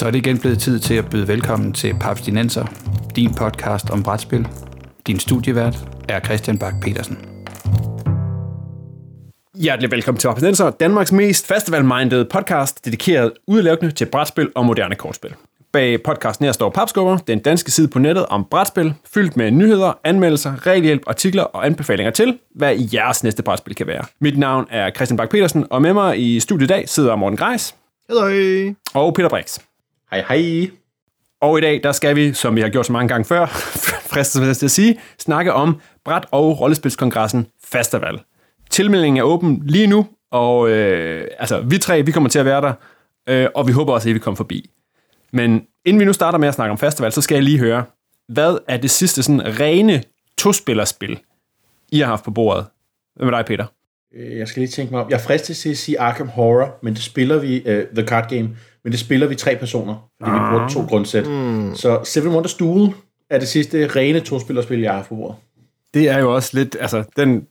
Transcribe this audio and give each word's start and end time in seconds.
Så 0.00 0.06
er 0.06 0.10
det 0.10 0.18
igen 0.18 0.38
blevet 0.38 0.58
tid 0.58 0.78
til 0.78 0.94
at 0.94 1.10
byde 1.10 1.28
velkommen 1.28 1.72
til 1.72 1.94
Papstinenser, 2.00 2.64
din 3.16 3.34
podcast 3.34 3.90
om 3.90 4.02
brætspil. 4.02 4.48
Din 5.06 5.18
studievært 5.18 5.76
er 6.08 6.20
Christian 6.20 6.58
Bak 6.58 6.74
petersen 6.82 7.18
Hjertelig 9.54 9.90
velkommen 9.90 10.18
til 10.18 10.28
Papstinenser, 10.28 10.70
Danmarks 10.70 11.12
mest 11.12 11.46
festival-minded 11.46 12.24
podcast, 12.24 12.84
dedikeret 12.84 13.32
udelukkende 13.46 13.94
til 13.94 14.06
brætspil 14.06 14.48
og 14.54 14.66
moderne 14.66 14.94
kortspil. 14.94 15.34
Bag 15.72 16.02
podcasten 16.02 16.44
her 16.44 16.52
står 16.52 16.70
Papskubber, 16.70 17.16
den 17.16 17.38
danske 17.38 17.70
side 17.70 17.88
på 17.88 17.98
nettet 17.98 18.26
om 18.26 18.46
brætspil, 18.50 18.94
fyldt 19.14 19.36
med 19.36 19.50
nyheder, 19.50 19.98
anmeldelser, 20.04 20.66
regelhjælp, 20.66 21.02
artikler 21.06 21.42
og 21.42 21.66
anbefalinger 21.66 22.10
til, 22.10 22.38
hvad 22.54 22.76
jeres 22.94 23.24
næste 23.24 23.42
brætspil 23.42 23.74
kan 23.74 23.86
være. 23.86 24.04
Mit 24.20 24.38
navn 24.38 24.66
er 24.70 24.90
Christian 24.90 25.16
Bak 25.16 25.30
petersen 25.30 25.66
og 25.70 25.82
med 25.82 25.92
mig 25.92 26.20
i 26.20 26.40
studiet 26.40 26.70
i 26.70 26.72
dag 26.72 26.88
sidder 26.88 27.16
Morten 27.16 27.36
Greis. 27.36 27.74
Hej. 28.10 28.74
Og 28.94 29.14
Peter 29.14 29.28
Brix. 29.28 29.58
Hej, 30.10 30.24
hej. 30.28 30.70
Og 31.40 31.58
i 31.58 31.60
dag, 31.60 31.80
der 31.82 31.92
skal 31.92 32.16
vi, 32.16 32.32
som 32.32 32.56
vi 32.56 32.60
har 32.60 32.68
gjort 32.68 32.86
så 32.86 32.92
mange 32.92 33.08
gange 33.08 33.24
før, 33.24 33.46
fristes 34.12 34.58
til 34.58 34.66
at 34.66 34.70
sige, 34.70 35.00
snakke 35.18 35.52
om 35.52 35.80
bræt- 36.04 36.28
og 36.30 36.60
rollespilskongressen 36.60 37.46
Festival. 37.64 38.20
Tilmeldingen 38.70 39.18
er 39.18 39.22
åben 39.22 39.62
lige 39.66 39.86
nu, 39.86 40.06
og 40.30 40.70
øh, 40.70 41.28
altså, 41.38 41.60
vi 41.60 41.78
tre, 41.78 42.02
vi 42.02 42.12
kommer 42.12 42.30
til 42.30 42.38
at 42.38 42.44
være 42.44 42.60
der, 42.60 42.72
øh, 43.28 43.48
og 43.54 43.66
vi 43.66 43.72
håber 43.72 43.92
også, 43.92 44.08
at 44.08 44.14
vi 44.14 44.18
kommer 44.18 44.36
forbi. 44.36 44.70
Men 45.32 45.62
inden 45.84 46.00
vi 46.00 46.04
nu 46.04 46.12
starter 46.12 46.38
med 46.38 46.48
at 46.48 46.54
snakke 46.54 46.72
om 46.72 46.78
festival, 46.78 47.12
så 47.12 47.20
skal 47.20 47.34
jeg 47.34 47.44
lige 47.44 47.58
høre, 47.58 47.84
hvad 48.28 48.58
er 48.68 48.76
det 48.76 48.90
sidste 48.90 49.22
sådan 49.22 49.60
rene 49.60 50.02
tospillerspil, 50.38 51.20
I 51.92 51.98
har 51.98 52.06
haft 52.06 52.24
på 52.24 52.30
bordet? 52.30 52.66
Hvad 53.16 53.26
med 53.26 53.38
dig, 53.38 53.44
Peter? 53.46 53.66
Øh, 54.14 54.38
jeg 54.38 54.48
skal 54.48 54.60
lige 54.60 54.70
tænke 54.70 54.92
mig 54.92 55.04
om. 55.04 55.10
Jeg 55.10 55.20
fristes 55.20 55.60
til 55.60 55.70
at 55.70 55.78
sige 55.78 56.00
Arkham 56.00 56.28
Horror, 56.28 56.78
men 56.82 56.94
det 56.94 57.02
spiller 57.02 57.38
vi, 57.38 57.58
uh, 57.58 57.96
The 57.96 58.06
Card 58.06 58.28
Game, 58.28 58.50
men 58.84 58.92
det 58.92 59.00
spiller 59.00 59.26
vi 59.26 59.34
tre 59.34 59.56
personer, 59.56 60.10
fordi 60.20 60.30
ah. 60.30 60.42
vi 60.42 60.50
bruger 60.50 60.68
to 60.68 60.80
grundsæt. 60.80 61.26
Mm. 61.26 61.74
Så 61.74 62.00
Seven 62.04 62.32
Wonders 62.32 62.54
Duel 62.54 62.92
er 63.30 63.38
det 63.38 63.48
sidste 63.48 63.86
rene 63.86 64.20
to-spillerspil, 64.20 64.80
jeg 64.80 64.90
har 64.90 64.96
haft 64.96 65.08
på 65.08 65.14
bordet. 65.14 65.36
Det 65.94 66.08
er 66.08 66.18
jo 66.18 66.34
også 66.34 66.50
lidt, 66.54 66.76
altså, 66.80 67.04
den 67.16 67.46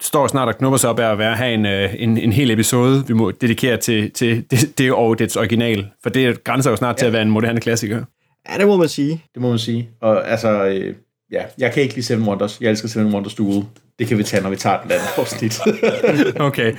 står 0.00 0.26
snart 0.26 0.48
og 0.48 0.58
knupper 0.58 0.76
sig 0.76 0.90
op 0.90 0.98
af 0.98 1.12
at 1.12 1.18
være, 1.18 1.36
have 1.36 1.54
en, 1.54 1.66
en, 2.08 2.18
en 2.18 2.32
hel 2.32 2.50
episode, 2.50 3.06
vi 3.06 3.12
må 3.12 3.30
dedikere 3.30 3.76
til, 3.76 4.10
til 4.10 4.44
det, 4.50 4.78
det 4.78 4.92
og 4.92 5.18
dets 5.18 5.36
original, 5.36 5.86
for 6.02 6.10
det 6.10 6.44
grænser 6.44 6.70
jo 6.70 6.76
snart 6.76 6.96
ja. 6.96 6.98
til 6.98 7.06
at 7.06 7.12
være 7.12 7.22
en 7.22 7.30
moderne 7.30 7.60
klassiker. 7.60 8.04
Ja, 8.48 8.58
det 8.58 8.66
må 8.66 8.76
man 8.76 8.88
sige. 8.88 9.24
Det 9.34 9.42
må 9.42 9.48
man 9.48 9.58
sige. 9.58 9.88
Og 10.00 10.30
altså, 10.30 10.64
øh, 10.66 10.94
ja, 11.32 11.42
jeg 11.58 11.72
kan 11.72 11.82
ikke 11.82 11.94
lide 11.94 12.06
Seven 12.06 12.28
Wonders. 12.28 12.60
Jeg 12.60 12.70
elsker 12.70 12.88
Seven 12.88 13.14
Wonders 13.14 13.34
Duel. 13.34 13.64
Det 14.00 14.08
kan 14.08 14.18
vi 14.18 14.22
tage, 14.22 14.42
når 14.42 14.50
vi 14.50 14.56
tager 14.56 14.82
den 14.82 14.90
anden 14.90 15.06
afsnit. 15.16 15.60
okay. 16.48 16.76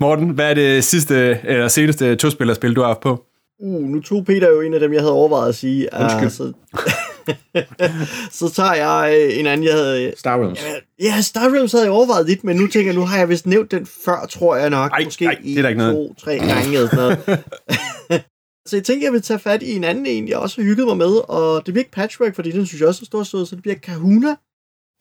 Morten, 0.00 0.30
hvad 0.30 0.50
er 0.50 0.54
det 0.54 0.84
sidste, 0.84 1.38
eller 1.44 1.68
seneste 1.68 2.16
to-spillerspil, 2.16 2.76
du 2.76 2.80
har 2.80 2.88
haft 2.88 3.00
på? 3.00 3.24
Uh, 3.60 3.82
nu 3.82 4.00
tog 4.00 4.24
Peter 4.24 4.48
jo 4.48 4.60
en 4.60 4.74
af 4.74 4.80
dem, 4.80 4.92
jeg 4.92 5.00
havde 5.00 5.12
overvejet 5.12 5.48
at 5.48 5.54
sige. 5.54 5.88
Undskyld. 6.00 6.24
Uh, 6.24 6.30
så, 6.30 6.52
så 8.48 8.54
tager 8.54 8.74
jeg 8.74 9.16
øh, 9.18 9.38
en 9.38 9.46
anden, 9.46 9.66
jeg 9.66 9.74
havde... 9.74 10.12
Star 10.16 10.38
Realms. 10.42 10.64
Ja, 10.64 11.06
ja, 11.06 11.20
Star 11.20 11.48
Realms 11.54 11.72
havde 11.72 11.84
jeg 11.84 11.92
overvejet 11.92 12.26
lidt, 12.26 12.44
men 12.44 12.56
nu 12.56 12.66
tænker 12.66 12.92
jeg, 12.92 13.00
nu 13.00 13.06
har 13.06 13.18
jeg 13.18 13.28
vist 13.28 13.46
nævnt 13.46 13.70
den 13.70 13.86
før, 14.04 14.26
tror 14.30 14.56
jeg 14.56 14.70
nok. 14.70 14.92
Ej, 14.92 15.04
Måske 15.04 15.24
ej, 15.24 15.36
det 15.44 15.58
er 15.58 15.62
der 15.62 15.68
ikke 15.68 15.78
noget. 15.78 15.94
to, 15.94 16.14
tre 16.14 16.38
gange 16.38 16.74
eller 16.74 16.88
sådan 16.88 17.18
noget. 17.26 17.44
så 18.68 18.76
jeg 18.76 18.84
tænker, 18.84 19.06
jeg 19.06 19.12
vil 19.12 19.22
tage 19.22 19.38
fat 19.38 19.62
i 19.62 19.76
en 19.76 19.84
anden 19.84 20.06
en, 20.06 20.28
jeg 20.28 20.38
også 20.38 20.60
har 20.60 20.66
hygget 20.66 20.86
mig 20.86 20.96
med, 20.96 21.30
og 21.30 21.66
det 21.66 21.74
bliver 21.74 21.84
ikke 21.84 21.90
Patchwork, 21.90 22.34
fordi 22.34 22.50
den 22.50 22.66
synes 22.66 22.80
jeg 22.80 22.88
også 22.88 23.02
er 23.02 23.06
stor 23.06 23.22
sød, 23.22 23.46
så 23.46 23.54
det 23.54 23.62
bliver 23.62 23.76
Kahuna. 23.76 24.36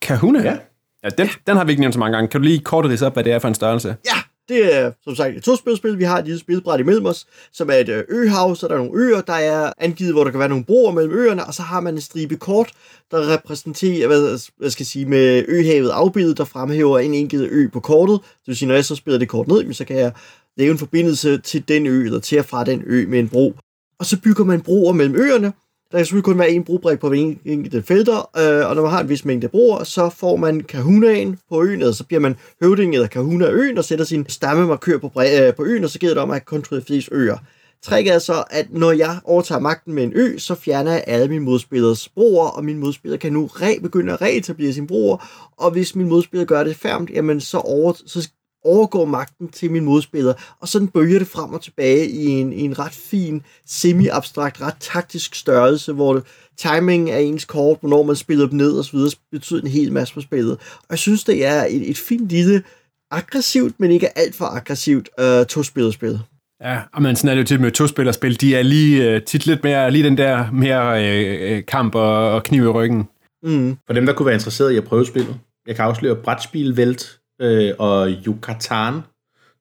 Kahuna? 0.01 0.41
Ja. 0.41 0.57
Ja, 1.05 1.09
den, 1.09 1.29
den 1.47 1.57
har 1.57 1.65
vi 1.65 1.71
ikke 1.71 1.81
nævnt 1.81 1.93
så 1.93 1.99
mange 1.99 2.15
gange. 2.15 2.27
Kan 2.27 2.41
du 2.41 2.45
lige 2.45 2.59
kort 2.59 2.85
ridse 2.85 3.05
op, 3.05 3.13
hvad 3.13 3.23
det 3.23 3.33
er 3.33 3.39
for 3.39 3.47
en 3.47 3.55
størrelse? 3.55 3.95
Ja, 4.05 4.17
det 4.49 4.75
er 4.75 4.91
som 5.03 5.15
sagt 5.15 5.35
et 5.35 5.43
to-spilspil. 5.43 5.97
Vi 5.97 6.03
har 6.03 6.19
et 6.19 6.25
lille 6.25 6.39
spilbræt 6.39 6.79
imellem 6.79 7.05
os, 7.05 7.25
som 7.51 7.69
er 7.69 7.73
et 7.73 7.89
øh, 7.89 8.03
øhav, 8.09 8.55
så 8.55 8.67
der 8.67 8.73
er 8.73 8.77
nogle 8.77 9.01
øer, 9.01 9.21
der 9.21 9.33
er 9.33 9.73
angivet, 9.77 10.13
hvor 10.13 10.23
der 10.23 10.31
kan 10.31 10.39
være 10.39 10.49
nogle 10.49 10.63
broer 10.63 10.91
mellem 10.91 11.13
øerne, 11.13 11.45
og 11.45 11.53
så 11.53 11.61
har 11.61 11.79
man 11.79 11.93
en 11.93 12.01
stribe 12.01 12.35
kort, 12.35 12.71
der 13.11 13.33
repræsenterer, 13.33 14.07
hvad, 14.07 14.49
hvad 14.57 14.69
skal 14.69 14.83
jeg 14.83 14.87
sige, 14.87 15.05
med 15.05 15.45
øhavet 15.47 15.89
afbildet, 15.89 16.37
der 16.37 16.43
fremhæver 16.43 16.99
en 16.99 17.13
enkelt 17.13 17.51
ø 17.51 17.67
på 17.73 17.79
kortet. 17.79 18.19
Det 18.21 18.47
vil 18.47 18.55
sige, 18.55 18.67
når 18.67 18.75
jeg 18.75 18.85
så 18.85 18.95
spiller 18.95 19.19
det 19.19 19.29
kort 19.29 19.47
ned, 19.47 19.73
så 19.73 19.85
kan 19.85 19.97
jeg 19.97 20.11
lave 20.57 20.71
en 20.71 20.77
forbindelse 20.77 21.37
til 21.37 21.67
den 21.67 21.85
ø, 21.85 22.05
eller 22.05 22.19
til 22.19 22.39
og 22.39 22.45
fra 22.45 22.63
den 22.63 22.83
ø 22.85 23.07
med 23.07 23.19
en 23.19 23.29
bro. 23.29 23.55
Og 23.99 24.05
så 24.05 24.21
bygger 24.21 24.43
man 24.43 24.61
broer 24.61 24.93
mellem 24.93 25.15
øerne, 25.15 25.53
der 25.91 25.97
kan 25.97 26.05
selvfølgelig 26.05 26.23
kun 26.23 26.39
være 26.39 26.49
en 26.49 26.63
brobrik 26.63 26.99
på 26.99 27.11
en 27.11 27.39
enkelt 27.45 27.87
felter, 27.87 28.17
øh, 28.17 28.69
og 28.69 28.75
når 28.75 28.81
man 28.81 28.91
har 28.91 29.01
en 29.01 29.09
vis 29.09 29.25
mængde 29.25 29.47
broer, 29.47 29.83
så 29.83 30.09
får 30.09 30.35
man 30.35 30.61
kahunaen 30.61 31.39
på 31.49 31.63
øen, 31.63 31.79
eller 31.79 31.93
så 31.93 32.03
bliver 32.03 32.19
man 32.19 32.35
høvding 32.61 32.93
eller 32.93 33.07
kahuna 33.07 33.49
øen, 33.49 33.77
og 33.77 33.85
sætter 33.85 34.05
sin 34.05 34.25
stammemarkør 34.29 34.97
på, 34.97 35.11
øh, 35.17 35.55
på 35.55 35.65
øen, 35.65 35.83
og 35.83 35.89
så 35.89 35.99
gælder 35.99 36.15
det 36.15 36.23
om 36.23 36.31
at 36.31 36.45
kontrollere 36.45 36.85
flest 36.85 37.09
øer. 37.11 37.37
Tricket 37.83 38.13
er 38.13 38.19
så, 38.19 38.43
at 38.49 38.67
når 38.71 38.91
jeg 38.91 39.19
overtager 39.23 39.59
magten 39.59 39.93
med 39.93 40.03
en 40.03 40.11
ø, 40.15 40.37
så 40.37 40.55
fjerner 40.55 40.91
jeg 40.91 41.03
alle 41.07 41.27
mine 41.27 41.45
modspillers 41.45 42.09
broer, 42.09 42.47
og 42.47 42.65
min 42.65 42.77
modspiller 42.77 43.17
kan 43.17 43.33
nu 43.33 43.45
re- 43.45 43.81
begynde 43.81 44.13
at 44.13 44.21
reetablere 44.21 44.73
sine 44.73 44.87
broer, 44.87 45.17
og 45.57 45.71
hvis 45.71 45.95
min 45.95 46.09
modspiller 46.09 46.45
gør 46.45 46.63
det 46.63 46.75
færdigt, 46.75 47.11
jamen 47.11 47.41
så, 47.41 47.57
over, 47.57 47.93
så 48.05 48.29
overgår 48.65 49.05
magten 49.05 49.47
til 49.47 49.71
min 49.71 49.85
modspiller, 49.85 50.33
og 50.59 50.67
sådan 50.67 50.87
bølger 50.87 51.19
det 51.19 51.27
frem 51.27 51.53
og 51.53 51.61
tilbage 51.61 52.09
i 52.09 52.25
en, 52.25 52.53
i 52.53 52.61
en 52.61 52.79
ret 52.79 52.91
fin, 52.91 53.43
semi-abstrakt, 53.67 54.61
ret 54.61 54.75
taktisk 54.79 55.35
størrelse, 55.35 55.93
hvor 55.93 56.23
timing 56.57 57.11
af 57.11 57.21
ens 57.21 57.45
kort, 57.45 57.77
hvornår 57.79 58.03
man 58.03 58.15
spiller 58.15 58.47
dem 58.47 58.57
ned 58.57 58.79
osv., 58.79 58.99
betyder 59.31 59.61
en 59.61 59.67
hel 59.67 59.91
masse 59.91 60.13
på 60.13 60.21
spillet. 60.21 60.51
Og 60.79 60.85
jeg 60.89 60.99
synes, 60.99 61.23
det 61.23 61.45
er 61.45 61.65
et, 61.69 61.89
et 61.89 61.97
fint 61.97 62.29
lille, 62.29 62.63
aggressivt, 63.11 63.79
men 63.79 63.91
ikke 63.91 64.17
alt 64.17 64.35
for 64.35 64.45
aggressivt 64.45 65.09
uh, 65.21 65.45
to-spillerspil. 65.45 66.19
Ja, 66.61 66.81
men 67.01 67.15
sådan 67.15 67.29
er 67.29 67.33
det 67.33 67.41
jo 67.41 67.47
tit 67.47 67.61
med 67.61 67.71
to-spillerspil. 67.71 68.41
De 68.41 68.55
er 68.55 68.61
lige 68.61 69.15
uh, 69.15 69.21
tit 69.21 69.45
lidt 69.45 69.63
mere, 69.63 69.91
lige 69.91 70.03
den 70.03 70.17
der 70.17 70.51
mere 70.51 71.57
uh, 71.57 71.65
kamp 71.67 71.95
og, 71.95 72.31
og 72.31 72.43
kniv 72.43 72.63
i 72.63 72.67
ryggen. 72.67 73.07
Mm. 73.43 73.77
For 73.87 73.93
dem, 73.93 74.05
der 74.05 74.13
kunne 74.13 74.25
være 74.25 74.35
interesseret 74.35 74.71
i 74.71 74.77
at 74.77 74.83
prøve 74.83 75.05
spillet, 75.05 75.35
jeg 75.67 75.75
kan 75.75 75.85
afsløre 75.85 76.15
Brætspil 76.15 76.77
Vælt 76.77 77.19
øh, 77.41 77.73
og 77.79 78.09
Yucatan, 78.09 79.01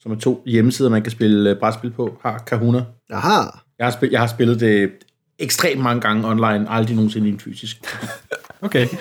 som 0.00 0.12
er 0.12 0.16
to 0.16 0.42
hjemmesider, 0.46 0.90
man 0.90 1.02
kan 1.02 1.12
spille 1.12 1.50
øh, 1.50 1.58
brætspil 1.58 1.90
på, 1.90 2.18
har 2.22 2.38
Kahuna. 2.38 2.84
Aha. 3.10 3.42
Jeg 3.78 3.86
har, 3.86 3.90
spil, 3.90 4.10
jeg 4.10 4.20
har 4.20 4.26
spillet 4.26 4.60
det 4.60 4.90
ekstremt 5.38 5.80
mange 5.80 6.00
gange 6.00 6.28
online, 6.28 6.70
aldrig 6.70 6.96
nogensinde 6.96 7.28
i 7.28 7.32
en 7.32 7.40
fysisk. 7.40 7.76
okay. 8.66 8.86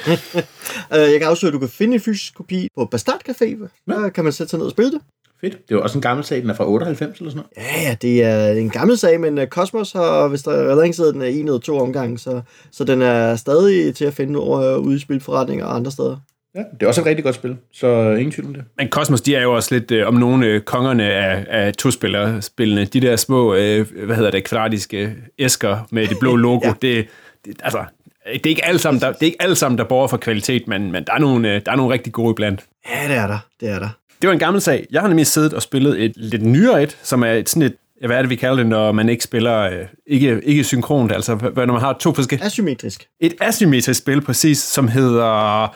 Øh, 0.94 1.00
jeg 1.00 1.19
kan 1.19 1.29
afsløre, 1.29 1.50
at 1.50 1.53
du 1.53 1.59
kan 1.59 1.69
finde 1.69 1.94
en 1.94 2.00
fysisk 2.00 2.35
kopi 2.35 2.67
på 2.78 2.85
Bastard 2.85 3.22
Café. 3.29 3.67
Der 3.88 4.09
kan 4.09 4.23
man 4.23 4.33
sætte 4.33 4.50
sig 4.50 4.57
ned 4.59 4.66
og 4.66 4.72
spille 4.72 4.91
det. 4.91 5.01
Fedt. 5.41 5.69
Det 5.69 5.75
er 5.75 5.79
også 5.79 5.97
en 5.97 6.01
gammel 6.01 6.25
sag, 6.25 6.41
den 6.41 6.50
er 6.50 6.53
fra 6.53 6.69
98 6.69 7.17
eller 7.17 7.31
sådan 7.31 7.44
noget. 7.57 7.67
Ja, 7.67 7.89
ja, 7.89 7.95
det 8.01 8.23
er 8.23 8.51
en 8.51 8.69
gammel 8.69 8.97
sag, 8.97 9.19
men 9.19 9.38
øh, 9.38 9.47
Cosmos 9.47 9.91
har, 9.91 10.28
hvis 10.28 10.41
der 10.41 10.51
er 10.51 10.81
længe 10.81 10.94
siden, 10.94 11.13
den 11.13 11.22
er 11.22 11.25
en 11.25 11.45
eller 11.45 11.59
to 11.59 11.78
omgange, 11.78 12.19
så, 12.19 12.41
så 12.72 12.83
den 12.83 13.01
er 13.01 13.35
stadig 13.35 13.95
til 13.95 14.06
at 14.06 14.13
finde 14.13 14.39
over 14.39 14.78
ude 14.78 14.95
i 14.95 15.00
spilforretninger 15.00 15.66
og 15.66 15.75
andre 15.75 15.91
steder. 15.91 16.17
Ja, 16.55 16.59
det 16.59 16.83
er 16.83 16.87
også 16.87 17.01
et 17.01 17.07
rigtig 17.07 17.23
godt 17.23 17.35
spil, 17.35 17.57
så 17.71 18.11
ingen 18.11 18.31
tvivl 18.31 18.47
om 18.47 18.53
det. 18.53 18.63
Men 18.77 18.89
Cosmos, 18.89 19.21
de 19.21 19.35
er 19.35 19.41
jo 19.41 19.55
også 19.55 19.75
lidt 19.75 19.91
øh, 19.91 20.07
om 20.07 20.13
nogle 20.13 20.45
øh, 20.45 20.61
kongerne 20.61 21.03
af, 21.03 21.45
af 21.49 21.73
to-spillerne. 21.73 22.85
De 22.85 23.01
der 23.01 23.15
små, 23.15 23.55
øh, 23.55 24.05
hvad 24.05 24.15
hedder 24.15 24.31
det, 24.31 24.43
kvadratiske 24.43 25.15
æsker 25.39 25.87
med 25.91 26.07
det 26.07 26.17
blå 26.19 26.35
logo, 26.45 26.67
ja. 26.67 26.73
det, 26.81 27.07
det, 27.45 27.55
altså, 27.63 27.83
det 28.33 28.45
er 28.45 28.49
ikke 28.49 28.65
alle 28.65 28.79
sammen, 28.79 29.01
der, 29.01 29.11
det 29.11 29.21
er 29.21 29.25
ikke 29.25 29.41
alle 29.41 29.55
sammen, 29.55 29.77
der 29.77 29.83
borger 29.83 30.07
for 30.07 30.17
kvalitet, 30.17 30.67
men, 30.67 30.91
men 30.91 31.03
der, 31.03 31.13
er 31.13 31.19
nogle, 31.19 31.55
øh, 31.55 31.61
der 31.65 31.71
er 31.71 31.75
nogle 31.75 31.93
rigtig 31.93 32.13
gode 32.13 32.31
iblandt. 32.31 32.65
Ja, 32.89 33.07
det 33.07 33.17
er 33.17 33.27
der. 33.27 33.39
Det 33.59 33.69
er 33.69 33.79
der. 33.79 33.89
Det 34.21 34.27
var 34.27 34.33
en 34.33 34.39
gammel 34.39 34.61
sag. 34.61 34.85
Jeg 34.91 35.01
har 35.01 35.07
nemlig 35.07 35.27
siddet 35.27 35.53
og 35.53 35.61
spillet 35.61 36.03
et 36.03 36.13
lidt 36.15 36.43
nyere 36.43 36.83
et, 36.83 36.97
som 37.03 37.23
er 37.23 37.31
et, 37.31 37.49
sådan 37.49 37.63
et 37.63 37.75
hvad 38.05 38.17
er 38.17 38.21
det, 38.21 38.29
vi 38.29 38.35
kalder 38.35 38.55
det, 38.55 38.67
når 38.67 38.91
man 38.91 39.09
ikke 39.09 39.23
spiller, 39.23 39.59
øh, 39.59 39.85
ikke, 40.07 40.41
ikke 40.43 40.63
synkront, 40.63 41.11
altså 41.11 41.51
når 41.55 41.65
man 41.65 41.79
har 41.79 41.93
to 41.93 42.13
forskellige... 42.13 42.45
Asymmetrisk. 42.45 43.07
Et 43.19 43.33
asymmetrisk 43.41 43.99
spil, 43.99 44.21
præcis, 44.21 44.57
som 44.57 44.87
hedder 44.87 45.75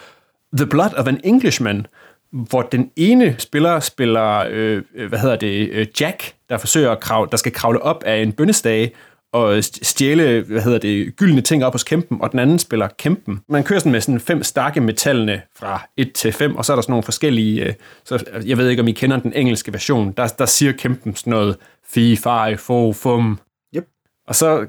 The 0.53 0.65
Blood 0.65 0.93
of 0.97 1.07
an 1.07 1.19
Englishman, 1.23 1.87
hvor 2.31 2.61
den 2.61 2.91
ene 2.95 3.35
spiller 3.37 3.79
spiller, 3.79 4.45
øh, 4.49 4.83
hvad 5.07 5.19
hedder 5.19 5.35
det, 5.35 5.69
øh, 5.71 5.87
Jack, 6.01 6.33
der 6.49 6.57
forsøger 6.57 6.91
at 6.91 6.99
kravle, 6.99 7.29
der 7.31 7.37
skal 7.37 7.51
kravle 7.51 7.81
op 7.81 8.03
af 8.03 8.21
en 8.21 8.31
bønnestage 8.31 8.91
og 9.33 9.63
stjæle, 9.63 10.41
hvad 10.41 10.61
hedder 10.61 10.77
det, 10.77 11.15
gyldne 11.15 11.41
ting 11.41 11.65
op 11.65 11.73
hos 11.73 11.83
kæmpen, 11.83 12.21
og 12.21 12.31
den 12.31 12.39
anden 12.39 12.59
spiller 12.59 12.87
kæmpen. 12.87 13.39
Man 13.49 13.63
kører 13.63 13.79
sådan 13.79 13.91
med 13.91 14.01
sådan 14.01 14.19
fem 14.19 14.43
stakke 14.43 14.81
metallene 14.81 15.41
fra 15.55 15.87
1 15.97 16.13
til 16.13 16.31
5, 16.31 16.55
og 16.55 16.65
så 16.65 16.73
er 16.73 16.75
der 16.75 16.81
sådan 16.81 16.91
nogle 16.91 17.03
forskellige, 17.03 17.65
øh, 17.65 17.73
så 18.05 18.23
jeg 18.45 18.57
ved 18.57 18.69
ikke, 18.69 18.81
om 18.81 18.87
I 18.87 18.91
kender 18.91 19.19
den 19.19 19.33
engelske 19.33 19.73
version, 19.73 20.11
der, 20.11 20.27
der 20.27 20.45
siger 20.45 20.71
kæmpen 20.71 21.15
sådan 21.15 21.31
noget, 21.31 21.57
fi, 21.89 22.15
fi, 22.15 22.55
fo, 22.57 22.93
fum. 22.93 23.39
Yep. 23.75 23.87
Og 24.27 24.35
så 24.35 24.67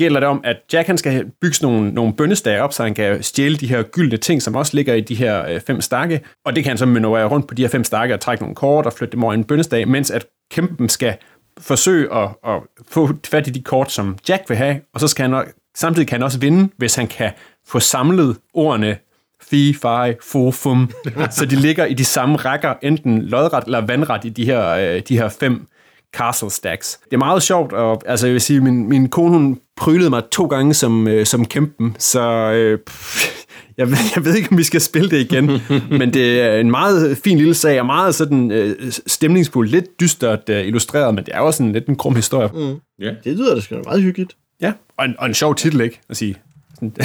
gælder 0.00 0.20
det 0.20 0.28
om, 0.28 0.40
at 0.44 0.56
Jack 0.72 0.86
han 0.86 0.98
skal 0.98 1.30
bygge 1.40 1.54
sådan 1.54 1.74
nogle, 1.74 1.92
nogle 1.92 2.12
bønnestager 2.12 2.62
op, 2.62 2.72
så 2.72 2.82
han 2.82 2.94
kan 2.94 3.22
stjæle 3.22 3.56
de 3.56 3.66
her 3.66 3.82
gyldne 3.82 4.16
ting, 4.16 4.42
som 4.42 4.56
også 4.56 4.76
ligger 4.76 4.94
i 4.94 5.00
de 5.00 5.14
her 5.14 5.48
øh, 5.48 5.60
fem 5.60 5.80
stakke. 5.80 6.20
Og 6.44 6.56
det 6.56 6.64
kan 6.64 6.70
han 6.70 6.78
så 6.78 6.86
manøvrere 6.86 7.26
rundt 7.26 7.48
på 7.48 7.54
de 7.54 7.62
her 7.62 7.68
fem 7.68 7.84
stakke 7.84 8.14
og 8.14 8.20
trække 8.20 8.42
nogle 8.42 8.54
kort 8.54 8.86
og 8.86 8.92
flytte 8.92 9.12
dem 9.12 9.24
over 9.24 9.32
i 9.32 9.36
en 9.36 9.44
bønnestage, 9.44 9.86
mens 9.86 10.10
at 10.10 10.26
kæmpen 10.50 10.88
skal 10.88 11.16
forsøge 11.58 12.14
at, 12.14 12.28
at 12.46 12.60
få 12.88 13.08
fat 13.26 13.46
i 13.46 13.50
de 13.50 13.62
kort, 13.62 13.92
som 13.92 14.18
Jack 14.28 14.48
vil 14.48 14.56
have, 14.56 14.80
og 14.94 15.00
så 15.00 15.08
skal 15.08 15.30
han 15.30 15.44
samtidig 15.76 16.08
kan 16.08 16.16
han 16.16 16.22
også 16.22 16.38
vinde, 16.38 16.68
hvis 16.76 16.94
han 16.94 17.06
kan 17.06 17.30
få 17.68 17.80
samlet 17.80 18.36
ordene 18.54 18.96
fi, 19.42 19.72
fi, 19.72 20.14
fo, 20.22 20.50
fum, 20.50 20.90
så 21.38 21.46
de 21.46 21.56
ligger 21.56 21.84
i 21.84 21.94
de 21.94 22.04
samme 22.04 22.36
rækker, 22.36 22.74
enten 22.82 23.22
lodret 23.22 23.64
eller 23.64 23.80
vandret 23.80 24.24
i 24.24 24.28
de 24.28 24.44
her, 24.44 24.68
øh, 24.68 25.02
de 25.08 25.18
her 25.18 25.28
fem 25.28 25.66
Castle 26.16 26.50
Stacks. 26.50 27.00
Det 27.04 27.12
er 27.12 27.18
meget 27.18 27.42
sjovt, 27.42 27.72
og 27.72 28.02
altså, 28.06 28.26
jeg 28.26 28.32
vil 28.32 28.40
sige, 28.40 28.60
min, 28.60 28.88
min 28.88 29.08
kone 29.08 29.32
hun 29.32 29.58
prylede 29.76 30.10
mig 30.10 30.22
to 30.32 30.46
gange 30.46 30.74
som, 30.74 31.08
øh, 31.08 31.26
som 31.26 31.44
kæmpen, 31.44 31.96
så 31.98 32.22
øh, 32.52 32.78
pff, 32.78 33.40
jeg, 33.76 33.90
ved, 33.90 33.96
jeg 34.16 34.24
ved 34.24 34.34
ikke, 34.34 34.48
om 34.50 34.58
vi 34.58 34.62
skal 34.62 34.80
spille 34.80 35.10
det 35.10 35.20
igen, 35.20 35.60
men 35.98 36.14
det 36.14 36.40
er 36.40 36.56
en 36.56 36.70
meget 36.70 37.18
fin 37.24 37.38
lille 37.38 37.54
sag, 37.54 37.80
og 37.80 37.86
meget 37.86 38.14
sådan 38.14 38.50
øh, 38.50 38.92
stemningsfuld, 39.06 39.68
lidt 39.68 40.00
dystert 40.00 40.48
øh, 40.48 40.66
illustreret, 40.66 41.14
men 41.14 41.24
det 41.24 41.34
er 41.34 41.38
jo 41.38 41.52
sådan 41.52 41.72
lidt 41.72 41.86
en 41.86 41.96
krum 41.96 42.16
historie. 42.16 42.48
Mm. 42.54 42.80
Ja. 43.00 43.14
Det 43.24 43.36
lyder 43.36 43.54
da 43.54 43.60
sgu 43.60 43.82
meget 43.84 44.02
hyggeligt. 44.02 44.36
Ja, 44.60 44.72
og 44.98 45.04
en, 45.04 45.14
og 45.18 45.26
en 45.26 45.34
sjov 45.34 45.54
titel, 45.54 45.80
ikke? 45.80 46.00
At 46.08 46.16
sige. 46.16 46.36
Det, 46.80 46.96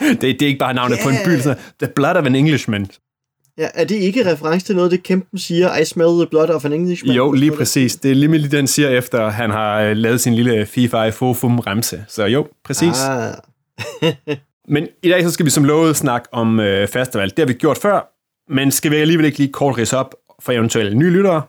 det, 0.00 0.20
det, 0.20 0.42
er 0.42 0.46
ikke 0.46 0.58
bare 0.58 0.74
navnet 0.74 0.98
på 1.02 1.08
en 1.08 1.16
by, 1.24 1.40
så 1.40 1.54
The 1.82 1.92
Blood 1.96 2.14
of 2.14 2.26
an 2.26 2.34
Englishman. 2.34 2.86
Ja, 3.58 3.68
er 3.74 3.84
det 3.84 3.94
ikke 3.94 4.32
reference 4.32 4.66
til 4.66 4.76
noget, 4.76 4.90
det 4.90 5.02
kæmpen 5.02 5.38
siger, 5.38 5.76
I 5.76 5.84
smell 5.84 6.08
the 6.08 6.26
blood 6.30 6.48
of 6.48 6.64
an 6.64 6.72
Englishman? 6.72 7.16
Jo, 7.16 7.32
lige 7.32 7.52
præcis. 7.52 7.96
Det 7.96 8.10
er 8.10 8.14
lige 8.14 8.38
lige 8.38 8.56
den 8.56 8.66
siger, 8.66 8.88
efter 8.88 9.28
han 9.28 9.50
har 9.50 9.80
øh, 9.80 9.96
lavet 9.96 10.20
sin 10.20 10.34
lille 10.34 10.66
FIFA 10.66 11.02
i 11.02 11.10
Fofum 11.10 11.58
remse. 11.58 12.04
Så 12.08 12.24
jo, 12.24 12.48
præcis. 12.64 13.04
Ah. 13.08 13.34
Men 14.68 14.88
i 15.02 15.08
dag 15.08 15.22
så 15.22 15.30
skal 15.30 15.46
vi 15.46 15.50
som 15.50 15.64
lovet 15.64 15.96
snakke 15.96 16.28
om 16.32 16.60
øh, 16.60 16.88
festival. 16.88 17.30
Det 17.30 17.38
har 17.38 17.46
vi 17.46 17.52
gjort 17.52 17.78
før, 17.78 18.12
men 18.52 18.70
skal 18.70 18.90
vi 18.90 18.96
alligevel 18.96 19.26
ikke 19.26 19.38
lige 19.38 19.52
kort 19.52 19.78
rise 19.78 19.96
op 19.96 20.14
for 20.40 20.52
eventuelle 20.52 20.94
nye 20.94 21.10
lyttere. 21.10 21.42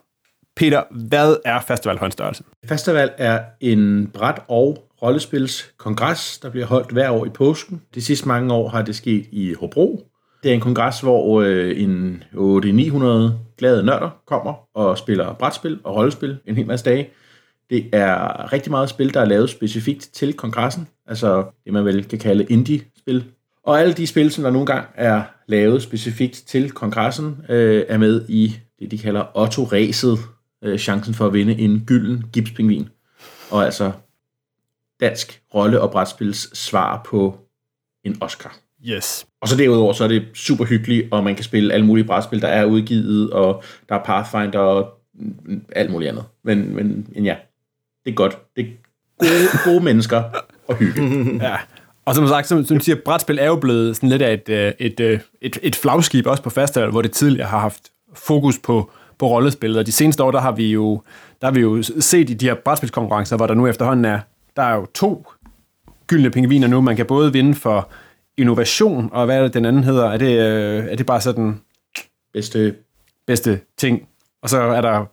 Peter, 0.56 0.84
hvad 0.92 1.36
er 1.46 1.62
festival 1.68 1.98
håndstørrelse? 1.98 2.44
Festival 2.70 3.12
er 3.18 3.40
en 3.62 4.08
bræt- 4.08 4.42
og 4.48 4.78
rollespilskongres, 5.02 6.40
der 6.40 6.50
bliver 6.50 6.66
holdt 6.66 6.92
hver 6.92 7.10
år 7.10 7.26
i 7.26 7.30
påsken. 7.30 7.82
De 7.96 8.02
sidste 8.02 8.28
mange 8.28 8.54
år 8.54 8.70
har 8.70 8.82
det 8.82 8.96
sket 8.96 9.26
i 9.32 9.54
Hobro. 9.54 10.08
Det 10.48 10.52
er 10.52 10.56
en 10.56 10.62
kongres, 10.62 11.00
hvor 11.02 11.42
øh, 11.42 11.82
en 11.82 12.24
800-900 12.34 13.34
glade 13.58 13.84
nørder 13.86 14.10
kommer 14.28 14.54
og 14.74 14.98
spiller 14.98 15.34
brætspil 15.34 15.80
og 15.84 15.96
rollespil 15.96 16.38
en 16.46 16.56
hel 16.56 16.68
masse 16.68 16.86
dage. 16.86 17.10
Det 17.70 17.90
er 17.94 18.54
rigtig 18.54 18.72
meget 18.72 18.90
spil, 18.90 19.14
der 19.14 19.22
er 19.22 19.26
lavet 19.26 19.50
specifikt 19.50 20.10
til 20.14 20.34
kongressen, 20.34 20.88
altså 21.08 21.46
det 21.66 21.74
man 21.74 21.86
vel 21.86 22.06
kan 22.06 22.20
kalde 22.20 22.46
indie-spil. 22.50 23.26
Og 23.64 23.82
alle 23.82 23.94
de 23.94 24.08
spil, 24.08 24.32
som 24.32 24.44
der 24.44 24.52
nogle 24.52 24.66
gange 24.66 24.88
er 24.96 25.22
lavet 25.48 25.82
specifikt 25.82 26.44
til 26.48 26.72
kongressen, 26.72 27.38
øh, 27.50 27.86
er 27.88 27.98
med 27.98 28.26
i 28.30 28.58
det, 28.80 28.92
de 28.92 28.98
kalder 28.98 29.38
Otto-ræset, 29.38 30.20
øh, 30.64 30.78
chancen 30.80 31.14
for 31.14 31.26
at 31.26 31.34
vinde 31.34 31.60
en 31.60 31.84
gylden 31.86 32.24
gipspingvin. 32.34 32.90
Og 33.52 33.66
altså 33.66 33.92
dansk 35.00 35.42
rolle- 35.54 35.82
og 35.82 35.92
brætspils 35.92 36.58
svar 36.58 37.02
på 37.06 37.38
en 38.04 38.18
Oscar. 38.22 38.67
Yes. 38.86 39.28
Og 39.42 39.48
så 39.48 39.58
derudover, 39.58 39.94
så 39.94 40.04
er 40.04 40.08
det 40.08 40.26
super 40.34 40.66
hyggeligt, 40.66 41.08
og 41.12 41.24
man 41.24 41.36
kan 41.36 41.44
spille 41.44 41.74
alle 41.74 41.86
mulige 41.86 42.06
brætspil, 42.06 42.42
der 42.42 42.48
er 42.48 42.66
udgivet, 42.66 43.32
og 43.32 43.64
der 43.90 43.96
er 43.96 44.04
Pathfinder 44.04 44.60
og 44.60 44.94
alt 45.76 45.92
muligt 45.92 46.10
andet. 46.12 46.24
Men, 46.44 46.76
men, 46.76 47.08
men 47.16 47.26
ja, 47.26 47.36
det 48.06 48.12
er 48.12 48.16
godt. 48.16 48.38
Det 48.56 48.66
er 48.66 48.70
gode, 49.20 49.64
gode 49.74 49.84
mennesker 49.84 50.24
og 50.68 50.76
hygge. 50.76 51.02
Ja. 51.46 51.56
Og 52.06 52.16
som 52.16 52.28
sagt, 52.28 52.48
som, 52.48 52.66
som 52.66 52.78
du 52.78 52.84
siger, 52.84 52.96
brætspil 53.06 53.40
er 53.40 53.46
jo 53.46 53.56
blevet 53.56 53.96
sådan 53.96 54.10
lidt 54.10 54.22
af 54.22 54.34
et, 54.34 54.50
øh, 54.50 54.72
et, 54.80 55.00
et, 55.00 55.22
et, 55.42 55.60
et 55.64 55.76
flagskib 55.76 56.28
også 56.28 56.44
på 56.44 56.50
festival, 56.50 56.90
hvor 56.90 57.02
det 57.02 57.12
tidligere 57.12 57.48
har 57.48 57.60
haft 57.60 57.90
fokus 58.14 58.60
på, 58.60 58.92
på 59.20 59.28
rollespillet. 59.28 59.80
Og 59.80 59.86
de 59.86 59.92
seneste 59.92 60.24
år, 60.24 60.32
der 60.32 60.40
har 60.40 60.52
vi 60.52 60.72
jo, 60.72 61.02
der 61.42 61.48
har 61.48 61.54
vi 61.54 61.60
jo 61.60 61.84
set 61.84 62.30
i 62.30 62.34
de 62.34 62.46
her 62.46 62.56
brætspilskonkurrencer, 62.56 63.38
hvor 63.38 63.48
der 63.48 63.54
nu 63.54 63.68
efterhånden 63.68 64.06
er, 64.06 64.20
der 64.56 64.62
er 64.64 64.76
jo 64.76 64.86
to 64.86 65.28
gyldne 66.08 66.30
pingviner 66.30 66.68
nu. 66.68 66.82
Man 66.82 66.96
kan 66.96 67.06
både 67.06 67.34
vinde 67.34 67.56
for 67.56 67.90
innovation, 68.38 69.10
og 69.12 69.26
hvad 69.26 69.38
er 69.38 69.44
det, 69.44 69.54
den 69.54 69.66
anden 69.66 69.84
hedder? 69.84 70.06
Er 70.10 70.18
det, 70.18 70.40
øh, 70.40 70.86
er 70.92 70.96
det 70.96 71.06
bare 71.06 71.22
sådan 71.22 71.62
Bedste 72.34 72.76
bedste 73.28 73.60
ting? 73.78 74.08
Og 74.42 74.50
så 74.50 74.58
er 74.62 74.82
der 74.82 75.06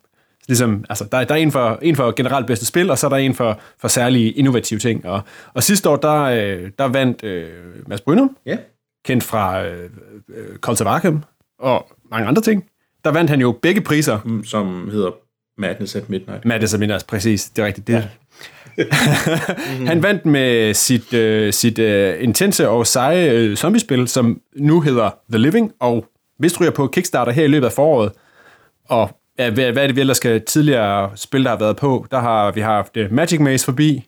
ligesom, 0.48 0.84
altså, 0.88 1.04
der, 1.12 1.24
der 1.24 1.34
er 1.34 1.38
en 1.38 1.52
for, 1.52 1.78
en 1.82 1.96
for 1.96 2.12
generelt 2.12 2.46
bedste 2.46 2.66
spil, 2.66 2.90
og 2.90 2.98
så 2.98 3.06
er 3.06 3.08
der 3.08 3.16
en 3.16 3.34
for, 3.34 3.60
for 3.78 3.88
særlige 3.88 4.30
innovative 4.30 4.80
ting. 4.80 5.06
Og, 5.06 5.22
og 5.54 5.62
sidste 5.62 5.88
år, 5.90 5.96
der, 5.96 6.22
øh, 6.22 6.70
der 6.78 6.84
vandt 6.84 7.24
øh, 7.24 7.48
Mads 7.86 8.00
Brynum, 8.00 8.36
Ja. 8.46 8.56
kendt 9.04 9.24
fra 9.24 9.64
øh, 9.64 9.90
øh, 10.28 10.56
Cult 10.56 10.80
of 10.80 10.86
Arkham, 10.86 11.22
og 11.58 11.88
mange 12.10 12.28
andre 12.28 12.42
ting. 12.42 12.64
Der 13.04 13.10
vandt 13.10 13.30
han 13.30 13.40
jo 13.40 13.52
begge 13.62 13.80
priser. 13.80 14.18
Mm, 14.24 14.44
som 14.44 14.90
hedder 14.90 15.10
Madness 15.58 15.96
at 15.96 16.10
Midnight. 16.10 16.44
Matt 16.44 16.78
Minas, 16.78 17.04
præcis, 17.04 17.48
det 17.48 17.62
er 17.62 17.66
rigtigt. 17.66 17.86
Det. 17.86 17.92
Ja. 17.92 18.08
han 19.86 20.02
vandt 20.02 20.26
med 20.26 20.74
sit, 20.74 21.12
øh, 21.14 21.52
sit 21.52 21.78
øh, 21.78 22.22
intense 22.22 22.68
og 22.68 22.86
seje 22.86 23.30
øh, 23.30 23.56
zombiespil, 23.56 24.08
som 24.08 24.40
nu 24.56 24.80
hedder 24.80 25.10
The 25.30 25.38
Living, 25.38 25.72
og 25.80 26.06
vist 26.38 26.60
ryger 26.60 26.70
på 26.72 26.86
Kickstarter 26.86 27.32
her 27.32 27.44
i 27.44 27.48
løbet 27.48 27.66
af 27.66 27.72
foråret. 27.72 28.12
Og 28.88 29.10
ja, 29.38 29.50
hvad, 29.50 29.72
hvad 29.72 29.82
er 29.82 29.86
det, 29.86 29.96
vi 29.96 30.00
ellers 30.00 30.16
skal 30.16 30.44
tidligere 30.44 31.10
spil, 31.16 31.44
der 31.44 31.50
har 31.50 31.58
været 31.58 31.76
på? 31.76 32.06
Der 32.10 32.18
har 32.20 32.52
vi 32.52 32.60
haft 32.60 32.96
øh, 32.96 33.12
Magic 33.12 33.40
Maze 33.40 33.64
forbi, 33.64 34.06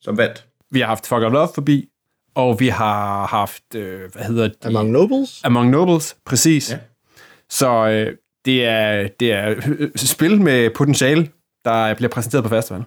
Som 0.00 0.18
vandt. 0.18 0.44
vi 0.70 0.80
har 0.80 0.86
haft 0.86 1.06
Fuck 1.06 1.22
of 1.22 1.32
Love 1.32 1.48
forbi, 1.54 1.88
og 2.34 2.60
vi 2.60 2.68
har 2.68 3.26
haft, 3.26 3.74
øh, 3.74 4.00
hvad 4.12 4.22
hedder 4.24 4.48
de? 4.48 4.54
Among 4.68 4.90
Nobles? 4.90 5.40
Among 5.44 5.70
Nobles, 5.70 6.16
præcis. 6.26 6.70
Ja. 6.70 6.74
Ja. 6.74 6.80
Så 7.50 7.88
øh, 7.88 8.12
det 8.44 8.64
er, 8.64 9.08
det 9.20 9.32
er 9.32 9.54
øh, 9.78 9.88
spil 9.96 10.40
med 10.40 10.70
potentiale, 10.70 11.28
der 11.64 11.94
bliver 11.94 12.10
præsenteret 12.10 12.44
på 12.44 12.50
festivalen. 12.50 12.86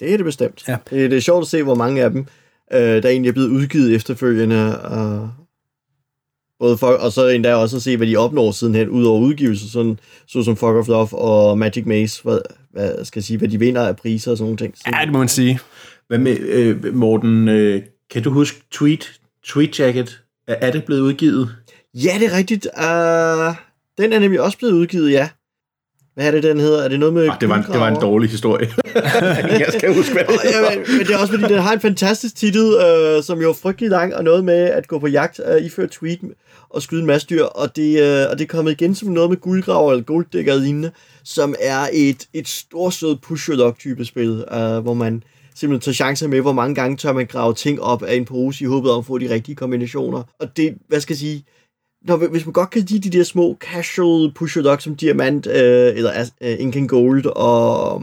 Det 0.00 0.12
er 0.12 0.16
det 0.16 0.24
bestemt. 0.24 0.64
Ja. 0.68 0.76
Det, 0.90 1.10
det 1.10 1.16
er 1.16 1.20
sjovt 1.20 1.42
at 1.42 1.48
se, 1.48 1.62
hvor 1.62 1.74
mange 1.74 2.02
af 2.02 2.10
dem, 2.10 2.26
øh, 2.72 3.02
der 3.02 3.08
egentlig 3.08 3.28
er 3.28 3.32
blevet 3.32 3.48
udgivet 3.48 3.94
efterfølgende. 3.94 4.80
Og, 4.80 5.30
både 6.58 6.78
for, 6.78 6.86
og 6.86 7.12
så 7.12 7.28
endda 7.28 7.54
også 7.54 7.76
at 7.76 7.82
se, 7.82 7.96
hvad 7.96 8.06
de 8.06 8.16
opnår 8.16 8.50
sidenhen, 8.50 8.88
ud 8.88 9.04
over 9.04 9.20
udgivelse, 9.20 9.70
sådan, 9.70 10.00
så 10.26 10.42
som 10.42 10.56
Fuck 10.56 10.74
of 10.74 10.88
Love 10.88 11.18
og 11.18 11.58
Magic 11.58 11.86
Maze, 11.86 12.22
hvad, 12.22 12.38
hvad 12.70 13.04
skal 13.04 13.20
jeg 13.20 13.24
sige, 13.24 13.38
hvad 13.38 13.48
de 13.48 13.58
vinder 13.58 13.82
af 13.82 13.96
priser 13.96 14.30
og 14.30 14.36
sådan 14.36 14.46
nogle 14.46 14.58
ting. 14.58 14.74
Ja, 14.86 15.04
det 15.04 15.12
må 15.12 15.18
man 15.18 15.28
sige. 15.28 15.60
Hvad 16.08 16.18
med, 16.18 16.38
øh, 16.38 16.94
Morten, 16.94 17.48
øh, 17.48 17.82
kan 18.10 18.22
du 18.22 18.30
huske 18.30 18.62
Tweet, 18.70 19.20
Tweet 19.44 19.80
Jacket? 19.80 20.22
Er, 20.48 20.54
er 20.54 20.70
det 20.70 20.84
blevet 20.84 21.00
udgivet? 21.00 21.48
Ja, 21.94 22.14
det 22.20 22.32
er 22.32 22.36
rigtigt. 22.36 22.66
Uh, 22.66 23.54
den 23.98 24.12
er 24.12 24.18
nemlig 24.18 24.40
også 24.40 24.58
blevet 24.58 24.72
udgivet, 24.72 25.10
ja. 25.10 25.28
Hvad 26.16 26.26
er 26.26 26.30
det, 26.30 26.42
den 26.42 26.60
hedder? 26.60 26.84
Er 26.84 26.88
det 26.88 27.00
noget 27.00 27.14
med... 27.14 27.28
Ah, 27.28 27.40
det, 27.40 27.48
var 27.48 27.56
en, 27.56 27.62
det 27.62 27.80
var 27.80 27.88
en 27.88 28.00
dårlig 28.00 28.30
historie. 28.30 28.68
jeg 29.64 29.66
skal 29.78 29.94
huske, 29.94 30.12
hvad 30.12 30.24
det 30.24 30.40
ja, 30.44 30.60
men, 30.70 30.78
men 30.78 31.06
det 31.06 31.14
er 31.14 31.18
også 31.18 31.32
fordi, 31.32 31.54
den 31.54 31.62
har 31.62 31.72
en 31.72 31.80
fantastisk 31.80 32.36
titel, 32.36 32.74
øh, 32.74 33.22
som 33.22 33.40
jo 33.40 33.50
er 33.50 33.54
frygtelig 33.54 33.90
lang, 33.90 34.14
og 34.14 34.24
noget 34.24 34.44
med 34.44 34.54
at 34.54 34.88
gå 34.88 34.98
på 34.98 35.06
jagt, 35.06 35.40
øh, 35.46 35.64
iføre 35.64 35.86
tweet 35.86 36.20
og 36.70 36.82
skyde 36.82 37.00
en 37.00 37.06
masse 37.06 37.26
dyr, 37.30 37.44
og 37.44 37.76
det, 37.76 38.02
øh, 38.02 38.30
og 38.30 38.38
det 38.38 38.44
er 38.44 38.48
kommet 38.48 38.72
igen 38.72 38.94
som 38.94 39.08
noget 39.08 39.30
med 39.30 39.36
guldgraver 39.36 39.92
eller 39.92 40.04
golddækker 40.04 40.52
og 40.52 40.60
lignende, 40.60 40.90
som 41.24 41.54
er 41.60 41.88
et, 41.92 42.26
et 42.32 42.48
stort 42.48 42.94
sødt 42.94 43.20
push 43.20 43.50
your 43.50 43.76
type 43.78 44.04
spil, 44.04 44.44
øh, 44.52 44.78
hvor 44.78 44.94
man 44.94 45.22
simpelthen 45.54 45.80
tager 45.80 45.94
chancer 45.94 46.28
med, 46.28 46.40
hvor 46.40 46.52
mange 46.52 46.74
gange 46.74 46.96
tør 46.96 47.12
man 47.12 47.26
grave 47.26 47.54
ting 47.54 47.82
op 47.82 48.02
af 48.02 48.14
en 48.14 48.24
pose 48.24 48.64
i 48.64 48.66
håbet 48.66 48.90
om 48.90 48.98
at 48.98 49.06
få 49.06 49.18
de 49.18 49.30
rigtige 49.30 49.56
kombinationer. 49.56 50.22
Og 50.40 50.56
det, 50.56 50.74
hvad 50.88 51.00
skal 51.00 51.14
jeg 51.14 51.18
sige, 51.18 51.44
når, 52.06 52.16
hvis 52.16 52.46
man 52.46 52.52
godt 52.52 52.70
kan 52.70 52.82
lide 52.82 53.10
de 53.10 53.18
der 53.18 53.24
små 53.24 53.56
casual 53.60 54.32
push 54.34 54.58
your 54.58 54.76
som 54.78 54.96
diamant, 54.96 55.46
øh, 55.46 55.96
eller 55.96 56.30
øh, 56.40 56.56
ink 56.58 56.76
and 56.76 56.88
gold 56.88 57.26
og 57.26 58.02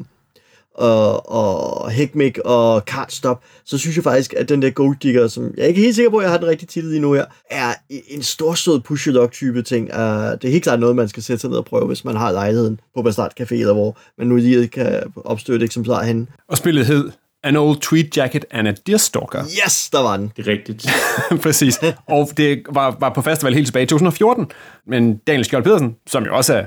og, 0.75 1.29
og 1.29 1.91
Hekmik 1.91 2.39
og 2.45 2.81
Cardstop, 2.81 3.43
så 3.65 3.77
synes 3.77 3.95
jeg 3.95 4.03
faktisk, 4.03 4.33
at 4.33 4.49
den 4.49 4.61
der 4.61 4.69
Gold 4.69 4.95
Digger, 5.03 5.27
som 5.27 5.53
jeg 5.57 5.63
er 5.63 5.67
ikke 5.67 5.81
helt 5.81 5.95
sikker 5.95 6.11
på, 6.11 6.17
at 6.17 6.23
jeg 6.23 6.31
har 6.31 6.37
den 6.37 6.47
rigtige 6.47 6.67
titel 6.67 6.89
lige 6.89 7.01
nu 7.01 7.13
her, 7.13 7.25
er 7.49 7.73
en 7.89 8.23
storsød 8.23 8.79
push 8.79 9.07
your 9.07 9.27
type 9.27 9.61
ting. 9.61 9.89
Uh, 9.93 9.99
det 9.99 10.45
er 10.45 10.49
helt 10.49 10.63
klart 10.63 10.79
noget, 10.79 10.95
man 10.95 11.09
skal 11.09 11.23
sætte 11.23 11.41
sig 11.41 11.49
ned 11.49 11.57
og 11.57 11.65
prøve, 11.65 11.87
hvis 11.87 12.05
man 12.05 12.15
har 12.15 12.31
lejligheden 12.31 12.79
på 12.95 13.01
Bastard 13.01 13.31
Café, 13.41 13.53
eller 13.53 13.73
hvor 13.73 13.97
man 14.17 14.27
nu 14.27 14.35
lige 14.35 14.67
kan 14.67 15.13
opstøtte 15.15 15.63
et 15.63 15.67
eksemplar 15.67 16.03
hen. 16.03 16.29
Og 16.47 16.57
spillet 16.57 16.85
hed 16.85 17.11
An 17.43 17.55
Old 17.55 17.77
Tweed 17.81 18.03
Jacket 18.17 18.45
and 18.51 18.67
a 18.67 18.73
Deerstalker. 18.87 19.43
Yes, 19.65 19.89
der 19.89 19.99
var 20.01 20.17
den. 20.17 20.31
Det 20.37 20.47
er 20.47 20.51
rigtigt. 20.51 20.87
Præcis. 21.43 21.79
Og 22.07 22.29
det 22.37 22.63
var, 22.69 22.97
var 22.99 23.09
på 23.09 23.21
festival 23.21 23.53
helt 23.53 23.67
tilbage 23.67 23.83
i 23.83 23.87
2014. 23.87 24.47
Men 24.87 25.17
Daniel 25.17 25.45
Skjold 25.45 25.63
Pedersen, 25.63 25.95
som 26.07 26.25
jo 26.25 26.35
også 26.35 26.53
er 26.53 26.63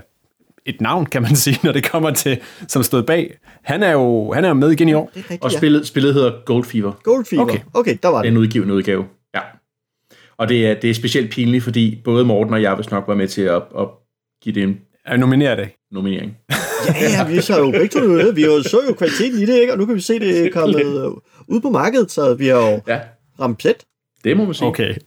et 0.67 0.81
navn, 0.81 1.07
kan 1.07 1.23
man 1.23 1.37
sige, 1.45 1.59
når 1.63 1.73
det 1.73 1.91
kommer 1.91 2.11
til, 2.11 2.39
som 2.69 2.83
stod 2.83 3.03
bag, 3.03 3.39
han 3.63 3.83
er 3.83 3.91
jo, 3.93 4.33
han 4.33 4.45
er 4.45 4.49
jo 4.49 4.55
med 4.55 4.71
igen 4.71 4.89
i 4.89 4.93
år. 4.95 5.11
Det 5.15 5.19
er 5.21 5.23
rigtigt, 5.23 5.45
Og 5.45 5.51
ja. 5.53 5.59
spillet, 5.59 5.87
spillet 5.87 6.15
hedder 6.15 6.33
Gold 6.47 6.65
Fever. 6.65 6.93
Gold 7.03 7.25
Fever. 7.25 7.43
Okay. 7.43 7.59
Okay, 7.75 7.97
der 8.03 8.09
var 8.09 8.23
den. 8.23 8.33
Den 8.33 8.39
udgivende 8.39 8.75
udgave. 8.75 9.05
Ja. 9.35 9.41
Og 10.39 10.49
det 10.49 10.67
er, 10.67 10.75
det 10.75 10.91
er 10.91 10.95
specielt 10.95 11.31
pinligt, 11.33 11.65
fordi 11.65 12.01
både 12.05 12.25
Morten 12.25 12.55
og 12.55 12.63
jeg 12.63 12.77
vil 12.79 12.87
nok 12.91 13.09
være 13.09 13.17
med 13.17 13.29
til 13.29 13.43
at, 13.43 13.63
at 13.79 13.87
give 14.43 14.55
det 14.55 14.63
en 14.63 14.81
Jeg 15.09 15.19
nominerer 15.19 15.57
det. 15.57 15.69
nominering. 15.93 16.37
Ja, 16.87 17.11
ja, 17.11 17.29
vi 17.29 17.41
så 17.41 17.59
jo 17.59 17.71
begge 17.71 17.89
to 17.89 18.19
det. 18.19 18.37
Vi 18.37 18.45
jo 18.45 18.63
så 18.63 18.81
jo 18.89 18.95
kvaliteten 18.95 19.39
i 19.39 19.47
det, 19.47 19.61
ikke? 19.61 19.73
Og 19.73 19.79
nu 19.79 19.87
kan 19.87 19.95
vi 19.95 20.01
se, 20.01 20.19
det 20.19 20.47
er 20.47 20.51
kommet 20.61 20.85
øh, 20.85 21.11
ud 21.49 21.61
på 21.61 21.71
markedet, 21.71 22.11
så 22.11 22.35
vi 22.35 22.47
har 22.47 22.71
jo 22.71 22.81
Ja, 22.89 22.99
ramt 23.41 23.59
plet. 23.59 23.77
det 24.25 24.37
må 24.37 24.45
man 24.45 24.55
sige. 24.55 24.69
Okay. 24.69 24.95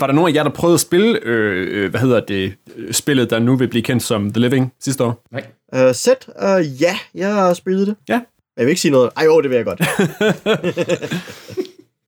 Var 0.00 0.06
der 0.06 0.12
nogen 0.14 0.32
af 0.32 0.36
jer, 0.36 0.42
der 0.42 0.50
prøvede 0.50 0.74
at 0.74 0.80
spille, 0.80 1.18
øh, 1.22 1.84
øh, 1.84 1.90
hvad 1.90 2.00
hedder 2.00 2.20
det, 2.20 2.54
øh, 2.76 2.92
spillet, 2.92 3.30
der 3.30 3.38
nu 3.38 3.56
vil 3.56 3.68
blive 3.68 3.82
kendt 3.82 4.02
som 4.02 4.32
The 4.32 4.40
Living 4.40 4.72
sidste 4.80 5.04
år? 5.04 5.24
Nej. 5.32 5.44
Uh, 5.88 5.94
set, 5.94 6.28
uh, 6.42 6.82
ja, 6.82 6.98
jeg 7.14 7.34
har 7.34 7.54
spillet 7.54 7.86
det. 7.86 7.96
Ja. 8.08 8.20
Jeg 8.56 8.66
vil 8.66 8.68
ikke 8.68 8.80
sige 8.80 8.92
noget. 8.92 9.10
Ej, 9.16 9.24
jo, 9.24 9.40
det 9.40 9.50
vil 9.50 9.56
jeg 9.56 9.64
godt. 9.64 9.80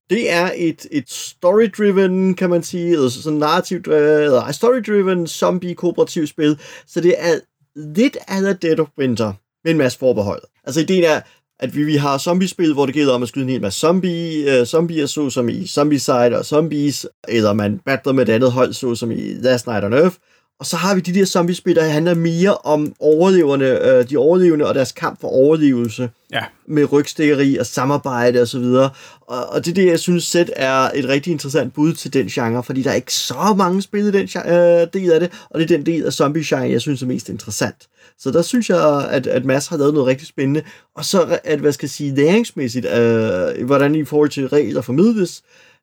det 0.09 0.31
er 0.31 0.51
et, 0.55 0.85
et 0.91 1.09
story-driven, 1.09 2.35
kan 2.35 2.49
man 2.49 2.63
sige, 2.63 2.91
eller 2.91 3.09
sådan 3.09 3.39
narrativt, 3.39 3.87
eller 3.87 4.51
story-driven 4.51 5.27
zombie-kooperativt 5.27 6.29
spil, 6.29 6.59
så 6.87 7.01
det 7.01 7.15
er 7.17 7.33
lidt 7.75 8.17
af 8.27 8.57
Dead 8.57 8.79
of 8.79 8.87
Winter, 8.97 9.33
med 9.63 9.71
en 9.71 9.77
masse 9.77 9.99
forbehold. 9.99 10.41
Altså 10.63 10.81
ideen 10.81 11.03
er, 11.03 11.21
at 11.59 11.75
vi, 11.75 11.83
vi 11.83 11.95
har 11.95 12.17
zombiespil, 12.17 12.73
hvor 12.73 12.85
det 12.85 12.95
gælder 12.95 13.13
om 13.13 13.23
at 13.23 13.29
skyde 13.29 13.43
en 13.43 13.49
hel 13.49 13.61
masse 13.61 13.79
zombie, 13.79 14.61
uh, 14.61 14.65
zombier, 14.65 15.05
så 15.05 15.29
som 15.29 15.49
i 15.49 15.67
Zombicide 15.67 16.37
og 16.37 16.45
Zombies, 16.45 17.07
eller 17.27 17.53
man 17.53 17.79
battler 17.85 18.13
med 18.13 18.29
et 18.29 18.33
andet 18.33 18.51
hold, 18.51 18.73
så 18.73 18.95
som 18.95 19.11
i 19.11 19.33
Last 19.33 19.67
Night 19.67 19.83
on 19.83 19.93
Earth. 19.93 20.15
Og 20.59 20.65
så 20.65 20.75
har 20.75 20.95
vi 20.95 21.01
de 21.01 21.13
der 21.13 21.25
zombiespil, 21.25 21.75
der 21.75 21.83
handler 21.83 22.13
mere 22.13 22.57
om 22.57 22.93
overlevende, 22.99 23.79
uh, 23.83 24.09
de 24.09 24.17
overlevende 24.17 24.67
og 24.67 24.75
deres 24.75 24.91
kamp 24.91 25.21
for 25.21 25.27
overlevelse. 25.27 26.09
Ja. 26.31 26.43
Med 26.67 26.91
rygstikkeri 26.91 27.57
og 27.57 27.65
samarbejde 27.65 28.41
og 28.41 28.47
så 28.47 28.59
videre. 28.59 28.89
Og, 29.21 29.49
og 29.49 29.65
det 29.65 29.71
er 29.71 29.75
det, 29.75 29.85
jeg 29.85 29.99
synes 29.99 30.23
selv 30.23 30.49
er 30.55 30.75
et 30.75 31.07
rigtig 31.07 31.31
interessant 31.31 31.73
bud 31.73 31.93
til 31.93 32.13
den 32.13 32.27
genre, 32.27 32.63
fordi 32.63 32.81
der 32.81 32.89
er 32.89 32.95
ikke 32.95 33.13
så 33.13 33.53
mange 33.57 33.81
spil 33.81 34.05
i 34.05 34.11
den 34.11 34.29
uh, 34.35 35.01
del 35.01 35.11
af 35.11 35.19
det, 35.19 35.31
og 35.49 35.59
det 35.59 35.71
er 35.71 35.77
den 35.77 35.85
del 35.85 36.05
af 36.05 36.13
zombie-genre, 36.13 36.71
jeg 36.71 36.81
synes 36.81 37.01
er 37.01 37.07
mest 37.07 37.29
interessant. 37.29 37.87
Så 38.19 38.31
der 38.31 38.41
synes 38.41 38.69
jeg, 38.69 39.07
at, 39.09 39.27
at 39.27 39.45
Mads 39.45 39.67
har 39.67 39.77
lavet 39.77 39.93
noget 39.93 40.07
rigtig 40.07 40.27
spændende. 40.27 40.61
Og 40.95 41.05
så, 41.05 41.39
at, 41.43 41.59
hvad 41.59 41.71
skal 41.71 41.85
jeg 41.85 41.91
sige, 41.91 42.15
læringsmæssigt, 42.15 42.85
øh, 42.85 43.65
hvordan 43.65 43.95
i 43.95 44.05
forhold 44.05 44.29
til 44.29 44.47
regler 44.47 44.81
formidles, 44.81 45.41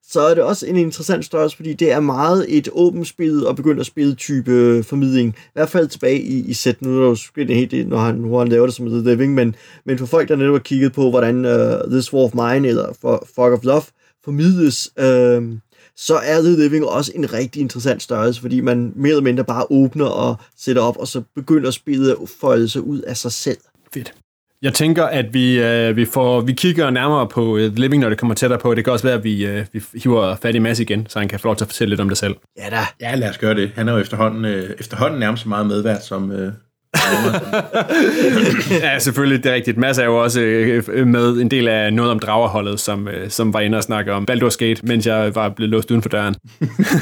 så 0.09 0.21
er 0.21 0.35
det 0.35 0.45
også 0.45 0.67
en 0.67 0.77
interessant 0.77 1.25
størrelse, 1.25 1.57
fordi 1.57 1.73
det 1.73 1.93
er 1.93 2.01
meget 2.01 2.47
et 2.49 2.69
åbent 2.73 3.09
spil 3.09 3.47
og 3.47 3.57
begyndt 3.57 3.81
at 3.81 3.87
spille 3.87 4.15
type 4.15 4.51
øh, 4.51 4.85
formidling. 4.85 5.35
I 5.39 5.51
hvert 5.53 5.69
fald 5.69 5.89
tilbage 5.89 6.23
i, 6.23 6.51
i 6.51 6.53
set, 6.53 6.83
Nu 6.83 7.03
er 7.03 7.15
det 7.37 7.49
jo 7.49 7.55
helt 7.55 7.89
når 7.89 7.99
han, 7.99 8.15
når 8.15 8.39
han 8.39 8.49
laver 8.49 8.67
det 8.67 8.75
som 8.75 8.87
The 8.87 9.11
Living, 9.11 9.35
men, 9.35 9.55
men 9.85 9.99
for 9.99 10.07
folk, 10.07 10.29
der 10.29 10.37
netop 10.37 10.55
har 10.55 10.59
kigget 10.59 10.93
på, 10.93 11.11
hvordan 11.11 11.37
uh, 11.45 11.91
This 11.91 12.13
War 12.13 12.23
of 12.23 12.35
Mine 12.35 12.69
eller 12.69 12.97
for, 13.01 13.29
Fog 13.35 13.53
of 13.53 13.65
Love 13.65 13.83
formidles, 14.25 14.91
uh, 14.97 15.59
så 15.97 16.17
er 16.25 16.41
The 16.41 16.57
Living 16.57 16.85
også 16.85 17.13
en 17.15 17.33
rigtig 17.33 17.61
interessant 17.61 18.03
størrelse, 18.03 18.41
fordi 18.41 18.61
man 18.61 18.93
mere 18.97 19.11
eller 19.11 19.23
mindre 19.23 19.45
bare 19.45 19.67
åbner 19.71 20.07
og 20.07 20.37
sætter 20.57 20.83
op, 20.83 20.97
og 20.97 21.09
så 21.09 21.23
begynder 21.35 21.71
spillet 21.71 22.11
at 22.11 22.29
folde 22.41 22.69
sig 22.69 22.83
ud 22.83 23.01
af 23.01 23.17
sig 23.17 23.33
selv. 23.33 23.59
Fedt. 23.95 24.22
Jeg 24.63 24.75
tænker, 24.75 25.05
at 25.05 25.35
vi, 25.35 25.63
øh, 25.63 25.97
vi, 25.97 26.05
får, 26.05 26.41
vi 26.41 26.53
kigger 26.53 26.91
nærmere 26.91 27.29
på 27.29 27.45
uh, 27.45 27.59
Living, 27.59 28.03
når 28.03 28.09
det 28.09 28.19
kommer 28.19 28.35
tættere 28.35 28.59
på. 28.61 28.75
Det 28.75 28.85
kan 28.85 28.93
også 28.93 29.07
være, 29.07 29.17
at 29.17 29.25
vi, 29.25 29.47
øh, 29.47 29.67
vi 29.73 29.83
hiver 30.03 30.37
fat 30.43 30.55
i 30.55 30.59
Mads 30.59 30.81
igen, 30.81 31.07
så 31.09 31.19
han 31.19 31.29
kan 31.29 31.39
få 31.39 31.49
lov 31.49 31.57
til 31.57 31.65
at 31.65 31.69
fortælle 31.69 31.91
lidt 31.91 32.01
om 32.01 32.09
det 32.09 32.19
selv. 32.19 32.37
Ja 32.59 32.71
da. 32.71 32.81
Ja, 33.01 33.15
lad 33.15 33.31
os 33.31 33.39
gøre 33.39 33.55
det. 33.55 33.71
Han 33.75 33.89
er 33.89 33.93
jo 33.93 33.99
efterhånden, 33.99 34.45
øh, 34.45 34.71
efterhånden 34.79 35.21
nærmest 35.21 35.43
så 35.43 35.49
meget 35.49 35.67
medvært 35.67 36.05
som... 36.05 36.33
Øh, 36.33 36.53
ja, 38.83 38.99
selvfølgelig, 38.99 39.45
det 39.45 39.51
er 39.51 39.55
rigtigt. 39.55 39.77
Mads 39.77 39.99
er 39.99 40.05
jo 40.05 40.23
også 40.23 40.41
øh, 40.41 41.07
med 41.07 41.33
en 41.33 41.51
del 41.51 41.69
af 41.69 41.93
noget 41.93 42.11
om 42.11 42.19
dragerholdet, 42.19 42.81
som, 42.81 43.09
øh, 43.09 43.31
som 43.31 43.53
var 43.53 43.61
inde 43.61 43.79
og 43.79 43.83
snakke 43.83 44.13
om 44.13 44.27
Baldur's 44.31 44.57
Gate, 44.59 44.87
mens 44.87 45.07
jeg 45.07 45.35
var 45.35 45.49
blevet 45.49 45.71
låst 45.71 45.91
uden 45.91 46.03
for 46.03 46.09
døren. 46.09 46.35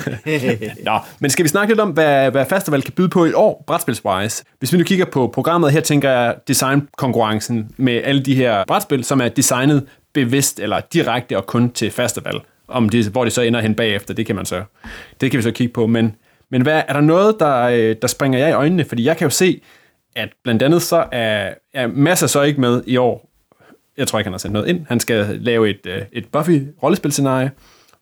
Nå, 0.88 0.98
men 1.20 1.30
skal 1.30 1.42
vi 1.42 1.48
snakke 1.48 1.70
lidt 1.72 1.80
om, 1.80 1.90
hvad, 1.90 2.30
hvad 2.30 2.46
festival 2.48 2.82
kan 2.82 2.92
byde 2.92 3.08
på 3.08 3.24
i 3.24 3.32
år, 3.32 3.64
brætspilswise? 3.66 4.44
Hvis 4.58 4.72
vi 4.72 4.78
nu 4.78 4.84
kigger 4.84 5.04
på 5.04 5.30
programmet, 5.34 5.72
her 5.72 5.80
tænker 5.80 6.10
jeg 6.10 6.34
designkonkurrencen 6.48 7.70
med 7.76 8.00
alle 8.04 8.22
de 8.22 8.34
her 8.34 8.64
brætspil, 8.66 9.04
som 9.04 9.20
er 9.20 9.28
designet 9.28 9.86
bevidst 10.12 10.60
eller 10.60 10.80
direkte 10.92 11.36
og 11.36 11.46
kun 11.46 11.70
til 11.70 11.90
festival. 11.90 12.40
Om 12.68 12.88
det, 12.88 13.06
hvor 13.06 13.24
det 13.24 13.32
så 13.32 13.42
ender 13.42 13.60
hen 13.60 13.74
bagefter, 13.74 14.14
det 14.14 14.26
kan 14.26 14.36
man 14.36 14.46
så, 14.46 14.62
det 15.20 15.30
kan 15.30 15.38
vi 15.38 15.42
så 15.42 15.50
kigge 15.50 15.72
på. 15.72 15.86
Men, 15.86 16.14
men 16.50 16.62
hvad, 16.62 16.82
er 16.88 16.92
der 16.92 17.00
noget, 17.00 17.36
der, 17.40 17.62
øh, 17.62 17.96
der 18.02 18.08
springer 18.08 18.38
jeg 18.38 18.50
i 18.50 18.52
øjnene? 18.52 18.84
Fordi 18.84 19.04
jeg 19.04 19.16
kan 19.16 19.24
jo 19.24 19.30
se, 19.30 19.60
at 20.16 20.28
blandt 20.44 20.62
andet 20.62 20.82
så 20.82 21.06
er, 21.12 21.54
er 21.74 21.86
masser 21.86 22.26
så 22.26 22.42
ikke 22.42 22.60
med 22.60 22.82
i 22.86 22.96
år. 22.96 23.30
Jeg 23.96 24.08
tror 24.08 24.18
ikke, 24.18 24.26
han 24.26 24.32
har 24.32 24.38
sendt 24.38 24.52
noget 24.52 24.68
ind. 24.68 24.86
Han 24.88 25.00
skal 25.00 25.38
lave 25.40 25.70
et, 25.70 25.86
øh, 25.86 26.02
et 26.12 26.24
Buffy-rollespilscenarie. 26.36 27.50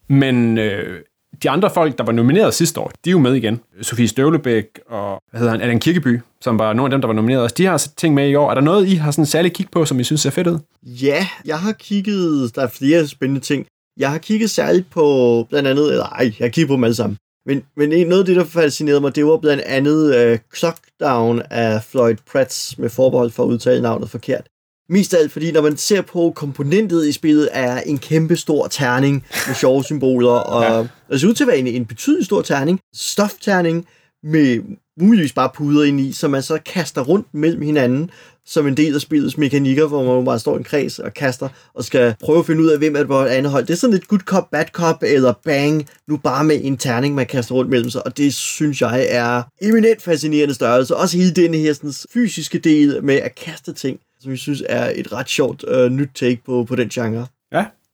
Men 0.08 0.58
øh, 0.58 1.00
de 1.42 1.50
andre 1.50 1.70
folk, 1.70 1.98
der 1.98 2.04
var 2.04 2.12
nomineret 2.12 2.54
sidste 2.54 2.80
år, 2.80 2.92
de 3.04 3.10
er 3.10 3.12
jo 3.12 3.18
med 3.18 3.34
igen. 3.34 3.60
Sofie 3.82 4.08
Støvlebæk 4.08 4.64
og 4.88 5.22
hvad 5.30 5.38
hedder 5.38 5.52
han, 5.52 5.60
Allan 5.60 5.80
Kirkeby, 5.80 6.20
som 6.40 6.58
var 6.58 6.72
nogle 6.72 6.86
af 6.86 6.90
dem, 6.90 7.00
der 7.00 7.06
var 7.06 7.14
nomineret 7.14 7.42
også. 7.42 7.54
De 7.58 7.64
har 7.64 7.72
altså 7.72 7.94
ting 7.96 8.14
med 8.14 8.28
i 8.28 8.34
år. 8.34 8.50
Er 8.50 8.54
der 8.54 8.60
noget, 8.60 8.88
I 8.88 8.94
har 8.94 9.10
sådan 9.10 9.26
særligt 9.26 9.54
kig 9.54 9.66
på, 9.72 9.84
som 9.84 10.00
I 10.00 10.04
synes 10.04 10.20
ser 10.20 10.30
fedt 10.30 10.46
ud? 10.46 10.58
Ja, 10.82 11.26
jeg 11.44 11.58
har 11.58 11.72
kigget, 11.72 12.54
der 12.54 12.62
er 12.62 12.68
flere 12.68 13.06
spændende 13.06 13.40
ting. 13.40 13.66
Jeg 13.96 14.10
har 14.10 14.18
kigget 14.18 14.50
særligt 14.50 14.90
på 14.90 15.46
blandt 15.50 15.68
andet, 15.68 15.90
eller 15.90 16.04
ej, 16.04 16.24
jeg 16.38 16.44
har 16.44 16.48
kigget 16.48 16.68
på 16.68 16.74
dem 16.74 16.84
alle 16.84 16.94
sammen. 16.94 17.16
Men, 17.49 17.62
men 17.76 18.09
noget 18.09 18.21
af 18.21 18.26
det, 18.26 18.37
der 18.37 18.45
fascinerede 18.45 19.00
mig, 19.00 19.14
det 19.17 19.26
var 19.26 19.37
blandt 19.37 19.62
andet 19.62 20.33
uh, 20.33 20.38
Clockdown 20.59 21.43
af 21.50 21.85
Floyd 21.85 22.17
Prats 22.33 22.78
med 22.78 22.90
forbehold 22.90 23.31
for 23.31 23.43
at 23.43 23.49
udtale 23.49 23.83
navnet 23.83 24.11
forkert. 24.11 24.49
Mest 24.88 25.14
af 25.14 25.19
alt, 25.19 25.33
fordi 25.33 25.52
når 25.52 25.62
man 25.62 25.76
ser 25.76 26.02
på 26.02 26.33
komponentet 26.37 27.07
i 27.07 27.12
spillet, 27.12 27.49
er 27.52 27.81
en 27.81 27.99
kæmpe 27.99 28.37
stor 28.37 28.67
terning 28.67 29.25
med 29.47 29.55
sjove 29.55 29.85
symboler, 29.85 30.31
og 30.31 30.62
ja. 30.62 30.87
det 31.11 31.21
ser 31.21 31.28
ud 31.28 31.35
til 31.35 31.45
at 31.45 31.49
være 31.49 31.59
en, 31.59 31.67
en 31.67 31.87
betydelig 31.87 32.26
stor 32.26 32.43
terning, 32.43 32.81
stofterning, 32.95 33.87
med 34.23 34.61
muligvis 35.00 35.33
bare 35.33 35.50
puder 35.55 35.85
ind 35.85 36.00
i, 36.00 36.12
som 36.12 36.31
man 36.31 36.43
så 36.43 36.59
kaster 36.67 37.02
rundt 37.02 37.26
mellem 37.35 37.62
hinanden, 37.62 38.11
som 38.47 38.67
en 38.67 38.76
del 38.76 38.95
af 38.95 39.00
spillets 39.00 39.38
mekanikker, 39.38 39.87
hvor 39.87 40.17
man 40.17 40.25
bare 40.25 40.38
står 40.38 40.55
i 40.55 40.59
en 40.59 40.64
kreds 40.64 40.99
og 40.99 41.14
kaster, 41.14 41.49
og 41.75 41.85
skal 41.85 42.14
prøve 42.21 42.38
at 42.38 42.47
finde 42.47 42.62
ud 42.62 42.69
af, 42.69 42.78
hvem 42.78 42.95
er 42.95 42.99
det 42.99 43.09
på 43.09 43.21
et 43.21 43.26
andet 43.26 43.52
hold. 43.52 43.67
Det 43.67 43.73
er 43.73 43.76
sådan 43.76 43.95
lidt 43.95 44.09
good 44.09 44.21
cop, 44.21 44.50
bad 44.50 44.64
cop, 44.73 45.02
eller 45.02 45.33
bang, 45.45 45.88
nu 46.09 46.17
bare 46.17 46.45
med 46.45 46.61
en 46.62 46.76
terning, 46.76 47.14
man 47.14 47.26
kaster 47.26 47.55
rundt 47.55 47.71
mellem 47.71 47.90
sig, 47.90 48.07
og 48.07 48.17
det 48.17 48.35
synes 48.35 48.81
jeg 48.81 49.07
er 49.11 49.43
eminent 49.62 50.02
fascinerende 50.02 50.55
størrelse. 50.55 50.97
Også 50.97 51.17
hele 51.17 51.31
den 51.31 51.55
her 51.55 51.73
sådan, 51.73 51.93
fysiske 52.14 52.59
del 52.59 53.05
med 53.05 53.14
at 53.14 53.35
kaste 53.35 53.73
ting, 53.73 54.00
som 54.21 54.31
jeg 54.31 54.38
synes 54.38 54.62
er 54.69 54.93
et 54.95 55.12
ret 55.12 55.28
sjovt 55.28 55.64
øh, 55.69 55.90
nyt 55.90 56.11
take 56.14 56.40
på, 56.47 56.64
på 56.64 56.76
den 56.76 56.88
genre. 56.88 57.26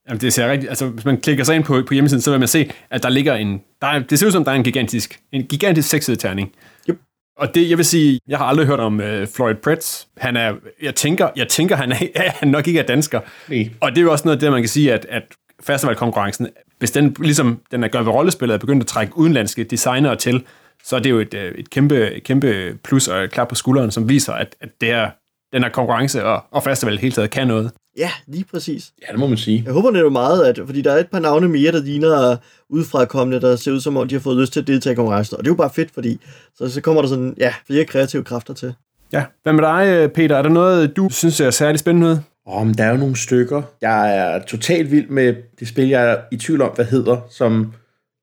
Ja, 0.07 0.11
Jamen, 0.11 0.21
det 0.21 0.33
ser 0.33 0.51
rigtigt. 0.51 0.71
Altså, 0.71 0.87
hvis 0.87 1.05
man 1.05 1.21
klikker 1.21 1.45
sig 1.45 1.57
ind 1.57 1.65
på, 1.65 1.83
på 1.89 1.95
hjemmesiden, 1.95 2.23
så 2.23 2.31
vil 2.31 2.39
man 2.39 2.49
se, 2.49 2.71
at 2.91 3.03
der 3.03 3.09
ligger 3.09 3.35
en... 3.35 3.63
Der 3.81 3.87
er, 3.87 3.99
det 3.99 4.19
ser 4.19 4.27
ud 4.27 4.33
som, 4.33 4.45
der 4.45 4.53
er 4.53 4.57
en 4.57 4.65
gigantisk, 4.65 5.21
en 5.33 5.47
gigantisk 5.47 5.89
sekssidig 5.89 6.19
terning. 6.19 6.53
Yep. 6.91 6.99
Og 7.37 7.55
det, 7.55 7.71
jeg 7.71 7.79
vil 7.79 7.85
sige, 7.85 8.21
jeg 8.29 8.39
har 8.39 8.45
aldrig 8.45 8.67
hørt 8.67 8.81
om 8.81 9.01
uh, 9.01 9.27
Floyd 9.35 9.55
Pretz. 9.55 10.05
Han 10.17 10.37
er, 10.37 10.55
jeg 10.83 10.95
tænker, 10.95 11.29
jeg 11.37 11.49
tænker 11.49 11.77
han, 11.77 11.93
er, 11.93 12.31
han 12.41 12.49
nok 12.49 12.69
ikke 12.69 12.81
er 12.81 12.87
dansker. 12.87 13.21
Nej. 13.49 13.71
Og 13.81 13.91
det 13.91 13.99
er 13.99 14.03
jo 14.03 14.13
også 14.13 14.25
noget 14.25 14.37
af 14.37 14.41
det, 14.41 14.53
man 14.53 14.63
kan 14.63 14.69
sige, 14.69 14.93
at, 14.93 15.07
at 15.09 15.23
festivalkonkurrencen, 15.63 16.49
hvis 16.79 16.91
den, 16.91 17.17
ligesom 17.21 17.61
den 17.71 17.85
er 17.85 17.89
gør 17.89 18.03
ved 18.03 18.13
rollespillet, 18.13 18.55
er 18.55 18.59
begyndt 18.59 18.83
at 18.83 18.87
trække 18.87 19.19
udenlandske 19.19 19.65
designere 19.65 20.17
til, 20.17 20.45
så 20.85 20.97
er 20.97 21.01
det 21.01 21.11
jo 21.11 21.19
et, 21.19 21.35
øh, 21.35 21.53
et 21.55 21.71
kæmpe, 21.71 22.21
kæmpe 22.25 22.79
plus 22.85 23.09
og 23.09 23.25
et 23.25 23.31
klap 23.31 23.49
på 23.49 23.55
skulderen, 23.55 23.91
som 23.91 24.09
viser, 24.09 24.33
at, 24.33 24.57
at 24.61 24.69
det 24.81 24.91
er, 24.91 25.11
den 25.53 25.63
her 25.63 25.71
konkurrence 25.71 26.25
og, 26.25 26.45
og 26.51 26.63
festival 26.63 26.99
hele 26.99 27.13
taget 27.13 27.31
kan 27.31 27.47
noget. 27.47 27.73
Ja, 27.99 28.11
lige 28.27 28.45
præcis. 28.51 28.93
Ja, 29.03 29.13
det 29.13 29.21
må 29.21 29.27
man 29.27 29.39
sige. 29.39 29.63
Jeg 29.67 29.73
håber 29.73 29.91
netop 29.91 30.13
meget, 30.13 30.45
at, 30.45 30.61
fordi 30.67 30.83
der 30.83 30.93
er 30.93 30.99
et 30.99 31.09
par 31.09 31.19
navne 31.19 31.49
mere, 31.49 31.73
der 31.73 31.83
ligner 31.83 32.37
udefrakommende, 32.69 33.41
der 33.41 33.57
ser 33.57 33.73
ud 33.73 33.81
som 33.81 33.97
om, 33.97 34.09
de 34.09 34.15
har 34.15 34.21
fået 34.21 34.37
lyst 34.41 34.53
til 34.53 34.61
at 34.61 34.67
deltage 34.67 34.93
i 34.93 34.97
konkurrencen. 34.97 35.37
Og 35.37 35.45
det 35.45 35.49
er 35.49 35.53
jo 35.53 35.57
bare 35.57 35.71
fedt, 35.75 35.91
fordi 35.95 36.21
så, 36.55 36.69
så 36.71 36.81
kommer 36.81 37.03
der 37.03 37.09
sådan, 37.09 37.35
ja, 37.39 37.55
flere 37.67 37.85
kreative 37.85 38.25
kræfter 38.25 38.55
til. 38.55 38.75
Ja. 39.13 39.25
Hvad 39.43 39.53
med 39.53 39.63
dig, 39.63 40.13
Peter? 40.13 40.37
Er 40.37 40.43
der 40.43 40.49
noget, 40.49 40.97
du 40.97 41.09
synes 41.11 41.41
er 41.41 41.51
særlig 41.51 41.79
spændende 41.79 42.09
ud? 42.09 42.17
Åh, 42.47 42.67
men 42.67 42.75
der 42.75 42.85
er 42.85 42.91
jo 42.91 42.97
nogle 42.97 43.17
stykker. 43.17 43.63
Jeg 43.81 44.17
er 44.17 44.43
totalt 44.45 44.91
vild 44.91 45.09
med 45.09 45.35
det 45.61 45.69
spil, 45.69 45.89
jeg 45.89 46.11
er 46.11 46.17
i 46.33 46.37
tvivl 46.37 46.63
om, 46.63 46.71
hvad 46.75 46.85
hedder, 46.85 47.21
som 47.31 47.73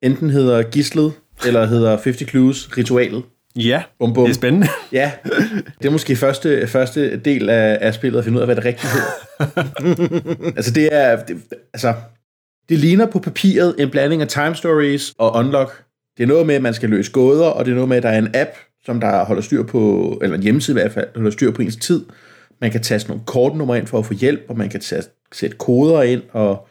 enten 0.02 0.30
hedder 0.30 0.62
Gislet, 0.62 1.12
eller 1.46 1.66
hedder 1.66 1.90
50 1.90 2.30
Clues 2.30 2.78
Ritualet. 2.78 3.22
Ja, 3.56 3.82
Bum, 3.98 4.12
bum. 4.14 4.24
det 4.24 4.30
er 4.30 4.34
spændende. 4.34 4.66
Ja, 4.92 5.12
det 5.78 5.88
er 5.88 5.90
måske 5.90 6.16
første, 6.16 6.66
første 6.66 7.16
del 7.16 7.48
af, 7.48 7.78
af 7.80 7.94
spillet 7.94 8.18
at 8.18 8.24
finde 8.24 8.36
ud 8.36 8.40
af, 8.40 8.46
hvad 8.46 8.56
det 8.56 8.64
rigtigt 8.64 8.92
hedder. 8.92 10.50
altså, 10.56 10.70
det 10.70 10.88
er... 10.92 11.16
Det, 11.24 11.42
altså, 11.74 11.94
det 12.68 12.78
ligner 12.78 13.06
på 13.06 13.18
papiret 13.18 13.74
en 13.78 13.90
blanding 13.90 14.22
af 14.22 14.28
time 14.28 14.54
stories 14.54 15.14
og 15.18 15.34
unlock. 15.36 15.84
Det 16.16 16.22
er 16.22 16.26
noget 16.26 16.46
med, 16.46 16.54
at 16.54 16.62
man 16.62 16.74
skal 16.74 16.90
løse 16.90 17.12
gåder, 17.12 17.46
og 17.46 17.64
det 17.64 17.70
er 17.70 17.74
noget 17.74 17.88
med, 17.88 17.96
at 17.96 18.02
der 18.02 18.08
er 18.08 18.18
en 18.18 18.30
app, 18.34 18.50
som 18.84 19.00
der 19.00 19.24
holder 19.24 19.42
styr 19.42 19.62
på, 19.62 20.18
eller 20.22 20.36
en 20.36 20.42
hjemmeside 20.42 20.78
i 20.78 20.80
hvert 20.80 20.92
fald, 20.92 21.06
der 21.14 21.20
holder 21.20 21.30
styr 21.30 21.50
på 21.50 21.62
ens 21.62 21.76
tid. 21.76 22.04
Man 22.60 22.70
kan 22.70 22.82
tage 22.82 23.00
sådan 23.00 23.10
nogle 23.10 23.26
kortnumre 23.26 23.78
ind 23.78 23.86
for 23.86 23.98
at 23.98 24.06
få 24.06 24.14
hjælp, 24.14 24.40
og 24.48 24.58
man 24.58 24.68
kan 24.68 24.80
tage, 24.80 25.02
sætte 25.32 25.56
koder 25.56 26.02
ind 26.02 26.22
og 26.32 26.68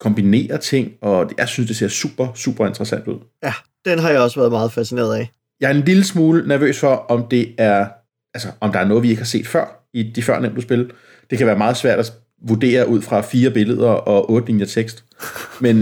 kombinere 0.00 0.58
ting, 0.58 0.92
og 1.02 1.30
jeg 1.38 1.48
synes, 1.48 1.68
det 1.68 1.76
ser 1.76 1.88
super, 1.88 2.28
super 2.34 2.66
interessant 2.66 3.06
ud. 3.06 3.18
Ja, 3.42 3.52
den 3.84 3.98
har 3.98 4.10
jeg 4.10 4.20
også 4.20 4.40
været 4.40 4.52
meget 4.52 4.72
fascineret 4.72 5.16
af. 5.16 5.30
Jeg 5.60 5.70
er 5.70 5.74
en 5.74 5.84
lille 5.84 6.04
smule 6.04 6.48
nervøs 6.48 6.80
for, 6.80 6.94
om 7.08 7.26
det 7.28 7.54
er, 7.58 7.86
altså, 8.34 8.48
om 8.60 8.72
der 8.72 8.78
er 8.78 8.84
noget, 8.84 9.02
vi 9.02 9.08
ikke 9.08 9.20
har 9.20 9.26
set 9.26 9.46
før 9.46 9.86
i 9.94 10.02
de 10.02 10.22
før 10.22 10.40
nævnte 10.40 10.62
spil. 10.62 10.90
Det 11.30 11.38
kan 11.38 11.46
være 11.46 11.58
meget 11.58 11.76
svært 11.76 11.98
at 11.98 12.12
vurdere 12.48 12.88
ud 12.88 13.02
fra 13.02 13.20
fire 13.20 13.50
billeder 13.50 13.88
og 13.88 14.30
otte 14.30 14.46
linjer 14.46 14.66
tekst. 14.66 15.04
Men 15.60 15.76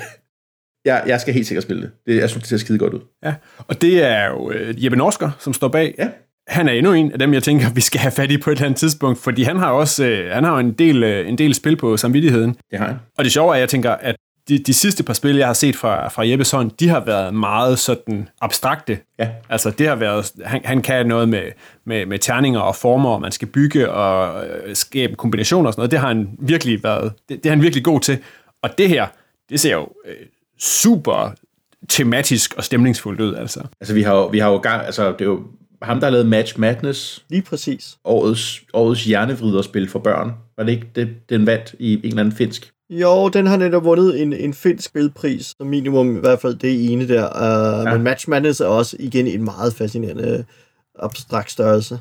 jeg, 0.84 1.02
jeg 1.06 1.20
skal 1.20 1.34
helt 1.34 1.46
sikkert 1.46 1.62
spille 1.62 1.82
det. 1.82 1.90
det. 2.06 2.16
Jeg 2.16 2.30
synes, 2.30 2.42
det 2.42 2.48
ser 2.48 2.56
skide 2.56 2.78
godt 2.78 2.94
ud. 2.94 3.00
Ja, 3.24 3.34
og 3.58 3.82
det 3.82 4.04
er 4.04 4.26
jo 4.26 4.48
uh, 4.48 4.84
Jeppe 4.84 4.98
Norsker, 4.98 5.30
som 5.38 5.52
står 5.52 5.68
bag. 5.68 5.94
Ja. 5.98 6.08
Han 6.48 6.68
er 6.68 6.72
endnu 6.72 6.92
en 6.92 7.12
af 7.12 7.18
dem, 7.18 7.34
jeg 7.34 7.42
tænker, 7.42 7.72
vi 7.74 7.80
skal 7.80 8.00
have 8.00 8.12
fat 8.12 8.30
i 8.30 8.38
på 8.38 8.50
et 8.50 8.54
eller 8.54 8.66
andet 8.66 8.78
tidspunkt, 8.78 9.18
fordi 9.18 9.42
han 9.42 9.56
har 9.56 9.70
også 9.70 10.04
uh, 10.04 10.34
han 10.34 10.44
har 10.44 10.58
en 10.58 10.72
del, 10.72 11.04
uh, 11.04 11.28
en 11.28 11.38
del 11.38 11.54
spil 11.54 11.76
på 11.76 11.96
samvittigheden. 11.96 12.56
Det 12.70 12.78
har 12.78 12.86
jeg. 12.86 12.96
Og 13.18 13.24
det 13.24 13.32
sjove 13.32 13.50
er, 13.50 13.54
at 13.54 13.60
jeg 13.60 13.68
tænker, 13.68 13.90
at 13.90 14.16
de, 14.48 14.58
de 14.58 14.74
sidste 14.74 15.02
par 15.02 15.12
spil, 15.12 15.36
jeg 15.36 15.46
har 15.46 15.54
set 15.54 15.76
fra, 15.76 16.08
fra 16.08 16.28
Jeppes 16.28 16.50
hånd, 16.50 16.70
de 16.80 16.88
har 16.88 17.04
været 17.04 17.34
meget 17.34 17.78
sådan 17.78 18.28
abstrakte. 18.40 18.98
Ja. 19.18 19.28
Altså, 19.48 19.70
det 19.70 19.88
har 19.88 19.94
været, 19.94 20.32
han, 20.44 20.60
han 20.64 20.82
kan 20.82 21.06
noget 21.06 21.28
med, 21.28 21.42
med, 21.84 22.06
med 22.06 22.18
terninger 22.18 22.60
og 22.60 22.76
former, 22.76 23.10
og 23.10 23.20
man 23.20 23.32
skal 23.32 23.48
bygge 23.48 23.90
og 23.90 24.46
øh, 24.46 24.76
skabe 24.76 25.16
kombinationer 25.16 25.66
og 25.66 25.72
sådan 25.72 25.80
noget. 25.80 25.90
Det 25.90 25.98
har 25.98 26.08
han 26.08 26.28
virkelig 26.38 26.82
været, 26.82 27.12
det, 27.28 27.44
det 27.44 27.46
er 27.46 27.50
han 27.50 27.62
virkelig 27.62 27.84
god 27.84 28.00
til. 28.00 28.18
Og 28.62 28.78
det 28.78 28.88
her, 28.88 29.06
det 29.50 29.60
ser 29.60 29.72
jo 29.72 29.88
øh, 30.06 30.26
super 30.58 31.34
tematisk 31.88 32.54
og 32.56 32.64
stemningsfuldt 32.64 33.20
ud, 33.20 33.34
altså. 33.34 33.60
Altså, 33.80 33.94
vi 33.94 34.02
har 34.02 34.14
jo, 34.14 34.26
vi 34.26 34.38
har 34.38 34.50
jo 34.50 34.56
gang, 34.56 34.86
altså, 34.86 35.12
det 35.12 35.20
er 35.20 35.24
jo 35.24 35.42
ham, 35.82 36.00
der 36.00 36.06
har 36.06 36.10
lavet 36.10 36.26
Match 36.26 36.60
Madness, 36.60 37.24
Lige 37.28 37.42
præcis. 37.42 37.96
årets, 38.04 38.62
årets 38.72 39.04
hjernevriderspil 39.04 39.88
for 39.88 39.98
børn. 39.98 40.32
Var 40.56 40.64
det 40.64 40.72
ikke 40.72 40.86
det, 40.94 41.08
den 41.30 41.46
vandt 41.46 41.74
i 41.78 41.92
en 41.92 42.04
eller 42.04 42.20
anden 42.20 42.34
finsk? 42.34 42.72
Jo, 42.90 43.28
den 43.28 43.46
har 43.46 43.56
netop 43.56 43.84
vundet 43.84 44.22
en, 44.22 44.32
en 44.32 44.54
finsk 44.54 44.88
spilpris, 44.88 45.54
som 45.58 45.66
minimum 45.66 46.16
i 46.16 46.20
hvert 46.20 46.40
fald 46.40 46.54
det 46.54 46.92
ene 46.92 47.08
der. 47.08 47.24
Uh, 47.24 47.84
ja. 47.84 47.92
Men 47.92 48.02
Match 48.02 48.28
Madness 48.28 48.60
er 48.60 48.66
også 48.66 48.96
igen 49.00 49.26
en 49.26 49.44
meget 49.44 49.74
fascinerende 49.74 50.44
abstrakt 50.98 51.50
størrelse. 51.50 51.98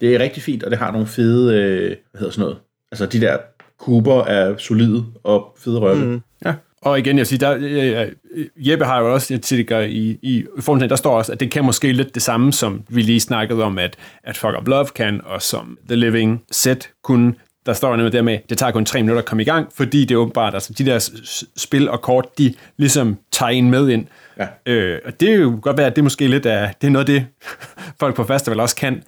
Det 0.00 0.14
er 0.14 0.18
rigtig 0.18 0.42
fint, 0.42 0.62
og 0.62 0.70
det 0.70 0.78
har 0.78 0.92
nogle 0.92 1.06
fede, 1.06 1.54
øh, 1.54 1.96
hvad 2.10 2.18
hedder 2.18 2.32
sådan 2.32 2.42
noget, 2.42 2.58
altså 2.92 3.06
de 3.06 3.20
der 3.20 3.38
kuber 3.78 4.24
er 4.24 4.56
solide 4.56 5.04
og 5.22 5.56
fede 5.58 5.78
røve. 5.78 6.06
Mm. 6.06 6.20
Ja. 6.44 6.54
Og 6.82 6.98
igen, 6.98 7.16
jeg 7.16 7.20
vil 7.20 7.26
sige, 7.26 7.38
der, 7.38 7.56
øh, 7.60 8.08
øh, 8.34 8.46
Jeppe 8.56 8.84
har 8.84 9.00
jo 9.00 9.12
også 9.12 9.38
kritiker 9.42 9.80
i, 9.80 10.18
i 10.22 10.44
forhold 10.60 10.80
til, 10.80 10.90
der 10.90 10.96
står 10.96 11.18
også, 11.18 11.32
at 11.32 11.40
det 11.40 11.50
kan 11.50 11.64
måske 11.64 11.92
lidt 11.92 12.14
det 12.14 12.22
samme, 12.22 12.52
som 12.52 12.82
vi 12.88 13.02
lige 13.02 13.20
snakkede 13.20 13.62
om, 13.62 13.78
at, 13.78 13.96
at 14.24 14.36
Fuck 14.36 14.54
Up 14.60 14.68
Love 14.68 14.86
kan, 14.94 15.20
og 15.24 15.42
som 15.42 15.78
The 15.88 15.96
Living 15.96 16.42
Set 16.50 16.90
kunne. 17.02 17.34
Der 17.66 17.72
står 17.72 17.96
nemlig 17.96 18.12
der 18.12 18.22
med, 18.22 18.38
det 18.48 18.58
tager 18.58 18.72
kun 18.72 18.84
tre 18.84 19.02
minutter 19.02 19.22
at 19.22 19.28
komme 19.28 19.42
i 19.42 19.46
gang, 19.46 19.68
fordi 19.74 20.04
det 20.04 20.14
er 20.14 20.18
åbenbart, 20.18 20.54
altså 20.54 20.72
de 20.72 20.86
der 20.86 21.10
spil 21.56 21.88
og 21.88 22.02
kort, 22.02 22.38
de 22.38 22.54
ligesom 22.76 23.18
tager 23.32 23.50
en 23.50 23.70
med 23.70 23.88
ind. 23.88 24.06
Ja. 24.38 24.46
Øh, 24.66 25.00
og 25.04 25.20
det 25.20 25.30
er 25.30 25.34
jo 25.34 25.58
godt 25.62 25.76
være, 25.76 25.86
at 25.86 25.96
det 25.96 26.04
måske 26.04 26.26
lidt 26.26 26.46
er, 26.46 26.72
det 26.80 26.86
er 26.86 26.90
noget 26.90 27.08
af 27.08 27.14
det, 27.14 27.26
folk 28.00 28.16
på 28.16 28.24
festival 28.24 28.60
også 28.60 28.76
kan, 28.76 29.02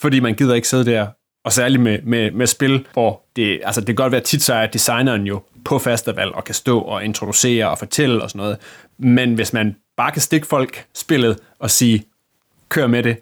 fordi 0.00 0.20
man 0.20 0.34
gider 0.34 0.54
ikke 0.54 0.68
sidde 0.68 0.90
der, 0.90 1.06
og 1.44 1.52
særligt 1.52 1.82
med, 1.82 1.98
med, 2.02 2.30
med 2.30 2.46
spil, 2.46 2.86
hvor 2.92 3.22
det, 3.36 3.60
altså 3.64 3.80
det 3.80 3.86
kan 3.86 3.94
godt 3.94 4.12
være 4.12 4.20
tit, 4.20 4.42
så 4.42 4.54
er 4.54 4.66
designeren 4.66 5.26
jo 5.26 5.42
på 5.64 5.78
festival 5.78 6.34
og 6.34 6.44
kan 6.44 6.54
stå 6.54 6.80
og 6.80 7.04
introducere 7.04 7.70
og 7.70 7.78
fortælle 7.78 8.22
og 8.22 8.30
sådan 8.30 8.38
noget. 8.38 8.58
Men 8.98 9.34
hvis 9.34 9.52
man 9.52 9.76
bare 9.96 10.12
kan 10.12 10.22
stikke 10.22 10.46
folk 10.46 10.84
spillet 10.94 11.38
og 11.58 11.70
sige, 11.70 12.04
kør 12.68 12.86
med 12.86 13.02
det, 13.02 13.16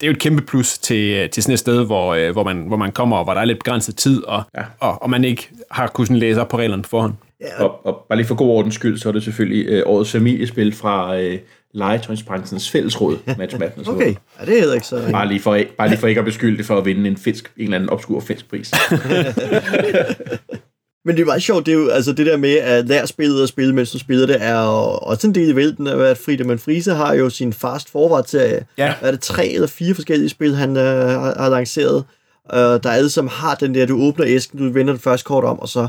det 0.00 0.06
er 0.06 0.08
jo 0.08 0.12
et 0.12 0.18
kæmpe 0.18 0.42
plus 0.42 0.78
til, 0.78 1.30
til 1.30 1.42
sådan 1.42 1.52
et 1.52 1.58
sted, 1.58 1.86
hvor, 1.86 2.14
øh, 2.14 2.32
hvor, 2.32 2.44
man, 2.44 2.56
hvor 2.66 2.76
man 2.76 2.92
kommer, 2.92 3.16
og 3.16 3.24
hvor 3.24 3.34
der 3.34 3.40
er 3.40 3.44
lidt 3.44 3.58
begrænset 3.58 3.96
tid, 3.96 4.24
og, 4.24 4.42
Ja. 4.54 4.60
ja. 4.60 4.66
og, 4.80 5.02
og 5.02 5.10
man 5.10 5.24
ikke 5.24 5.48
har 5.70 5.86
kunnet 5.86 6.08
sådan 6.08 6.18
læse 6.20 6.40
op 6.40 6.48
på 6.48 6.58
reglerne 6.58 6.82
på 6.82 6.88
forhånd. 6.88 7.12
Og, 7.58 7.86
og 7.86 8.06
bare 8.08 8.16
lige 8.16 8.26
for 8.26 8.34
god 8.34 8.48
ordens 8.50 8.74
skyld, 8.74 8.98
så 8.98 9.08
er 9.08 9.12
det 9.12 9.22
selvfølgelig 9.22 9.66
øh, 9.68 9.82
årets 9.86 10.12
familiespil 10.12 10.74
fra 10.74 11.18
øh, 11.18 11.38
legetøjsbranchens 11.74 12.70
fællesråd, 12.70 13.18
Match 13.38 13.58
Madness. 13.58 13.88
Okay, 13.90 14.14
ja, 14.40 14.44
det 14.46 14.54
er 14.54 14.58
heller 14.58 14.74
ikke 14.74 14.86
så... 14.86 15.08
Bare 15.12 15.28
lige, 15.28 15.40
for, 15.40 15.58
bare 15.78 15.88
lige 15.88 15.98
for 15.98 16.06
ikke 16.06 16.18
at 16.18 16.24
beskylde 16.24 16.58
det 16.58 16.66
for 16.66 16.78
at 16.78 16.84
vinde 16.84 17.08
en, 17.08 17.16
fisk, 17.16 17.52
en 17.56 17.62
eller 17.64 17.76
anden 17.76 17.90
obskur 17.90 18.20
finsk 18.20 18.50
pris. 18.50 18.72
Men 21.08 21.16
det 21.16 21.22
er 21.22 21.26
meget 21.26 21.42
sjovt, 21.42 21.66
det 21.66 21.72
er 21.72 21.78
jo 21.78 21.88
altså 21.88 22.12
det 22.12 22.26
der 22.26 22.36
med 22.36 22.54
at 22.54 22.86
lære 22.86 23.06
spillet 23.06 23.42
og 23.42 23.48
spille, 23.48 23.74
mens 23.74 23.90
du 23.90 23.98
spiller 23.98 24.26
det, 24.26 24.36
er 24.40 24.56
også 24.56 25.26
en 25.26 25.34
del 25.34 25.48
i 25.48 25.56
vælten, 25.56 25.86
at 25.86 26.18
Friedemann 26.18 26.58
Friese 26.58 26.94
har 26.94 27.14
jo 27.14 27.30
sin 27.30 27.52
fast 27.52 27.90
forward-serie. 27.90 28.66
Ja. 28.78 28.94
Er 29.00 29.10
det 29.10 29.20
tre 29.20 29.46
eller 29.46 29.66
fire 29.66 29.94
forskellige 29.94 30.28
spil, 30.28 30.54
han 30.54 30.76
øh, 30.76 30.84
har, 30.84 31.34
har 31.42 31.48
lanceret, 31.48 32.04
øh, 32.54 32.58
der 32.58 32.90
alle 32.90 33.10
sammen 33.10 33.30
har 33.30 33.54
den 33.54 33.74
der, 33.74 33.86
du 33.86 34.02
åbner 34.02 34.26
æsken, 34.28 34.58
du 34.58 34.72
vender 34.72 34.92
det 34.92 35.02
første 35.02 35.24
kort 35.24 35.44
om, 35.44 35.60
og 35.60 35.68
så 35.68 35.88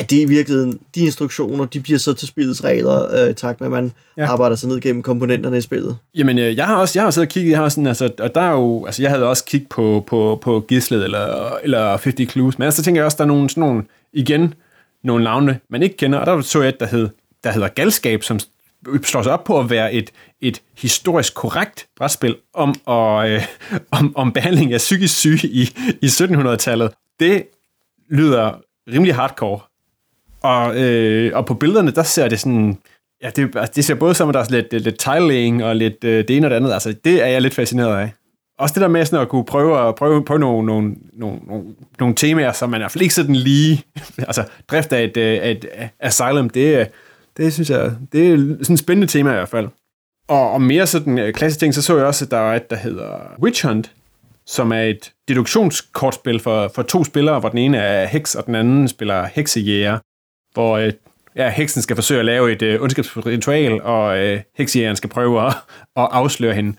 er 0.00 0.04
det 0.04 0.16
i 0.16 0.24
virkeligheden, 0.24 0.78
de 0.94 1.00
instruktioner, 1.00 1.64
de 1.64 1.80
bliver 1.80 1.98
så 1.98 2.14
til 2.14 2.28
spillets 2.28 2.64
regler, 2.64 3.24
øh, 3.24 3.30
i 3.30 3.34
takt 3.34 3.60
med, 3.60 3.66
at 3.66 3.72
man 3.72 3.92
ja. 4.16 4.26
Arbejder 4.26 4.56
sig 4.56 4.68
ned 4.68 4.80
gennem 4.80 5.02
komponenterne 5.02 5.58
i 5.58 5.60
spillet. 5.60 5.96
Jamen, 6.14 6.38
øh, 6.38 6.56
jeg 6.56 6.66
har 6.66 6.76
også 6.76 6.98
jeg 6.98 7.04
har 7.04 7.10
siddet 7.10 7.28
og 7.28 7.32
kigget, 7.32 7.50
jeg 7.50 7.58
har 7.58 7.68
sådan, 7.68 7.86
altså, 7.86 8.10
og 8.18 8.34
der 8.34 8.40
er 8.40 8.52
jo, 8.52 8.86
altså, 8.86 9.02
jeg 9.02 9.10
havde 9.10 9.28
også 9.28 9.44
kigget 9.44 9.68
på, 9.68 10.04
på, 10.06 10.38
på 10.42 10.60
Gislet 10.68 11.04
eller, 11.04 11.56
eller 11.62 11.88
50 11.88 12.32
Clues, 12.32 12.58
men 12.58 12.72
så 12.72 12.82
tænker 12.82 13.00
jeg 13.00 13.04
også, 13.04 13.16
der 13.16 13.24
er 13.24 13.28
nogle, 13.28 13.50
sådan 13.50 13.60
nogle, 13.60 13.82
igen, 14.12 14.54
nogle 15.04 15.24
navne, 15.24 15.60
man 15.70 15.82
ikke 15.82 15.96
kender, 15.96 16.18
og 16.18 16.26
der 16.26 16.40
så 16.40 16.60
jeg 16.60 16.68
et, 16.68 16.80
der, 16.80 16.86
hed, 16.86 17.08
der 17.44 17.52
hedder 17.52 17.68
Galskab, 17.68 18.22
som 18.22 18.38
slår 19.02 19.22
sig 19.22 19.32
op 19.32 19.44
på 19.44 19.60
at 19.60 19.70
være 19.70 19.92
et, 19.92 20.10
et 20.40 20.62
historisk 20.78 21.34
korrekt 21.34 21.86
brætspil 21.96 22.36
om, 22.54 22.74
og, 22.84 23.30
øh, 23.30 23.42
om, 23.90 24.16
om 24.16 24.32
behandling 24.32 24.72
af 24.72 24.78
psykisk 24.78 25.18
syge 25.18 25.48
i, 25.48 25.62
i 26.02 26.06
1700-tallet. 26.06 26.90
Det 27.20 27.46
lyder 28.10 28.52
rimelig 28.92 29.14
hardcore, 29.14 29.60
og, 30.42 30.76
øh, 30.76 31.36
og 31.36 31.46
på 31.46 31.54
billederne, 31.54 31.90
der 31.90 32.02
ser 32.02 32.28
det 32.28 32.40
sådan... 32.40 32.78
Ja, 33.22 33.30
det, 33.36 33.56
altså, 33.56 33.72
det 33.76 33.84
ser 33.84 33.94
både 33.94 34.14
som, 34.14 34.28
at 34.28 34.34
der 34.34 34.40
er 34.40 34.46
lidt, 34.50 34.72
lidt, 34.72 34.98
tiling 34.98 35.64
og 35.64 35.76
lidt 35.76 36.04
øh, 36.04 36.28
det 36.28 36.36
ene 36.36 36.46
og 36.46 36.50
det 36.50 36.56
andet. 36.56 36.72
Altså, 36.72 36.94
det 37.04 37.22
er 37.22 37.26
jeg 37.26 37.42
lidt 37.42 37.54
fascineret 37.54 37.96
af. 37.96 38.12
Også 38.58 38.74
det 38.74 38.80
der 38.80 38.88
med 38.88 39.04
sådan 39.04 39.22
at 39.22 39.28
kunne 39.28 39.44
prøve, 39.44 39.88
at 39.88 39.94
prøve, 39.94 40.24
prøve 40.24 40.40
nogle, 40.40 40.66
nogle, 40.66 40.94
nogle, 41.12 41.38
nogle, 41.46 41.64
nogle 42.00 42.14
temaer, 42.14 42.52
som 42.52 42.70
man 42.70 42.80
i 42.80 42.82
hvert 42.82 42.92
fald 42.92 43.02
ikke 43.02 43.14
sådan 43.14 43.36
lige... 43.36 43.84
altså, 44.28 44.44
drift 44.68 44.92
af 44.92 45.04
et, 45.04 45.16
øh, 45.16 45.34
et, 45.34 45.64
af 45.64 45.84
et 45.84 45.90
asylum, 46.00 46.50
det, 46.50 46.78
øh, 46.78 46.86
det 47.36 47.52
synes 47.52 47.70
jeg... 47.70 47.92
Det 48.12 48.32
er 48.32 48.36
sådan 48.36 48.74
et 48.74 48.78
spændende 48.78 49.12
tema 49.12 49.30
i 49.30 49.34
hvert 49.34 49.48
fald. 49.48 49.68
Og, 50.28 50.50
og 50.52 50.62
mere 50.62 50.86
sådan 50.86 51.18
øh, 51.18 51.32
klassisk 51.34 51.60
ting, 51.60 51.74
så 51.74 51.82
så 51.82 51.96
jeg 51.96 52.06
også, 52.06 52.24
at 52.24 52.30
der 52.30 52.36
er 52.36 52.56
et, 52.56 52.70
der 52.70 52.76
hedder 52.76 53.36
Witch 53.42 53.66
Hunt, 53.66 53.92
som 54.46 54.72
er 54.72 54.82
et 54.82 55.12
deduktionskortspil 55.28 56.40
for, 56.40 56.70
for 56.74 56.82
to 56.82 57.04
spillere, 57.04 57.40
hvor 57.40 57.48
den 57.48 57.58
ene 57.58 57.78
er 57.78 58.06
heks, 58.06 58.34
og 58.34 58.46
den 58.46 58.54
anden 58.54 58.88
spiller 58.88 59.26
heksejæger, 59.26 59.98
hvor 60.54 60.76
øh, 60.76 60.92
ja, 61.36 61.50
heksen 61.50 61.82
skal 61.82 61.96
forsøge 61.96 62.20
at 62.20 62.26
lave 62.26 62.52
et 62.52 62.62
øh, 62.62 62.82
ondskabsfuldt 62.82 63.26
ritual, 63.26 63.82
og 63.82 64.18
øh, 64.18 64.40
heksejægeren 64.56 64.96
skal 64.96 65.10
prøve 65.10 65.46
at, 65.46 65.54
at 65.96 66.08
afsløre 66.12 66.54
hende. 66.54 66.76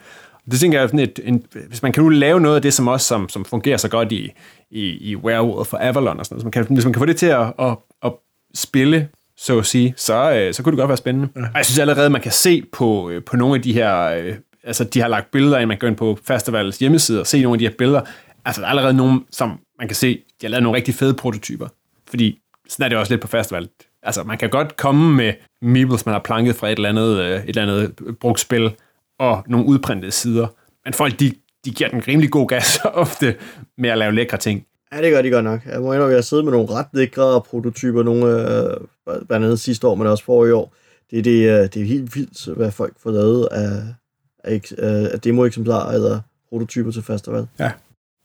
Det 0.52 0.60
tænker 0.60 0.78
jeg 0.78 0.84
er 0.84 0.88
sådan 0.88 1.00
et, 1.00 1.20
en, 1.24 1.44
hvis 1.68 1.84
man 1.84 1.92
kan 1.92 2.04
nu 2.04 2.10
lave 2.10 2.40
noget 2.40 2.56
af 2.56 2.62
det, 2.62 2.74
som 2.74 2.88
også 2.88 3.08
som, 3.08 3.30
som 3.30 3.46
fungerer 3.46 3.78
så 3.78 3.90
godt 3.90 4.12
i, 4.12 4.32
i, 4.72 5.12
i 5.12 5.16
Werewolf 5.16 5.68
for 5.68 5.78
Avalon 5.78 6.20
og 6.20 6.26
sådan 6.26 6.36
noget, 6.36 6.42
så 6.42 6.46
man 6.46 6.52
kan, 6.52 6.76
hvis 6.76 6.86
man 6.86 6.94
kan 6.94 7.00
få 7.00 7.06
det 7.06 7.18
til 7.18 7.26
at, 7.26 7.54
at, 7.60 7.78
at 8.04 8.12
spille, 8.56 9.08
så 9.38 9.60
at 9.60 9.66
sige, 9.66 9.94
så, 9.98 10.32
øh, 10.34 10.54
så 10.54 10.64
kunne 10.64 10.72
det 10.72 10.80
godt 10.80 10.88
være 10.88 10.98
spændende. 10.98 11.30
Ja. 11.36 11.42
Og 11.42 11.58
jeg 11.58 11.66
synes 11.66 11.80
allerede, 11.80 12.10
man 12.10 12.22
kan 12.22 12.32
se 12.32 12.64
på, 12.72 13.10
øh, 13.10 13.24
på 13.24 13.38
nogle 13.38 13.56
af 13.56 13.62
de 13.62 13.74
her, 13.74 14.02
øh, 14.04 14.36
altså 14.64 14.84
de 14.84 15.02
har 15.02 15.08
lagt 15.08 15.32
billeder 15.32 15.60
ind, 15.60 15.68
man 15.68 15.78
går 15.78 15.88
ind 15.88 15.96
på 15.96 16.18
festivals 16.28 16.80
hjemmeside 16.80 17.20
og 17.20 17.28
se 17.28 17.42
nogle 17.42 17.56
af 17.56 17.60
de 17.60 17.68
her 17.68 17.76
billeder. 17.78 18.02
Altså 18.46 18.62
der 18.62 18.68
er 18.68 18.70
allerede 18.70 18.94
nogle, 18.94 19.22
som 19.32 19.60
man 19.80 19.88
kan 19.88 19.96
se, 19.96 20.14
de 20.14 20.46
har 20.46 20.50
lavet 20.50 20.64
nogle 20.64 20.78
rigtig 20.78 20.96
fede 20.96 21.14
prototyper. 21.14 21.68
Fordi 22.10 22.40
sådan 22.72 22.86
er 22.86 22.90
det 22.90 22.98
også 22.98 23.12
lidt 23.14 23.22
på 23.22 23.28
festival. 23.28 23.70
Altså 24.04 24.24
man 24.24 24.38
kan 24.38 24.50
godt 24.50 24.78
komme 24.78 25.16
med 25.16 25.34
meebles, 25.62 26.06
man 26.06 26.14
har 26.14 26.20
planket 26.22 26.56
fra 26.56 26.68
et 26.68 26.76
eller 26.76 26.90
andet, 26.90 27.20
øh, 27.20 27.30
et 27.44 27.50
eller 27.50 27.62
andet 27.62 27.96
brugt 28.20 28.40
spil, 28.40 28.72
og 29.20 29.44
nogle 29.48 29.66
udprintede 29.66 30.12
sider. 30.12 30.48
Men 30.86 30.94
folk, 30.94 31.20
de, 31.20 31.34
de 31.66 31.72
giver 31.72 31.90
den 31.90 32.08
rimelig 32.08 32.32
god 32.32 32.48
gas 32.48 32.80
ofte 32.94 33.36
med 33.78 33.90
at 33.90 33.98
lave 33.98 34.12
lækre 34.12 34.38
ting. 34.38 34.66
Ja, 34.94 35.02
det 35.02 35.12
gør 35.12 35.22
de 35.22 35.30
godt 35.30 35.44
nok. 35.46 35.66
Jeg 35.66 35.82
må 35.82 35.94
indrømme, 35.94 36.14
at 36.14 36.16
jeg 36.16 36.24
sidder 36.24 36.44
med 36.44 36.52
nogle 36.52 36.68
ret 36.72 36.86
lækre 36.94 37.42
prototyper, 37.42 38.04
nogle 38.04 38.26
øh, 38.28 38.78
blandt 39.28 39.46
andet 39.46 39.60
sidste 39.60 39.88
år, 39.88 39.96
men 39.96 40.08
også 40.08 40.24
forrige 40.24 40.56
år. 40.56 40.74
Det, 41.12 41.26
det, 41.26 41.50
er- 41.50 41.68
det 41.68 41.82
er 41.82 41.86
helt 41.86 42.16
vildt, 42.16 42.56
hvad 42.58 42.72
folk 42.72 42.94
får 43.04 43.12
lavet 43.12 43.48
af, 43.52 43.82
af 44.44 44.62
af 45.14 45.20
demo-eksemplarer 45.22 45.92
eller 45.96 46.20
prototyper 46.50 46.92
til 46.92 47.04
festival. 47.04 47.48
Ja. 47.60 47.72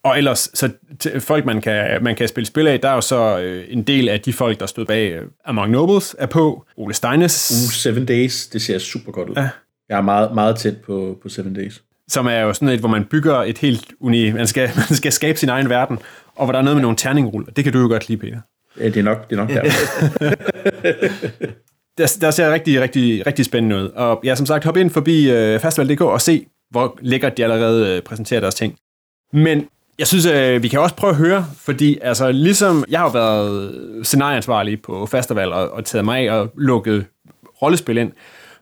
Og 0.06 0.18
ellers, 0.18 0.50
så 0.54 0.70
til 0.98 1.20
folk, 1.20 1.44
man 1.44 1.60
kan, 1.60 2.02
man 2.02 2.16
kan 2.16 2.28
spille 2.28 2.46
spil 2.46 2.66
af, 2.66 2.80
der 2.80 2.88
er 2.88 2.94
jo 2.94 3.00
så 3.00 3.38
øh, 3.38 3.64
en 3.68 3.82
del 3.82 4.08
af 4.08 4.20
de 4.20 4.32
folk, 4.32 4.60
der 4.60 4.66
stod 4.66 4.84
bag 4.86 5.12
øh, 5.12 5.22
Among 5.44 5.70
Nobles, 5.70 6.16
er 6.18 6.26
på. 6.26 6.64
Ole 6.76 6.94
Steines, 6.94 7.50
Uh, 7.50 7.72
Seven 7.72 8.06
Days, 8.06 8.46
det 8.46 8.62
ser 8.62 8.78
super 8.78 9.12
godt 9.12 9.28
ud. 9.28 9.34
Ja. 9.34 9.48
Jeg 9.88 9.98
er 9.98 10.02
meget, 10.02 10.34
meget 10.34 10.56
tæt 10.56 10.76
på, 10.76 11.18
på 11.22 11.28
Seven 11.28 11.54
Days. 11.54 11.82
som 12.08 12.26
er 12.26 12.38
jo 12.38 12.52
sådan 12.52 12.68
et, 12.68 12.80
hvor 12.80 12.88
man 12.88 13.04
bygger 13.04 13.34
et 13.34 13.58
helt 13.58 13.92
uni... 14.00 14.32
Man 14.32 14.46
skal, 14.46 14.70
man 14.90 14.96
skal 14.96 15.12
skabe 15.12 15.38
sin 15.38 15.48
egen 15.48 15.68
verden, 15.68 15.98
og 16.36 16.46
hvor 16.46 16.52
der 16.52 16.58
er 16.58 16.62
noget 16.62 16.76
med 16.76 16.82
nogle 16.82 16.96
terningruller. 16.96 17.52
Det 17.52 17.64
kan 17.64 17.72
du 17.72 17.80
jo 17.80 17.88
godt 17.88 18.08
lide, 18.08 18.20
Peter. 18.20 18.40
Ja, 18.80 18.84
det 18.84 18.96
er 18.96 19.02
nok, 19.02 19.30
det 19.30 19.38
er 19.38 19.44
nok 19.44 19.50
der. 19.50 19.62
Der, 21.98 22.16
der 22.20 22.30
ser 22.30 22.52
rigtig, 22.52 22.80
rigtig, 22.80 23.26
rigtig 23.26 23.44
spændende 23.44 23.76
ud. 23.76 23.88
Og 23.88 24.20
ja, 24.24 24.34
som 24.34 24.46
sagt, 24.46 24.64
hop 24.64 24.76
ind 24.76 24.90
forbi 24.90 25.30
øh, 25.30 25.60
festival.dk 25.60 26.00
og 26.00 26.20
se, 26.20 26.46
hvor 26.70 26.98
lækkert 27.02 27.36
de 27.36 27.44
allerede 27.44 27.96
øh, 27.96 28.02
præsenterer 28.02 28.40
deres 28.40 28.54
ting. 28.54 28.76
Men 29.32 29.66
jeg 29.98 30.06
synes, 30.06 30.26
øh, 30.26 30.62
vi 30.62 30.68
kan 30.68 30.80
også 30.80 30.94
prøve 30.94 31.10
at 31.10 31.16
høre, 31.16 31.46
fordi 31.58 31.98
altså, 32.02 32.32
ligesom 32.32 32.84
jeg 32.88 33.00
har 33.00 33.08
været 33.12 33.72
scenarieansvarlig 34.02 34.82
på 34.82 35.06
festival 35.06 35.52
og, 35.52 35.70
og 35.70 35.84
taget 35.84 36.04
mig 36.04 36.28
af 36.28 36.32
og 36.32 36.52
lukket 36.56 37.06
rollespil 37.62 37.98
ind, 37.98 38.12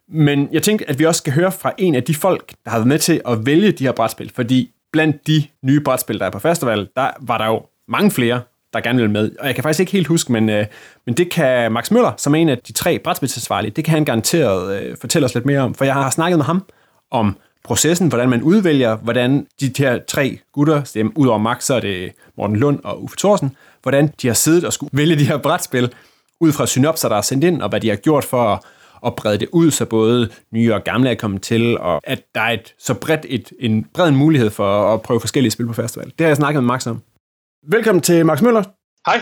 men 0.09 0.49
jeg 0.53 0.63
tænkte, 0.63 0.89
at 0.91 0.99
vi 0.99 1.05
også 1.05 1.19
skal 1.19 1.33
høre 1.33 1.53
fra 1.53 1.73
en 1.79 1.95
af 1.95 2.03
de 2.03 2.15
folk, 2.15 2.53
der 2.65 2.71
har 2.71 2.79
været 2.79 2.89
med 2.89 2.99
til 2.99 3.21
at 3.29 3.47
vælge 3.47 3.73
de 3.73 3.85
her 3.85 3.93
brætspil, 3.93 4.33
fordi 4.35 4.71
blandt 4.93 5.27
de 5.27 5.45
nye 5.63 5.81
brætspil, 5.81 6.19
der 6.19 6.27
er 6.27 6.31
på 6.31 6.39
festival, 6.39 6.89
der 6.97 7.11
var 7.21 7.39
der 7.39 7.47
jo 7.47 7.63
mange 7.89 8.11
flere, 8.11 8.41
der 8.73 8.81
gerne 8.81 9.01
vil 9.01 9.11
med. 9.11 9.31
Og 9.41 9.47
jeg 9.47 9.55
kan 9.55 9.63
faktisk 9.63 9.81
ikke 9.81 9.93
helt 9.93 10.07
huske, 10.07 10.33
men, 10.33 10.49
øh, 10.49 10.67
men 11.07 11.15
det 11.15 11.31
kan 11.31 11.73
Max 11.73 11.91
Møller, 11.91 12.13
som 12.17 12.35
er 12.35 12.39
en 12.39 12.49
af 12.49 12.59
de 12.59 12.73
tre 12.73 12.99
brætspilsansvarlige, 12.99 13.71
det 13.71 13.85
kan 13.85 13.95
han 13.95 14.05
garanteret 14.05 14.83
øh, 14.83 14.97
fortælle 15.01 15.27
os 15.27 15.35
lidt 15.35 15.47
mere 15.47 15.61
om, 15.61 15.75
for 15.75 15.85
jeg 15.85 15.95
har 15.95 16.11
snakket 16.11 16.39
med 16.39 16.45
ham 16.45 16.65
om 17.11 17.37
processen, 17.65 18.09
hvordan 18.09 18.29
man 18.29 18.43
udvælger, 18.43 18.97
hvordan 18.97 19.47
de 19.61 19.73
her 19.79 19.99
tre 20.09 20.39
gutter, 20.53 21.11
ud 21.17 21.27
over 21.27 21.39
Max, 21.39 21.65
så 21.65 21.75
er 21.75 21.81
det 21.81 22.13
Morten 22.37 22.57
Lund 22.57 22.81
og 22.85 23.03
Uffe 23.03 23.17
Thorsen, 23.17 23.57
hvordan 23.83 24.13
de 24.23 24.27
har 24.27 24.35
siddet 24.35 24.65
og 24.65 24.73
skulle 24.73 24.91
vælge 24.93 25.17
de 25.17 25.25
her 25.25 25.37
brætspil, 25.37 25.93
ud 26.41 26.53
fra 26.53 26.67
synopser, 26.67 27.09
der 27.09 27.17
er 27.17 27.23
sendt 27.23 27.45
ind, 27.45 27.63
og 27.63 27.69
hvad 27.69 27.81
de 27.81 27.89
har 27.89 27.97
gjort 27.97 28.25
for 28.25 28.43
at, 28.43 28.61
at 29.07 29.15
brede 29.17 29.39
det 29.39 29.49
ud, 29.53 29.71
så 29.71 29.85
både 29.85 30.31
nye 30.53 30.75
og 30.75 30.85
gamle 30.85 31.11
er 31.11 31.15
kommet 31.15 31.43
til, 31.43 31.79
og 31.79 32.01
at 32.05 32.23
der 32.35 32.41
er 32.41 32.51
et, 32.51 32.75
så 32.79 32.95
bredt 32.95 33.27
et, 33.29 33.53
en 33.61 33.85
bred 33.95 34.09
en 34.09 34.17
mulighed 34.17 34.51
for 34.51 34.95
at 34.95 35.03
prøve 35.03 35.21
forskellige 35.21 35.51
spil 35.51 35.67
på 35.67 35.73
festival. 35.73 36.07
Det 36.07 36.21
har 36.21 36.27
jeg 36.27 36.37
snakket 36.37 36.63
med 36.63 36.67
Max 36.67 36.87
om. 36.87 37.03
Velkommen 37.69 38.03
til 38.03 38.27
Max 38.27 38.43
Møller. 38.43 38.63
Hej. 39.07 39.21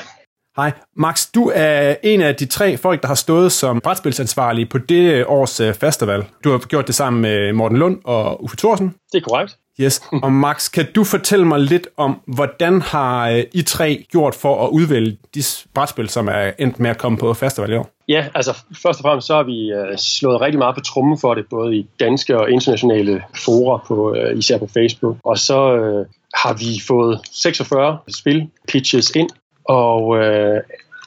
Hej. 0.57 0.73
Max, 0.97 1.31
du 1.35 1.53
er 1.55 1.95
en 2.03 2.21
af 2.21 2.35
de 2.35 2.47
tre 2.47 2.77
folk, 2.77 3.03
der 3.03 3.09
har 3.09 3.15
stået 3.15 3.53
som 3.53 3.81
brætspilsansvarlig 3.81 4.69
på 4.69 4.79
det 4.79 5.25
års 5.27 5.61
øh, 5.61 5.75
festival. 5.75 6.25
Du 6.45 6.51
har 6.51 6.59
gjort 6.59 6.87
det 6.87 6.95
sammen 6.95 7.23
med 7.23 7.53
Morten 7.53 7.79
Lund 7.79 8.01
og 8.05 8.45
Uffe 8.45 8.57
Thorsen. 8.57 8.95
Det 9.13 9.19
er 9.19 9.25
korrekt. 9.25 9.59
Yes. 9.81 10.03
Og 10.23 10.33
Max, 10.33 10.71
kan 10.71 10.87
du 10.95 11.05
fortælle 11.05 11.45
mig 11.45 11.61
lidt 11.61 11.89
om, 11.97 12.21
hvordan 12.27 12.83
har 12.83 13.29
øh, 13.31 13.45
I 13.53 13.63
tre 13.63 14.07
gjort 14.11 14.35
for 14.35 14.67
at 14.67 14.71
udvælge 14.71 15.19
de 15.35 15.43
brætspil, 15.75 16.09
som 16.09 16.29
er 16.29 16.51
endt 16.59 16.81
med 16.81 16.91
at 16.91 16.99
komme 16.99 17.19
på 17.19 17.35
festival 17.35 17.73
i 17.73 17.77
år? 17.77 17.91
Ja, 18.09 18.27
altså 18.35 18.59
først 18.83 19.01
og 19.01 19.03
fremmest 19.03 19.27
så 19.27 19.35
har 19.35 19.43
vi 19.43 19.73
uh, 19.75 19.97
slået 19.97 20.41
rigtig 20.41 20.59
meget 20.59 20.75
på 20.75 20.81
trummen 20.81 21.19
for 21.19 21.35
det, 21.35 21.45
både 21.51 21.77
i 21.77 21.87
danske 22.01 22.39
og 22.39 22.51
internationale 22.51 23.23
fora, 23.45 23.85
på, 23.89 24.11
uh, 24.11 24.39
især 24.39 24.59
på 24.59 24.67
Facebook. 24.67 25.17
Og 25.25 25.39
så 25.39 25.73
uh, 25.73 26.07
har 26.35 26.53
vi 26.53 26.83
fået 26.89 27.21
46 27.33 27.99
spil 28.09 28.49
pitches 28.69 29.11
ind, 29.11 29.31
og 29.65 30.19
øh, 30.19 30.61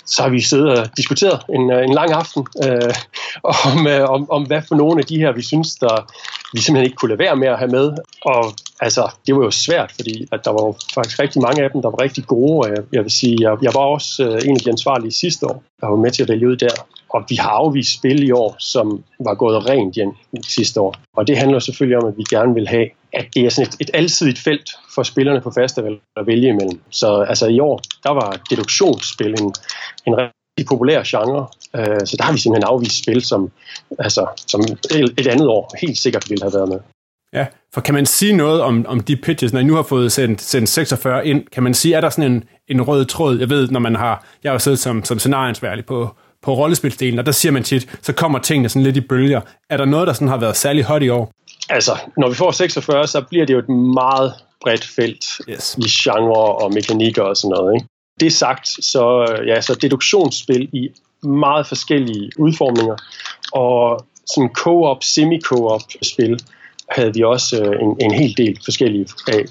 så 0.05 0.21
har 0.21 0.29
vi 0.29 0.41
siddet 0.41 0.79
og 0.79 0.97
diskuteret 0.97 1.39
en, 1.49 1.71
øh, 1.71 1.83
en 1.83 1.93
lang 1.93 2.11
aften 2.11 2.47
øh, 2.65 2.93
om, 3.43 3.87
øh, 3.87 4.09
om, 4.09 4.31
om, 4.31 4.43
hvad 4.43 4.61
for 4.67 4.75
nogle 4.75 4.99
af 4.99 5.05
de 5.05 5.17
her, 5.17 5.31
vi 5.31 5.41
synes, 5.41 5.75
der 5.75 6.13
vi 6.53 6.61
simpelthen 6.61 6.85
ikke 6.85 6.95
kunne 6.95 7.09
lade 7.09 7.19
være 7.19 7.35
med 7.35 7.47
at 7.47 7.57
have 7.57 7.71
med. 7.71 7.93
Og 8.21 8.53
altså, 8.81 9.11
det 9.27 9.35
var 9.35 9.43
jo 9.43 9.51
svært, 9.51 9.91
fordi 9.91 10.27
at 10.31 10.45
der 10.45 10.51
var 10.51 10.65
jo 10.65 10.75
faktisk 10.93 11.19
rigtig 11.19 11.41
mange 11.41 11.63
af 11.63 11.69
dem, 11.71 11.81
der 11.81 11.89
var 11.89 12.01
rigtig 12.01 12.25
gode. 12.25 12.59
Og 12.59 12.69
jeg, 12.69 12.83
jeg 12.91 13.03
vil 13.03 13.11
sige, 13.11 13.37
jeg, 13.41 13.57
jeg 13.61 13.71
var 13.73 13.81
også 13.81 14.23
øh, 14.23 14.49
en 14.49 14.55
af 14.55 14.61
de 14.61 14.69
ansvarlige 14.69 15.11
sidste 15.11 15.45
år, 15.45 15.63
der 15.81 15.87
var 15.87 15.95
med 15.95 16.11
til 16.11 16.23
at 16.23 16.29
vælge 16.29 16.49
ud 16.49 16.55
der. 16.55 16.75
Og 17.09 17.23
vi 17.29 17.35
har 17.35 17.49
afvist 17.49 17.97
spil 17.97 18.27
i 18.27 18.31
år, 18.31 18.55
som 18.59 19.03
var 19.19 19.35
gået 19.35 19.69
rent 19.69 19.97
igen 19.97 20.17
sidste 20.43 20.81
år. 20.81 20.95
Og 21.17 21.27
det 21.27 21.37
handler 21.37 21.59
selvfølgelig 21.59 21.97
om, 21.97 22.07
at 22.07 22.17
vi 22.17 22.23
gerne 22.29 22.53
vil 22.53 22.67
have, 22.67 22.87
at 23.13 23.25
det 23.33 23.45
er 23.45 23.49
sådan 23.49 23.67
et, 23.67 23.75
et 23.79 23.91
alsidigt 23.93 24.39
felt 24.39 24.69
for 24.95 25.03
spillerne 25.03 25.41
på 25.41 25.51
festival 25.51 25.99
at 26.17 26.27
vælge 26.27 26.49
imellem. 26.49 26.81
Så 26.89 27.25
altså 27.29 27.47
i 27.47 27.59
år, 27.59 27.81
der 28.03 28.11
var 28.11 28.39
deduktionsspil 28.49 29.33
en, 29.41 29.53
en 30.07 30.15
rigtig 30.17 30.67
populær 30.67 31.03
genre, 31.05 31.47
øh, 31.75 32.05
så 32.05 32.15
der 32.17 32.23
har 32.23 32.33
vi 32.33 32.39
simpelthen 32.39 32.67
afvist 32.67 33.03
spil, 33.03 33.21
som, 33.21 33.51
altså, 33.99 34.27
som 34.47 34.61
et 35.17 35.27
andet 35.27 35.47
år 35.47 35.75
helt 35.81 35.97
sikkert 35.97 36.29
ville 36.29 36.43
have 36.43 36.53
været 36.53 36.69
med. 36.69 36.79
Ja, 37.35 37.45
for 37.73 37.81
kan 37.81 37.93
man 37.93 38.05
sige 38.05 38.33
noget 38.33 38.61
om, 38.61 38.85
om 38.87 38.99
de 38.99 39.15
pitches, 39.15 39.53
når 39.53 39.59
I 39.59 39.63
nu 39.63 39.75
har 39.75 39.83
fået 39.83 40.11
sendt, 40.11 40.41
sendt 40.41 40.69
46 40.69 41.27
ind, 41.27 41.43
kan 41.51 41.63
man 41.63 41.73
sige, 41.73 41.95
er 41.95 42.01
der 42.01 42.09
sådan 42.09 42.31
en, 42.31 42.43
en 42.67 42.81
rød 42.81 43.05
tråd? 43.05 43.39
Jeg 43.39 43.49
ved, 43.49 43.67
når 43.67 43.79
man 43.79 43.95
har, 43.95 44.25
jeg 44.43 44.51
har 44.51 44.57
siddet 44.57 44.79
som, 44.79 45.03
som 45.03 45.19
scenarieansvarlig 45.19 45.85
på, 45.85 46.15
på 46.41 46.53
rollespilsdelen, 46.53 47.19
og 47.19 47.25
der 47.25 47.31
siger 47.31 47.51
man 47.51 47.63
tit, 47.63 47.97
så 48.01 48.13
kommer 48.13 48.39
tingene 48.39 48.69
sådan 48.69 48.83
lidt 48.83 48.97
i 48.97 49.01
bølger. 49.01 49.41
Er 49.69 49.77
der 49.77 49.85
noget, 49.85 50.07
der 50.07 50.13
sådan 50.13 50.27
har 50.27 50.37
været 50.37 50.57
særlig 50.57 50.83
hot 50.83 51.03
i 51.03 51.09
år? 51.09 51.31
Altså, 51.69 51.91
når 52.17 52.29
vi 52.29 52.35
får 52.35 52.51
46, 52.51 53.07
så 53.07 53.21
bliver 53.21 53.45
det 53.45 53.53
jo 53.53 53.59
et 53.59 53.69
meget 53.69 54.33
bredt 54.61 54.85
felt 54.95 55.25
yes. 55.49 55.75
i 55.77 55.89
genre 55.89 56.55
og 56.55 56.73
mekanikker 56.73 57.23
og 57.23 57.37
sådan 57.37 57.55
noget. 57.57 57.75
Ikke? 57.75 57.87
Det 58.19 58.33
sagt, 58.33 58.67
så, 58.67 59.35
ja, 59.47 59.61
så 59.61 59.73
deduktionsspil 59.81 60.69
i 60.73 60.89
meget 61.27 61.67
forskellige 61.67 62.31
udformninger, 62.39 62.95
og 63.51 64.05
sådan 64.35 64.49
co-op, 64.49 65.03
semi-co-op 65.03 65.81
spil 66.03 66.39
havde 66.89 67.13
vi 67.13 67.23
også 67.23 67.63
øh, 67.63 67.81
en, 67.81 67.97
en 68.01 68.13
hel 68.13 68.37
del 68.37 68.59
forskellige 68.65 69.07
af. 69.27 69.45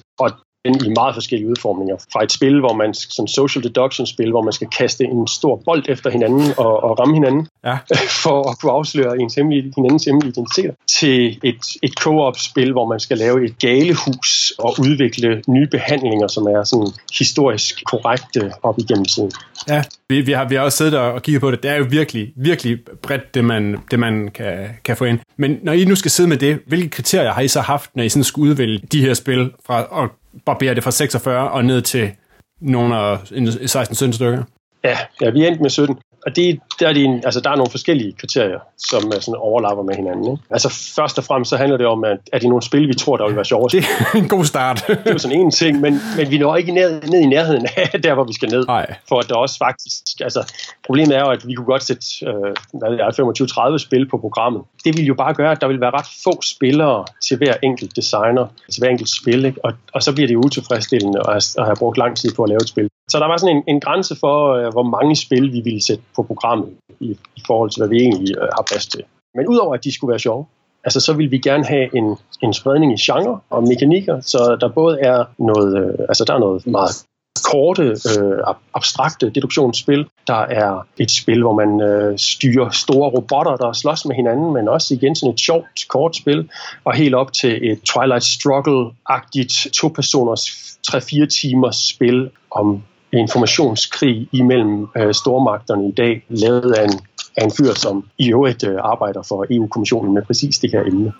I 0.64 0.88
meget 0.96 1.14
forskellige 1.14 1.50
udformninger. 1.50 1.96
Fra 2.12 2.24
et 2.24 2.32
spil, 2.32 2.60
hvor 2.60 2.72
man, 2.72 2.94
som 2.94 3.26
social 3.26 3.64
deduction 3.64 4.06
spil, 4.06 4.30
hvor 4.30 4.42
man 4.42 4.52
skal 4.52 4.68
kaste 4.78 5.04
en 5.04 5.26
stor 5.26 5.62
bold 5.64 5.84
efter 5.88 6.10
hinanden 6.10 6.52
og, 6.56 6.84
og 6.84 7.00
ramme 7.00 7.14
hinanden, 7.14 7.48
ja. 7.64 7.78
for 8.22 8.50
at 8.50 8.58
kunne 8.60 8.72
afsløre 8.72 9.20
ens 9.20 9.34
hemmelige, 9.34 9.72
hinandens 9.76 10.04
hemmelige 10.04 10.30
identiteter, 10.30 10.74
til 11.00 11.38
et, 11.42 11.60
et 11.82 11.92
co-op 12.00 12.38
spil, 12.38 12.72
hvor 12.72 12.86
man 12.88 13.00
skal 13.00 13.18
lave 13.18 13.44
et 13.44 13.58
galehus 13.58 14.52
og 14.58 14.74
udvikle 14.80 15.42
nye 15.48 15.66
behandlinger, 15.66 16.28
som 16.28 16.46
er 16.46 16.64
sådan 16.64 16.92
historisk 17.18 17.84
korrekte 17.84 18.52
op 18.62 18.78
igennem 18.78 19.04
tiden. 19.04 19.32
Ja, 19.68 19.82
vi, 20.08 20.20
vi, 20.20 20.32
har, 20.32 20.48
vi 20.48 20.54
har 20.54 20.62
også 20.62 20.78
siddet 20.78 20.94
og 20.94 21.22
kigget 21.22 21.40
på 21.40 21.50
det. 21.50 21.62
Det 21.62 21.70
er 21.70 21.76
jo 21.76 21.86
virkelig, 21.90 22.32
virkelig 22.36 22.78
bredt, 23.02 23.34
det 23.34 23.44
man, 23.44 23.76
det 23.90 23.98
man 23.98 24.28
kan, 24.34 24.68
kan 24.84 24.96
få 24.96 25.04
ind. 25.04 25.18
Men 25.36 25.58
når 25.62 25.72
I 25.72 25.84
nu 25.84 25.94
skal 25.94 26.10
sidde 26.10 26.28
med 26.28 26.36
det, 26.36 26.58
hvilke 26.66 26.88
kriterier 26.88 27.32
har 27.32 27.40
I 27.40 27.48
så 27.48 27.60
haft, 27.60 27.90
når 27.94 28.02
I 28.02 28.08
sådan 28.08 28.24
skulle 28.24 28.50
udvælge 28.50 28.78
de 28.92 29.00
her 29.00 29.14
spil 29.14 29.50
fra, 29.66 29.82
og 29.82 30.08
barberer 30.46 30.74
det 30.74 30.84
fra 30.84 30.90
46 30.90 31.50
og 31.50 31.64
ned 31.64 31.82
til 31.82 32.12
nogle 32.60 32.96
af 32.96 33.16
16-17 33.16 34.12
stykker? 34.12 34.42
Ja, 34.84 34.98
ja, 35.20 35.30
vi 35.30 35.46
endte 35.46 35.62
med 35.62 35.70
17 35.70 35.96
og 36.26 36.36
det, 36.36 36.60
der, 36.80 36.88
er 36.88 36.92
de, 36.92 37.20
altså, 37.24 37.40
der 37.40 37.50
er 37.50 37.56
nogle 37.56 37.70
forskellige 37.70 38.12
kriterier, 38.12 38.58
som 38.78 39.02
er 39.16 39.20
sådan 39.20 39.38
overlapper 39.38 39.84
med 39.84 39.94
hinanden. 39.94 40.24
Ikke? 40.32 40.42
Altså 40.50 40.68
først 40.96 41.18
og 41.18 41.24
fremmest 41.24 41.48
så 41.48 41.56
handler 41.56 41.76
det 41.76 41.86
om, 41.86 42.04
at 42.04 42.18
er 42.32 42.38
det 42.38 42.48
nogle 42.48 42.62
spil, 42.62 42.88
vi 42.88 42.94
tror, 42.94 43.16
der 43.16 43.26
vil 43.26 43.36
være 43.36 43.44
sjovere. 43.44 43.68
Det 43.68 43.84
er 43.84 44.18
en 44.18 44.28
god 44.28 44.44
start. 44.44 44.84
det 44.86 44.98
er 45.06 45.12
jo 45.12 45.18
sådan 45.18 45.40
en 45.40 45.50
ting, 45.50 45.80
men, 45.80 46.00
men 46.16 46.30
vi 46.30 46.38
når 46.38 46.56
ikke 46.56 46.72
ned, 46.72 47.02
ned 47.02 47.20
i 47.20 47.26
nærheden 47.26 47.66
af 47.76 48.00
der, 48.04 48.14
hvor 48.14 48.24
vi 48.24 48.32
skal 48.32 48.48
ned. 48.48 48.66
Nej. 48.66 48.94
For 49.08 49.18
at 49.18 49.28
der 49.28 49.34
også 49.34 49.58
faktisk, 49.58 50.20
altså 50.20 50.52
problemet 50.86 51.16
er 51.16 51.20
jo, 51.20 51.30
at 51.30 51.48
vi 51.48 51.54
kunne 51.54 51.66
godt 51.66 51.82
sætte 51.82 52.06
øh, 52.26 52.54
hvad 52.72 52.88
er 52.88 53.74
25-30 53.74 53.78
spil 53.78 54.08
på 54.08 54.18
programmet. 54.18 54.62
Det 54.84 54.96
vil 54.96 55.06
jo 55.06 55.14
bare 55.14 55.34
gøre, 55.34 55.52
at 55.52 55.60
der 55.60 55.68
vil 55.68 55.80
være 55.80 55.90
ret 55.90 56.06
få 56.24 56.42
spillere 56.42 57.04
til 57.26 57.36
hver 57.36 57.54
enkelt 57.62 57.96
designer, 57.96 58.46
til 58.72 58.80
hver 58.80 58.88
enkelt 58.88 59.10
spil, 59.10 59.44
ikke? 59.44 59.64
Og, 59.64 59.72
og 59.92 60.02
så 60.02 60.14
bliver 60.14 60.28
det 60.28 60.36
utilfredsstillende 60.36 61.20
at, 61.28 61.54
at 61.58 61.64
have 61.64 61.76
brugt 61.76 61.98
lang 61.98 62.16
tid 62.16 62.34
på 62.34 62.42
at 62.42 62.48
lave 62.48 62.60
et 62.62 62.68
spil. 62.68 62.88
Så 63.10 63.18
der 63.18 63.26
var 63.26 63.36
sådan 63.36 63.56
en, 63.56 63.62
en 63.68 63.80
grænse 63.80 64.16
for, 64.20 64.54
øh, 64.54 64.72
hvor 64.72 64.82
mange 64.82 65.16
spil 65.16 65.52
vi 65.52 65.60
ville 65.60 65.84
sætte 65.84 66.04
på 66.16 66.22
programmet 66.22 66.68
i, 67.00 67.10
i 67.36 67.42
forhold 67.46 67.70
til, 67.70 67.80
hvad 67.80 67.88
vi 67.88 67.96
egentlig 67.96 68.36
øh, 68.36 68.48
har 68.56 68.64
plads 68.68 68.86
til. 68.86 69.02
Men 69.34 69.48
udover 69.48 69.74
at 69.74 69.84
de 69.84 69.94
skulle 69.94 70.10
være 70.10 70.18
sjove, 70.18 70.46
altså 70.84 71.00
så 71.00 71.12
vil 71.12 71.30
vi 71.30 71.38
gerne 71.38 71.64
have 71.64 71.96
en, 71.96 72.16
en 72.42 72.52
spredning 72.52 72.92
i 72.92 73.02
genre 73.06 73.40
og 73.50 73.62
mekanikker, 73.62 74.20
så 74.20 74.56
der 74.60 74.68
både 74.68 75.00
er 75.00 75.24
noget, 75.38 75.78
øh, 75.78 75.94
altså 76.08 76.24
der 76.24 76.34
er 76.34 76.38
noget 76.38 76.66
meget 76.66 77.04
korte, 77.44 77.82
øh, 77.82 78.38
abstrakte 78.74 79.30
deduktionsspil. 79.30 80.06
Der 80.26 80.40
er 80.62 80.86
et 80.98 81.10
spil, 81.10 81.42
hvor 81.42 81.54
man 81.54 81.80
øh, 81.80 82.18
styrer 82.18 82.70
store 82.70 83.10
robotter, 83.10 83.56
der 83.56 83.72
slås 83.72 84.04
med 84.04 84.16
hinanden, 84.16 84.52
men 84.52 84.68
også 84.68 84.94
igen 84.94 85.14
sådan 85.14 85.32
et 85.32 85.40
sjovt, 85.40 85.88
kort 85.88 86.16
spil, 86.16 86.50
og 86.84 86.94
helt 86.94 87.14
op 87.14 87.32
til 87.32 87.72
et 87.72 87.80
Twilight 87.82 88.24
Struggle-agtigt 88.24 89.70
to-personers 89.72 90.42
3-4 90.88 91.26
timers 91.26 91.76
spil 91.76 92.30
om 92.50 92.82
informationskrig 93.18 94.28
imellem 94.32 94.88
øh, 94.96 95.14
stormagterne 95.14 95.88
i 95.88 95.92
dag, 95.92 96.24
lavet 96.28 96.72
af 96.72 96.84
en, 96.84 97.00
af 97.36 97.44
en 97.44 97.50
fyr, 97.58 97.74
som 97.74 98.04
i 98.18 98.30
øvrigt 98.30 98.64
øh, 98.68 98.78
arbejder 98.82 99.22
for 99.28 99.46
EU-kommissionen 99.50 100.14
med 100.14 100.22
præcis 100.22 100.58
det 100.58 100.70
her 100.72 100.80
emne. 100.80 101.12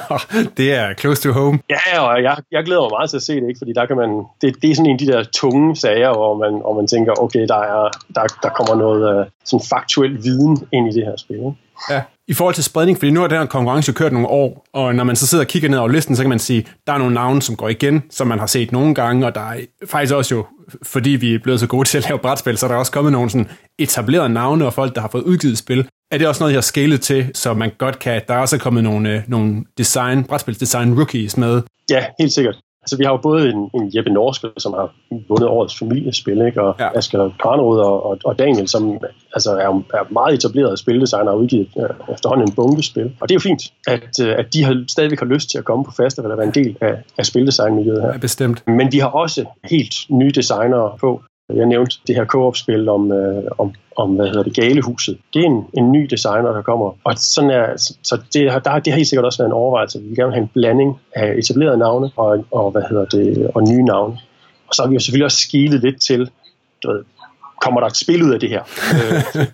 det 0.58 0.72
er 0.72 0.94
close 0.94 1.22
to 1.22 1.32
home. 1.32 1.58
Ja, 1.70 2.00
og 2.00 2.22
jeg, 2.22 2.36
jeg 2.52 2.64
glæder 2.64 2.80
mig 2.80 2.90
meget 2.90 3.10
til 3.10 3.16
at 3.16 3.22
se 3.22 3.34
det, 3.34 3.48
ikke? 3.48 3.58
fordi 3.58 3.72
der 3.72 3.86
kan 3.86 3.96
man, 3.96 4.10
det, 4.40 4.62
det 4.62 4.70
er 4.70 4.74
sådan 4.74 4.90
en 4.90 4.92
af 4.92 4.98
de 4.98 5.06
der 5.06 5.24
tunge 5.24 5.76
sager, 5.76 6.12
hvor 6.12 6.34
man, 6.34 6.52
hvor 6.52 6.74
man 6.74 6.86
tænker, 6.86 7.12
okay, 7.22 7.46
der, 7.48 7.60
er, 7.74 7.90
der, 8.14 8.22
der 8.42 8.48
kommer 8.48 8.74
noget 8.74 9.20
øh, 9.20 9.26
sådan 9.44 9.66
faktuel 9.70 10.24
viden 10.24 10.68
ind 10.72 10.88
i 10.88 10.92
det 10.96 11.04
her 11.04 11.16
spil. 11.16 11.36
Ikke? 11.36 11.54
Ja. 11.90 12.02
I 12.28 12.34
forhold 12.34 12.54
til 12.54 12.64
spredning, 12.64 12.98
fordi 12.98 13.10
nu 13.10 13.20
har 13.20 13.28
den 13.28 13.38
her 13.38 13.46
konkurrence 13.46 13.92
kørt 13.92 14.12
nogle 14.12 14.28
år, 14.28 14.66
og 14.72 14.94
når 14.94 15.04
man 15.04 15.16
så 15.16 15.26
sidder 15.26 15.44
og 15.44 15.48
kigger 15.48 15.68
ned 15.68 15.78
over 15.78 15.88
listen, 15.88 16.16
så 16.16 16.22
kan 16.22 16.28
man 16.28 16.38
sige, 16.38 16.66
der 16.86 16.92
er 16.92 16.98
nogle 16.98 17.14
navne, 17.14 17.42
som 17.42 17.56
går 17.56 17.68
igen, 17.68 18.02
som 18.10 18.26
man 18.26 18.38
har 18.38 18.46
set 18.46 18.72
nogle 18.72 18.94
gange, 18.94 19.26
og 19.26 19.34
der 19.34 19.40
er 19.40 19.60
faktisk 19.86 20.14
også 20.14 20.34
jo, 20.34 20.46
fordi 20.82 21.10
vi 21.10 21.34
er 21.34 21.38
blevet 21.42 21.60
så 21.60 21.66
gode 21.66 21.88
til 21.88 21.98
at 21.98 22.08
lave 22.08 22.18
brætspil, 22.18 22.58
så 22.58 22.66
er 22.66 22.70
der 22.70 22.76
også 22.76 22.92
kommet 22.92 23.12
nogle 23.12 23.30
sådan 23.30 23.48
etablerede 23.78 24.28
navne 24.28 24.66
og 24.66 24.72
folk, 24.72 24.94
der 24.94 25.00
har 25.00 25.08
fået 25.08 25.22
udgivet 25.22 25.58
spil. 25.58 25.88
Er 26.10 26.18
det 26.18 26.28
også 26.28 26.42
noget, 26.42 26.52
jeg 26.52 26.56
har 26.56 26.62
skalet 26.62 27.00
til, 27.00 27.30
så 27.34 27.54
man 27.54 27.70
godt 27.78 27.98
kan, 27.98 28.22
der 28.28 28.34
er 28.34 28.38
også 28.38 28.58
kommet 28.58 28.84
nogle, 28.84 29.10
øh, 29.10 29.22
nogle 29.26 29.64
design, 29.78 30.24
brætspilsdesign 30.24 30.94
rookies 30.94 31.36
med? 31.36 31.62
Ja, 31.90 32.04
helt 32.20 32.32
sikkert. 32.32 32.56
Altså, 32.86 32.96
vi 32.96 33.04
har 33.04 33.12
jo 33.12 33.16
både 33.16 33.48
en, 33.48 33.70
en 33.74 33.90
Jeppe 33.96 34.10
Norske, 34.10 34.48
som 34.58 34.72
har 34.72 34.94
vundet 35.28 35.48
årets 35.48 35.78
familiespil, 35.78 36.40
ikke? 36.46 36.62
og 36.62 36.76
ja. 36.78 36.98
Asger 36.98 37.30
Karnerud 37.42 37.78
og, 37.78 38.06
og, 38.06 38.18
og, 38.24 38.38
Daniel, 38.38 38.68
som 38.68 38.98
altså, 39.34 39.50
er, 39.50 39.68
er 39.98 40.12
meget 40.12 40.34
etableret 40.34 40.78
spildesigner 40.78 41.32
og 41.32 41.40
udgivet 41.40 41.68
uh, 41.74 42.14
efterhånden 42.14 42.48
en 42.48 42.54
bunkespil. 42.54 43.12
Og 43.20 43.28
det 43.28 43.34
er 43.34 43.36
jo 43.36 43.40
fint, 43.40 43.62
at, 43.86 44.10
uh, 44.22 44.28
at 44.40 44.54
de 44.54 44.64
har, 44.64 44.84
stadigvæk 44.88 45.18
har 45.18 45.26
lyst 45.26 45.50
til 45.50 45.58
at 45.58 45.64
komme 45.64 45.84
på 45.84 45.90
festival 45.90 46.30
og 46.30 46.38
være 46.38 46.46
en 46.46 46.54
del 46.54 46.76
af, 46.80 46.94
af 47.18 47.26
spildesignmiljøet 47.26 48.02
her. 48.02 48.12
Ja, 48.12 48.18
bestemt. 48.18 48.68
Men 48.68 48.92
vi 48.92 48.98
har 48.98 49.08
også 49.08 49.44
helt 49.64 49.94
nye 50.08 50.30
designere 50.30 50.96
på. 51.00 51.22
Jeg 51.54 51.66
nævnte 51.66 51.96
det 52.06 52.14
her 52.14 52.24
co-op-spil 52.24 52.88
om, 52.88 53.12
øh, 53.12 53.44
om, 53.58 53.74
om, 53.96 54.14
hvad 54.16 54.26
hedder 54.26 54.42
det, 54.42 54.54
Galehuset. 54.54 55.18
Det 55.34 55.40
er 55.42 55.46
en, 55.46 55.66
en 55.78 55.92
ny 55.92 56.06
designer, 56.10 56.52
der 56.52 56.62
kommer. 56.62 56.92
Og 57.04 57.14
sådan 57.16 57.50
er, 57.50 57.66
så 58.02 58.22
det 58.32 58.50
har, 58.50 58.58
der, 58.58 58.78
det 58.78 58.92
har 58.92 58.96
helt 58.96 59.08
sikkert 59.08 59.24
også 59.24 59.38
været 59.38 59.48
en 59.48 59.52
overvejelse. 59.62 60.00
Vi 60.00 60.08
vil 60.08 60.16
gerne 60.16 60.32
have 60.32 60.42
en 60.42 60.50
blanding 60.54 61.00
af 61.14 61.34
etablerede 61.38 61.78
navne 61.78 62.10
og, 62.16 62.44
og, 62.50 62.70
hvad 62.70 62.82
hedder 62.90 63.04
det, 63.04 63.50
og 63.54 63.62
nye 63.62 63.82
navne. 63.84 64.18
Og 64.68 64.74
så 64.74 64.82
har 64.82 64.88
vi 64.88 64.94
jo 64.94 65.00
selvfølgelig 65.00 65.24
også 65.24 65.40
skilet 65.40 65.80
lidt 65.80 66.00
til, 66.02 66.30
du 66.82 66.92
ved, 66.92 67.04
kommer 67.60 67.80
der 67.80 67.86
et 67.86 67.96
spil 67.96 68.22
ud 68.22 68.32
af 68.32 68.40
det 68.40 68.48
her? 68.48 68.62
øh, 68.94 69.46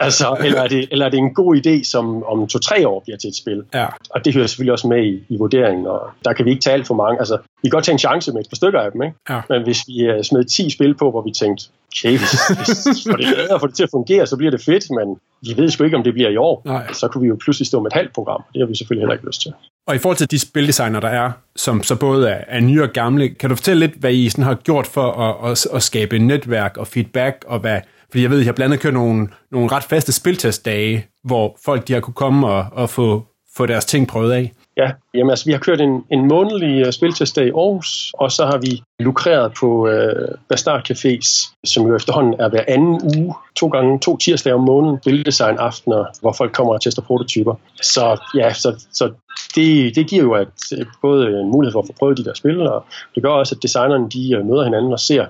altså, 0.00 0.36
eller, 0.44 0.62
er 0.62 0.68
det, 0.68 0.88
eller 0.90 1.06
er 1.06 1.10
det 1.10 1.18
en 1.18 1.34
god 1.34 1.56
idé, 1.56 1.84
som 1.84 2.24
om 2.24 2.46
to-tre 2.46 2.88
år 2.88 3.00
bliver 3.00 3.16
til 3.16 3.28
et 3.28 3.36
spil? 3.36 3.62
Ja. 3.74 3.86
Og 4.10 4.24
det 4.24 4.34
hører 4.34 4.46
selvfølgelig 4.46 4.72
også 4.72 4.88
med 4.88 5.04
i, 5.04 5.22
i 5.28 5.36
vurderingen, 5.36 5.86
og 5.86 6.00
der 6.24 6.32
kan 6.32 6.44
vi 6.44 6.50
ikke 6.50 6.62
tale 6.62 6.84
for 6.84 6.94
mange. 6.94 7.18
Altså, 7.18 7.38
vi 7.62 7.68
kan 7.68 7.70
godt 7.70 7.84
tage 7.84 7.92
en 7.92 7.98
chance 7.98 8.32
med 8.32 8.40
et 8.40 8.46
par 8.50 8.56
stykker 8.56 8.80
af 8.80 8.92
dem, 8.92 9.02
ikke? 9.02 9.16
Ja. 9.30 9.40
men 9.48 9.62
hvis 9.62 9.80
vi 9.88 10.12
uh, 10.12 10.22
smed 10.22 10.44
10 10.44 10.70
spil 10.70 10.94
på, 10.94 11.10
hvor 11.10 11.22
vi 11.22 11.30
tænkte, 11.30 11.64
okay, 11.98 12.18
hvis, 12.18 12.32
hvis 12.56 13.06
for 13.10 13.16
det 13.16 13.50
er, 13.50 13.58
for 13.58 13.66
det 13.66 13.76
til 13.76 13.82
at 13.82 13.90
fungere, 13.90 14.26
så 14.26 14.36
bliver 14.36 14.50
det 14.50 14.62
fedt, 14.62 14.84
men 14.90 15.16
vi 15.42 15.62
ved 15.62 15.70
sgu 15.70 15.84
ikke, 15.84 15.96
om 15.96 16.02
det 16.02 16.12
bliver 16.12 16.30
i 16.30 16.36
år. 16.36 16.62
Nej. 16.64 16.92
Så 16.92 17.08
kunne 17.08 17.22
vi 17.22 17.28
jo 17.28 17.36
pludselig 17.44 17.66
stå 17.66 17.82
med 17.82 17.90
et 17.90 17.92
halvt 17.92 18.12
program. 18.12 18.42
Det 18.52 18.60
har 18.60 18.66
vi 18.66 18.76
selvfølgelig 18.76 19.02
heller 19.02 19.14
ikke 19.14 19.26
lyst 19.26 19.42
til. 19.42 19.52
Og 19.86 19.94
i 19.94 19.98
forhold 19.98 20.16
til 20.16 20.30
de 20.30 20.38
spildesigner, 20.38 21.00
der 21.00 21.08
er, 21.08 21.32
som 21.56 21.82
så 21.82 21.96
både 21.96 22.28
er, 22.28 22.44
er 22.48 22.60
nye 22.60 22.82
og 22.82 22.88
gamle, 22.88 23.28
kan 23.28 23.50
du 23.50 23.56
fortælle 23.56 23.86
lidt, 23.86 23.96
hvad 24.00 24.12
I 24.12 24.28
sådan 24.28 24.44
har 24.44 24.54
gjort 24.54 24.86
for 24.86 25.12
at, 25.12 25.50
at, 25.50 25.66
at 25.74 25.82
skabe 25.82 26.18
netværk 26.18 26.76
og 26.76 26.86
feedback, 26.86 27.44
og 27.46 27.58
hvad, 27.58 27.80
fordi 28.10 28.22
jeg 28.22 28.30
ved, 28.30 28.40
at 28.40 28.46
jeg 28.46 28.54
blandt 28.54 28.72
andet 28.72 28.82
kørt 28.82 28.94
nogle, 28.94 29.28
nogle 29.52 29.68
ret 29.72 29.84
faste 29.84 30.12
spiltestdage, 30.12 31.06
hvor 31.24 31.58
folk 31.64 31.88
de 31.88 31.92
har 31.92 32.00
kunne 32.00 32.14
komme 32.14 32.46
og, 32.48 32.66
og 32.72 32.90
få, 32.90 33.26
få 33.56 33.66
deres 33.66 33.84
ting 33.84 34.08
prøvet 34.08 34.32
af. 34.32 34.52
Ja, 34.76 34.90
jamen 35.14 35.30
altså, 35.30 35.44
vi 35.44 35.52
har 35.52 35.58
kørt 35.58 35.80
en, 35.80 36.04
en 36.10 36.28
månedlig 36.28 36.80
øh, 36.80 36.86
uh, 36.86 36.92
spiltestdag 36.92 37.46
i 37.46 37.50
Aarhus, 37.50 38.12
og 38.18 38.32
så 38.32 38.46
har 38.46 38.58
vi 38.58 38.82
lukreret 38.98 39.52
på 39.60 39.88
øh, 39.88 40.22
uh, 40.22 40.38
Bastard 40.48 40.90
Cafés, 40.90 41.54
som 41.64 41.86
jo 41.86 41.96
efterhånden 41.96 42.34
er 42.40 42.48
hver 42.48 42.64
anden 42.68 43.00
uge, 43.16 43.34
to 43.56 43.68
gange, 43.68 44.00
to 44.00 44.16
tirsdage 44.16 44.54
om 44.54 44.60
måneden, 44.60 44.98
bildesign 45.04 45.56
aftener, 45.58 46.04
hvor 46.20 46.32
folk 46.32 46.52
kommer 46.52 46.72
og 46.72 46.82
tester 46.82 47.02
prototyper. 47.02 47.54
Så 47.82 48.20
ja, 48.34 48.52
så, 48.52 48.86
så 48.92 49.12
det, 49.54 49.96
det 49.96 50.08
giver 50.08 50.22
jo 50.22 50.32
at, 50.32 50.78
øh, 50.78 50.86
både 51.02 51.26
en 51.26 51.50
mulighed 51.50 51.72
for 51.72 51.80
at 51.80 51.86
få 51.86 51.94
prøvet 51.98 52.18
de 52.18 52.24
der 52.24 52.34
spil, 52.34 52.60
og 52.60 52.84
det 53.14 53.22
gør 53.22 53.30
også, 53.30 53.54
at 53.54 53.62
designerne 53.62 54.10
de 54.10 54.44
møder 54.44 54.64
hinanden 54.64 54.92
og 54.92 55.00
ser 55.00 55.26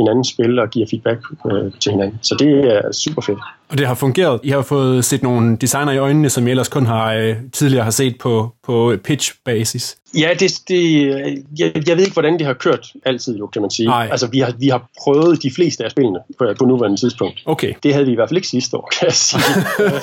hinanden 0.00 0.24
spille 0.24 0.62
og 0.62 0.70
giver 0.70 0.86
feedback 0.90 1.20
øh, 1.52 1.72
til 1.80 1.92
hinanden. 1.92 2.18
Så 2.22 2.34
det 2.38 2.76
er 2.76 2.92
super 2.92 3.22
fedt. 3.22 3.38
Og 3.70 3.78
det 3.78 3.86
har 3.86 3.94
fungeret. 3.94 4.40
I 4.42 4.50
har 4.50 4.62
fået 4.62 5.04
set 5.04 5.22
nogle 5.22 5.56
designer 5.56 5.92
i 5.92 5.98
øjnene, 5.98 6.30
som 6.30 6.46
I 6.46 6.50
ellers 6.50 6.68
kun 6.68 6.86
har 6.86 7.12
øh, 7.12 7.36
tidligere 7.52 7.84
har 7.84 7.90
set 7.90 8.18
på, 8.18 8.52
på 8.62 8.94
pitch-basis. 9.04 9.96
Ja, 10.18 10.30
det, 10.40 10.52
det, 10.68 11.06
jeg, 11.58 11.88
jeg 11.88 11.96
ved 11.96 12.04
ikke, 12.04 12.12
hvordan 12.12 12.38
det 12.38 12.46
har 12.46 12.52
kørt 12.52 12.92
altid, 13.04 13.38
jo, 13.38 13.46
kan 13.46 13.62
man 13.62 13.70
sige. 13.70 13.86
Nej. 13.86 14.08
Altså, 14.10 14.26
vi 14.26 14.38
har, 14.38 14.54
vi 14.58 14.68
har 14.68 14.88
prøvet 15.02 15.42
de 15.42 15.50
fleste 15.50 15.84
af 15.84 15.90
spillene 15.90 16.18
på, 16.38 16.46
på 16.58 16.64
nuværende 16.64 17.00
tidspunkt. 17.00 17.42
Okay. 17.46 17.72
Det 17.82 17.92
havde 17.92 18.06
vi 18.06 18.12
i 18.12 18.14
hvert 18.14 18.28
fald 18.28 18.36
ikke 18.36 18.48
sidste 18.48 18.76
år, 18.76 18.88
kan 18.98 19.06
jeg 19.06 19.14
sige. 19.14 19.42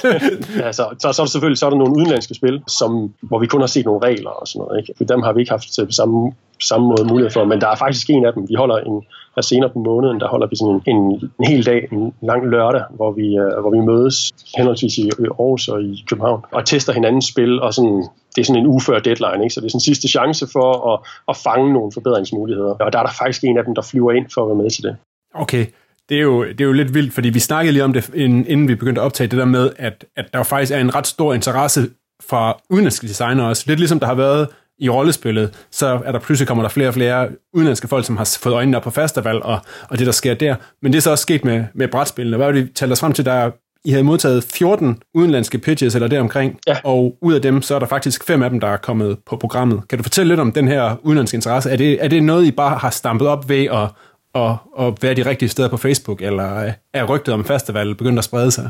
altså, 0.67 0.89
så, 0.99 1.12
så 1.13 1.21
er 1.21 1.25
der 1.25 1.31
selvfølgelig 1.31 1.57
så 1.57 1.65
er 1.65 1.69
der 1.69 1.77
nogle 1.77 1.95
udenlandske 1.97 2.33
spil, 2.33 2.62
som, 2.67 3.13
hvor 3.21 3.39
vi 3.39 3.47
kun 3.47 3.60
har 3.60 3.67
set 3.67 3.86
nogle 3.86 4.07
regler 4.07 4.29
og 4.29 4.47
sådan 4.47 4.60
noget. 4.60 4.81
Ikke? 4.81 4.93
For 4.97 5.03
dem 5.03 5.21
har 5.21 5.33
vi 5.33 5.39
ikke 5.39 5.51
haft 5.51 5.67
på 5.86 5.91
samme, 5.91 6.33
samme 6.62 6.88
måde 6.88 7.07
mulighed 7.07 7.31
for, 7.31 7.45
men 7.45 7.62
der 7.62 7.67
er 7.67 7.75
faktisk 7.75 8.10
en 8.10 8.25
af 8.25 8.33
dem. 8.33 8.45
Vi 8.49 8.55
holder 8.57 8.77
en, 8.77 9.03
og 9.38 9.43
senere 9.43 9.69
på 9.69 9.80
måneden, 9.80 10.19
der 10.19 10.28
holder 10.28 10.47
vi 10.47 10.56
sådan 10.56 10.82
en, 10.86 10.95
en, 10.95 11.32
en 11.39 11.47
hel 11.47 11.65
dag, 11.65 11.88
en 11.91 12.13
lang 12.21 12.50
lørdag, 12.50 12.84
hvor 12.95 13.12
vi, 13.12 13.28
øh, 13.38 13.62
hvor 13.62 13.71
vi 13.71 13.80
mødes 13.80 14.32
henholdsvis 14.58 14.97
i 14.97 15.10
Aarhus 15.10 15.67
og 15.67 15.82
i 15.84 16.06
København 16.10 16.41
og 16.52 16.65
tester 16.65 16.93
hinandens 16.93 17.26
spil, 17.26 17.62
og 17.62 17.73
sådan, 17.73 18.08
det 18.36 18.41
er 18.41 18.45
sådan 18.45 18.62
en 18.62 18.67
uge 18.67 18.82
før 18.82 19.00
deadline, 19.00 19.43
ikke? 19.43 19.54
så 19.54 19.60
det 19.62 19.65
er 19.65 19.69
sådan 19.69 19.89
sidste 19.91 20.08
chance 20.08 20.47
for 20.56 20.93
at, 20.93 21.00
at 21.30 21.38
fange 21.38 21.73
nogle 21.73 21.91
forbedringsmuligheder. 21.91 22.73
Og 22.86 22.93
der 22.93 23.00
er 23.00 23.04
der 23.04 23.13
faktisk 23.21 23.43
en 23.43 23.58
af 23.58 23.63
dem, 23.63 23.76
der 23.76 23.82
flyver 23.82 24.12
ind 24.12 24.26
for 24.34 24.41
at 24.41 24.47
være 24.47 24.63
med 24.63 24.69
til 24.69 24.84
det. 24.84 24.95
Okay, 25.34 25.65
det 26.10 26.17
er, 26.17 26.21
jo, 26.21 26.43
det 26.43 26.62
er 26.62 26.65
jo 26.65 26.71
lidt 26.71 26.93
vildt, 26.93 27.13
fordi 27.13 27.30
vi 27.30 27.39
snakkede 27.39 27.73
lige 27.73 27.84
om 27.84 27.93
det, 27.93 28.10
inden 28.15 28.67
vi 28.67 28.76
begyndte 28.76 29.02
at 29.02 29.06
optage 29.06 29.28
det 29.28 29.39
der 29.39 29.45
med, 29.45 29.71
at, 29.78 30.06
at 30.15 30.34
der 30.34 30.43
faktisk 30.43 30.71
er 30.71 30.80
en 30.80 30.95
ret 30.95 31.08
stor 31.08 31.34
interesse 31.34 31.82
fra 32.30 32.62
udenlandske 32.69 33.08
designer 33.08 33.43
også. 33.43 33.63
Lidt 33.67 33.80
ligesom 33.80 34.00
der 34.00 34.08
har 34.08 34.15
været 34.15 34.47
i 34.80 34.90
rollespillet, 34.90 35.54
så 35.72 36.00
er 36.06 36.12
der 36.12 36.20
pludselig 36.20 36.48
kommer 36.48 36.63
der 36.63 36.70
flere 36.70 36.88
og 36.88 36.94
flere 36.94 37.28
udenlandske 37.54 37.88
folk, 37.88 38.06
som 38.06 38.18
har 38.18 38.38
fået 38.42 38.54
øjnene 38.54 38.78
op 38.78 38.84
på 38.84 38.90
festival, 38.90 39.44
og, 39.44 39.60
og 39.90 39.98
det, 40.00 40.06
der 40.06 40.12
sker 40.13 40.34
der. 40.34 40.56
Men 40.82 40.92
det 40.94 40.98
er 40.98 41.02
så 41.02 41.12
også 41.12 41.22
sket 41.22 41.46
med, 41.46 41.63
med 41.74 41.88
brætspillene. 41.88 42.38
Hvad 42.38 42.46
var 42.48 42.54
det, 42.54 42.63
vi 42.63 42.70
talte 42.76 42.92
os 42.94 43.00
frem 43.00 43.13
til, 43.13 43.26
der 43.26 43.52
I 43.86 43.90
havde 43.92 44.04
modtaget 44.04 44.44
14 44.44 44.98
udenlandske 45.13 45.58
pitches 45.58 45.96
eller 45.96 46.08
deromkring, 46.08 46.60
Ja. 46.68 46.76
og 46.84 47.18
ud 47.22 47.34
af 47.34 47.42
dem, 47.42 47.62
så 47.62 47.76
er 47.76 47.80
der 47.80 47.86
faktisk 47.86 48.24
fem 48.28 48.44
af 48.44 48.50
dem, 48.50 48.60
der 48.60 48.68
er 48.68 48.78
kommet 48.78 49.18
på 49.26 49.36
programmet. 49.36 49.88
Kan 49.90 49.98
du 50.00 50.04
fortælle 50.04 50.28
lidt 50.30 50.40
om 50.40 50.52
den 50.52 50.68
her 50.68 50.96
udenlandske 51.04 51.36
interesse? 51.36 51.70
Er 51.70 51.76
det, 51.78 52.04
er 52.04 52.08
det 52.08 52.24
noget, 52.24 52.46
I 52.46 52.52
bare 52.52 52.78
har 52.78 52.90
stampet 52.90 53.28
op 53.28 53.50
ved 53.50 53.66
at, 53.66 53.90
at, 54.36 54.52
at 54.88 54.94
være 55.04 55.13
de 55.13 55.26
rigtige 55.26 55.50
steder 55.50 55.70
på 55.70 55.78
Facebook, 55.78 56.22
eller 56.22 56.72
er 56.94 57.04
rygtet 57.06 57.34
om 57.34 57.46
festival 57.46 57.96
begyndt 57.96 58.18
at 58.20 58.24
sprede 58.26 58.52
sig? 58.52 58.70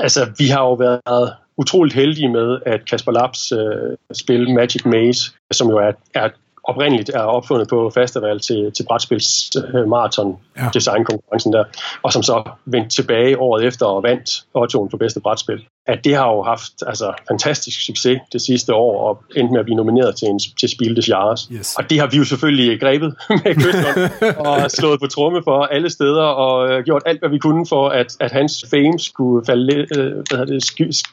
Altså, 0.00 0.26
vi 0.38 0.46
har 0.46 0.60
jo 0.60 0.74
været 0.74 1.32
utroligt 1.58 1.94
heldige 1.94 2.28
med, 2.28 2.58
at 2.66 2.84
Kasper 2.90 3.12
Labs 3.12 3.52
øh, 3.52 3.96
spil 4.12 4.54
Magic 4.54 4.84
Maze, 4.84 5.32
som 5.52 5.68
jo 5.70 5.76
er, 5.76 5.92
er 6.14 6.28
oprindeligt 6.68 7.10
er 7.14 7.20
opfundet 7.20 7.68
på 7.68 7.90
festival 7.94 8.40
til, 8.40 8.72
til 8.76 8.84
brætspils 8.88 9.56
øh, 9.74 9.88
marathon 9.88 10.36
Ja. 10.58 10.68
designkonkurrencen 10.74 11.52
der, 11.52 11.64
og 12.02 12.12
som 12.12 12.22
så 12.22 12.50
vendte 12.64 12.96
tilbage 12.96 13.38
året 13.38 13.64
efter 13.64 13.86
og 13.86 14.02
vandt 14.02 14.44
Ottoen 14.54 14.90
for 14.90 14.96
bedste 14.96 15.20
brætspil. 15.20 15.64
At 15.86 16.04
det 16.04 16.14
har 16.14 16.28
jo 16.28 16.42
haft 16.42 16.72
altså, 16.86 17.12
fantastisk 17.28 17.86
succes 17.86 18.18
det 18.32 18.40
sidste 18.42 18.74
år, 18.74 19.08
og 19.08 19.22
endte 19.36 19.52
med 19.52 19.60
at 19.60 19.64
blive 19.64 19.76
nomineret 19.76 20.16
til, 20.16 20.28
en, 20.28 20.38
til 20.60 20.68
Spil 20.68 20.96
des 20.96 21.08
Jahres. 21.08 21.48
Yes. 21.52 21.74
Og 21.78 21.90
det 21.90 22.00
har 22.00 22.06
vi 22.06 22.16
jo 22.16 22.24
selvfølgelig 22.24 22.80
grebet 22.80 23.14
med 23.44 23.54
kysten 23.54 24.26
og 24.46 24.70
slået 24.70 25.00
på 25.00 25.06
tromme 25.06 25.42
for 25.44 25.64
alle 25.64 25.90
steder, 25.90 26.22
og 26.22 26.68
øh, 26.68 26.84
gjort 26.84 27.02
alt, 27.06 27.20
hvad 27.20 27.30
vi 27.30 27.38
kunne 27.38 27.66
for, 27.66 27.88
at, 27.88 28.16
at 28.20 28.32
hans 28.32 28.64
fame 28.70 28.98
skulle 28.98 29.46
falde 29.46 29.66
lidt, 29.66 29.96
øh, 29.98 30.12
hvad 30.30 30.46
det, 30.46 30.64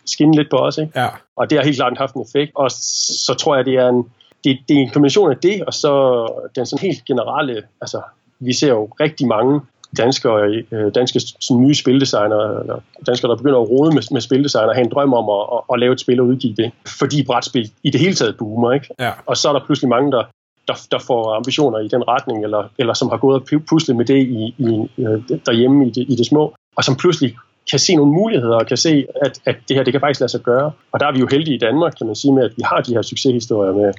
skinne 0.06 0.36
lidt 0.36 0.50
på 0.50 0.58
os. 0.58 0.78
Ikke? 0.78 1.00
Ja, 1.00 1.08
Og 1.38 1.50
det 1.50 1.58
har 1.58 1.66
helt 1.66 1.78
klart 1.78 1.98
haft 1.98 2.16
en 2.16 2.22
effekt. 2.22 2.52
Og 2.56 2.72
så 3.28 3.36
tror 3.40 3.56
jeg, 3.56 3.66
det 3.66 3.74
er 3.74 3.90
en, 3.90 4.06
det, 4.44 4.60
det 4.68 4.78
er 4.78 4.82
en 4.82 4.90
kombination 4.90 5.32
af 5.32 5.38
det, 5.38 5.64
og 5.64 5.74
så 5.74 5.92
den 6.56 6.66
sådan 6.66 6.82
helt 6.88 7.06
generelle, 7.06 7.64
altså 7.82 8.02
vi 8.40 8.54
ser 8.54 8.70
jo 8.70 8.86
rigtig 9.00 9.28
mange 9.28 9.62
danskere, 9.98 10.64
øh, 10.72 10.92
danske 10.96 11.20
sådan 11.20 11.64
nye 11.64 11.74
spildesignere, 11.74 12.60
eller 12.62 12.80
danskere, 13.08 13.32
der 13.32 13.38
begynder 13.38 13.60
at 13.60 13.70
rode 13.70 13.96
med, 13.96 14.04
med 14.12 14.22
spildesigner, 14.22 14.68
og 14.68 14.76
have 14.76 14.86
en 14.86 14.92
drøm 14.92 15.14
om 15.14 15.30
at, 15.30 15.58
at, 15.58 15.62
at 15.74 15.80
lave 15.80 15.94
et 15.94 16.00
spil 16.00 16.20
og 16.20 16.28
udgive 16.28 16.56
det, 16.56 16.72
fordi 17.00 17.24
brætspil 17.24 17.72
i 17.84 17.90
det 17.90 18.02
hele 18.02 18.16
taget 18.16 18.38
boomer, 18.38 18.72
ikke? 18.72 18.88
ja. 19.00 19.12
Og 19.26 19.38
så 19.38 19.50
er 19.50 19.54
der 19.54 19.66
pludselig 19.66 19.90
mange, 19.90 20.12
der, 20.12 20.24
der, 20.68 20.74
der 20.92 21.00
får 21.00 21.36
ambitioner 21.36 21.80
i 21.80 21.88
den 21.88 22.08
retning, 22.08 22.44
eller, 22.44 22.64
eller 22.78 22.94
som 22.94 23.10
har 23.10 23.18
gået 23.18 23.36
og 23.36 23.48
pu- 23.52 23.66
puslet 23.70 23.98
med 23.98 24.06
det 24.06 24.18
i, 24.18 24.56
i, 24.58 24.90
øh, 24.98 25.22
derhjemme 25.46 25.88
i 25.88 25.90
det, 25.90 26.06
i 26.10 26.16
det 26.16 26.26
små, 26.26 26.54
og 26.76 26.84
som 26.84 26.96
pludselig 26.96 27.36
kan 27.72 27.80
se 27.80 27.96
nogle 27.96 28.12
muligheder, 28.12 28.56
og 28.56 28.68
kan 28.68 28.78
se, 28.78 29.06
at, 29.22 29.40
at 29.46 29.56
det 29.68 29.76
her 29.78 29.84
det 29.84 29.94
kan 29.94 30.00
faktisk 30.00 30.20
lade 30.20 30.32
sig 30.32 30.42
gøre. 30.42 30.72
Og 30.92 31.00
der 31.00 31.08
er 31.08 31.12
vi 31.12 31.20
jo 31.20 31.28
heldige 31.32 31.56
i 31.56 31.60
Danmark, 31.60 31.94
kan 31.98 32.08
man 32.08 32.16
sige, 32.16 32.34
med, 32.34 32.44
at 32.44 32.52
vi 32.58 32.64
har 32.66 32.82
de 32.82 32.94
her 32.94 33.02
succeshistorier 33.02 33.74
med, 33.74 33.94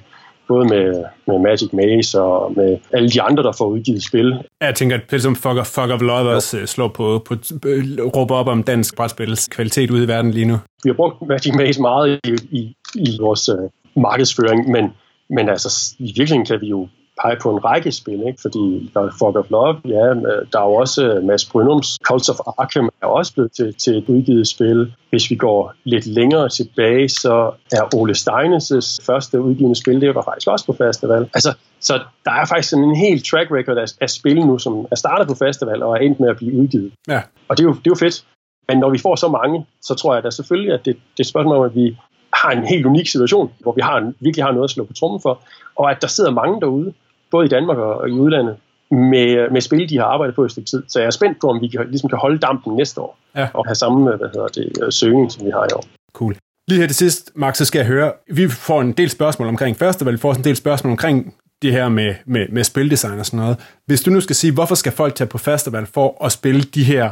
både 0.47 0.65
med, 0.67 1.03
med 1.27 1.39
Magic 1.39 1.69
Maze 1.73 2.21
og 2.21 2.53
med 2.55 2.77
alle 2.93 3.09
de 3.09 3.21
andre, 3.21 3.43
der 3.43 3.51
får 3.51 3.65
udgivet 3.65 4.03
spil. 4.03 4.43
Jeg 4.61 4.75
tænker, 4.75 4.95
at 4.95 5.01
spil 5.07 5.21
som 5.21 5.35
Fuck 5.35 5.57
of, 5.57 5.67
Fuck 5.67 5.89
of 5.91 6.01
Love 6.01 6.29
også 6.29 6.59
øh, 6.59 6.65
slår 6.65 6.87
på, 6.87 7.21
på 7.25 7.35
øh, 7.65 7.83
råber 8.15 8.35
op 8.35 8.47
om 8.47 8.63
dansk 8.63 8.95
brætspils 8.95 9.47
kvalitet 9.47 9.91
ude 9.91 10.03
i 10.03 10.07
verden 10.07 10.31
lige 10.31 10.45
nu. 10.45 10.57
Vi 10.83 10.89
har 10.89 10.93
brugt 10.93 11.27
Magic 11.27 11.55
Maze 11.55 11.81
meget 11.81 12.19
i, 12.23 12.29
i, 12.51 12.75
i 12.95 13.17
vores 13.21 13.49
øh, 13.49 14.01
markedsføring, 14.01 14.71
men, 14.71 14.93
men 15.29 15.49
altså, 15.49 15.95
i 15.99 16.03
virkeligheden 16.03 16.45
kan 16.45 16.61
vi 16.61 16.67
jo 16.67 16.87
pege 17.21 17.37
på 17.41 17.51
en 17.51 17.65
række 17.65 17.91
spil, 17.91 18.27
ikke? 18.27 18.41
fordi 18.41 18.91
der 18.93 19.01
er 19.01 19.09
Fog 19.19 19.35
of 19.35 19.49
Love, 19.49 19.81
ja, 19.85 20.05
der 20.51 20.59
er 20.59 20.67
jo 20.69 20.73
også 20.73 21.07
øh, 21.07 21.23
Mads 21.23 21.45
Brynums 21.45 21.99
Cults 22.03 22.29
of 22.29 22.39
Arkham 22.57 22.89
er 23.01 23.07
også 23.07 23.33
blevet 23.33 23.51
til, 23.51 23.73
til 23.73 23.97
et 23.97 24.09
udgivet 24.09 24.47
spil. 24.47 24.93
Hvis 25.09 25.29
vi 25.29 25.35
går 25.35 25.73
lidt 25.83 26.05
længere 26.05 26.49
tilbage, 26.49 27.09
så 27.09 27.51
er 27.71 27.95
Ole 27.95 28.13
Steines' 28.13 29.05
første 29.05 29.41
udgivende 29.41 29.79
spil, 29.81 30.01
det 30.01 30.15
var 30.15 30.21
faktisk 30.21 30.47
også 30.47 30.65
på 30.65 30.73
festival. 30.73 31.29
Altså, 31.33 31.53
så 31.79 31.93
der 32.25 32.31
er 32.31 32.45
faktisk 32.45 32.69
sådan 32.69 32.85
en 32.85 32.95
helt 32.95 33.25
track 33.25 33.51
record 33.51 33.77
af, 33.77 33.85
af 34.01 34.09
spil 34.09 34.45
nu, 34.45 34.57
som 34.57 34.87
er 34.91 34.95
startet 34.95 35.27
på 35.27 35.35
festival 35.45 35.83
og 35.83 35.91
er 35.91 35.99
endt 35.99 36.19
med 36.19 36.29
at 36.29 36.37
blive 36.37 36.59
udgivet. 36.59 36.91
Ja, 37.07 37.21
Og 37.47 37.57
det 37.57 37.63
er 37.63 37.67
jo, 37.67 37.73
det 37.73 37.87
er 37.87 37.95
jo 37.95 37.95
fedt. 37.95 38.25
Men 38.67 38.77
når 38.77 38.89
vi 38.89 38.97
får 38.97 39.15
så 39.15 39.27
mange, 39.27 39.65
så 39.81 39.95
tror 39.95 40.13
jeg 40.13 40.23
da 40.23 40.29
selvfølgelig, 40.29 40.73
at 40.73 40.85
det, 40.85 40.95
det 40.95 41.19
er 41.19 41.23
et 41.23 41.27
spørgsmål 41.27 41.57
om, 41.57 41.63
at 41.63 41.75
vi 41.75 41.97
har 42.33 42.51
en 42.51 42.67
helt 42.67 42.85
unik 42.85 43.07
situation, 43.07 43.51
hvor 43.59 43.71
vi 43.71 43.81
har 43.81 43.97
en, 43.97 44.15
virkelig 44.19 44.45
har 44.45 44.51
noget 44.51 44.63
at 44.63 44.69
slå 44.69 44.83
på 44.83 44.93
trummen 44.93 45.21
for, 45.21 45.41
og 45.75 45.91
at 45.91 46.01
der 46.01 46.07
sidder 46.07 46.31
mange 46.31 46.61
derude, 46.61 46.93
både 47.35 47.45
i 47.45 47.49
Danmark 47.55 47.77
og, 47.77 48.09
i 48.09 48.11
udlandet, 48.11 48.55
med, 48.91 49.51
med 49.51 49.61
spil, 49.61 49.89
de 49.89 49.97
har 49.97 50.05
arbejdet 50.05 50.35
på 50.35 50.43
et 50.45 50.51
stykke 50.51 50.69
tid. 50.69 50.83
Så 50.87 50.99
jeg 50.99 51.05
er 51.05 51.15
spændt 51.19 51.37
på, 51.41 51.47
om 51.47 51.61
vi 51.61 51.67
kan, 51.67 51.81
ligesom 51.89 52.09
kan 52.09 52.19
holde 52.25 52.37
dampen 52.47 52.75
næste 52.75 53.01
år, 53.01 53.17
Ja. 53.35 53.47
og 53.53 53.65
have 53.67 53.75
samme 53.75 54.03
hvad 54.03 54.29
hedder 54.33 54.47
det, 54.47 54.67
øh, 54.83 54.91
søgning, 54.91 55.31
som 55.31 55.45
vi 55.45 55.51
har 55.51 55.63
i 55.71 55.73
år. 55.75 55.83
cool. 56.13 56.35
Lige 56.69 56.79
her 56.79 56.87
til 56.87 56.95
sidst, 56.95 57.31
Max, 57.35 57.57
så 57.57 57.65
skal 57.65 57.79
jeg 57.79 57.87
høre, 57.87 58.11
vi 58.31 58.47
får 58.49 58.81
en 58.81 58.91
del 58.91 59.09
spørgsmål 59.09 59.47
omkring 59.47 59.77
festival, 59.77 60.13
vi 60.13 60.17
får 60.17 60.33
en 60.33 60.43
del 60.43 60.55
spørgsmål 60.55 60.91
omkring 60.91 61.33
det 61.61 61.71
her 61.71 61.89
med, 61.89 62.15
med, 62.25 62.45
med 62.49 62.63
spildesign 62.63 63.19
og 63.19 63.25
sådan 63.25 63.39
noget. 63.39 63.57
Hvis 63.85 64.01
du 64.01 64.11
nu 64.11 64.21
skal 64.21 64.35
sige, 64.35 64.53
hvorfor 64.53 64.75
skal 64.75 64.91
folk 64.91 65.15
tage 65.15 65.27
på 65.27 65.37
festival 65.37 65.85
for 65.85 66.25
at 66.25 66.31
spille 66.31 66.61
de 66.61 66.83
her 66.83 67.09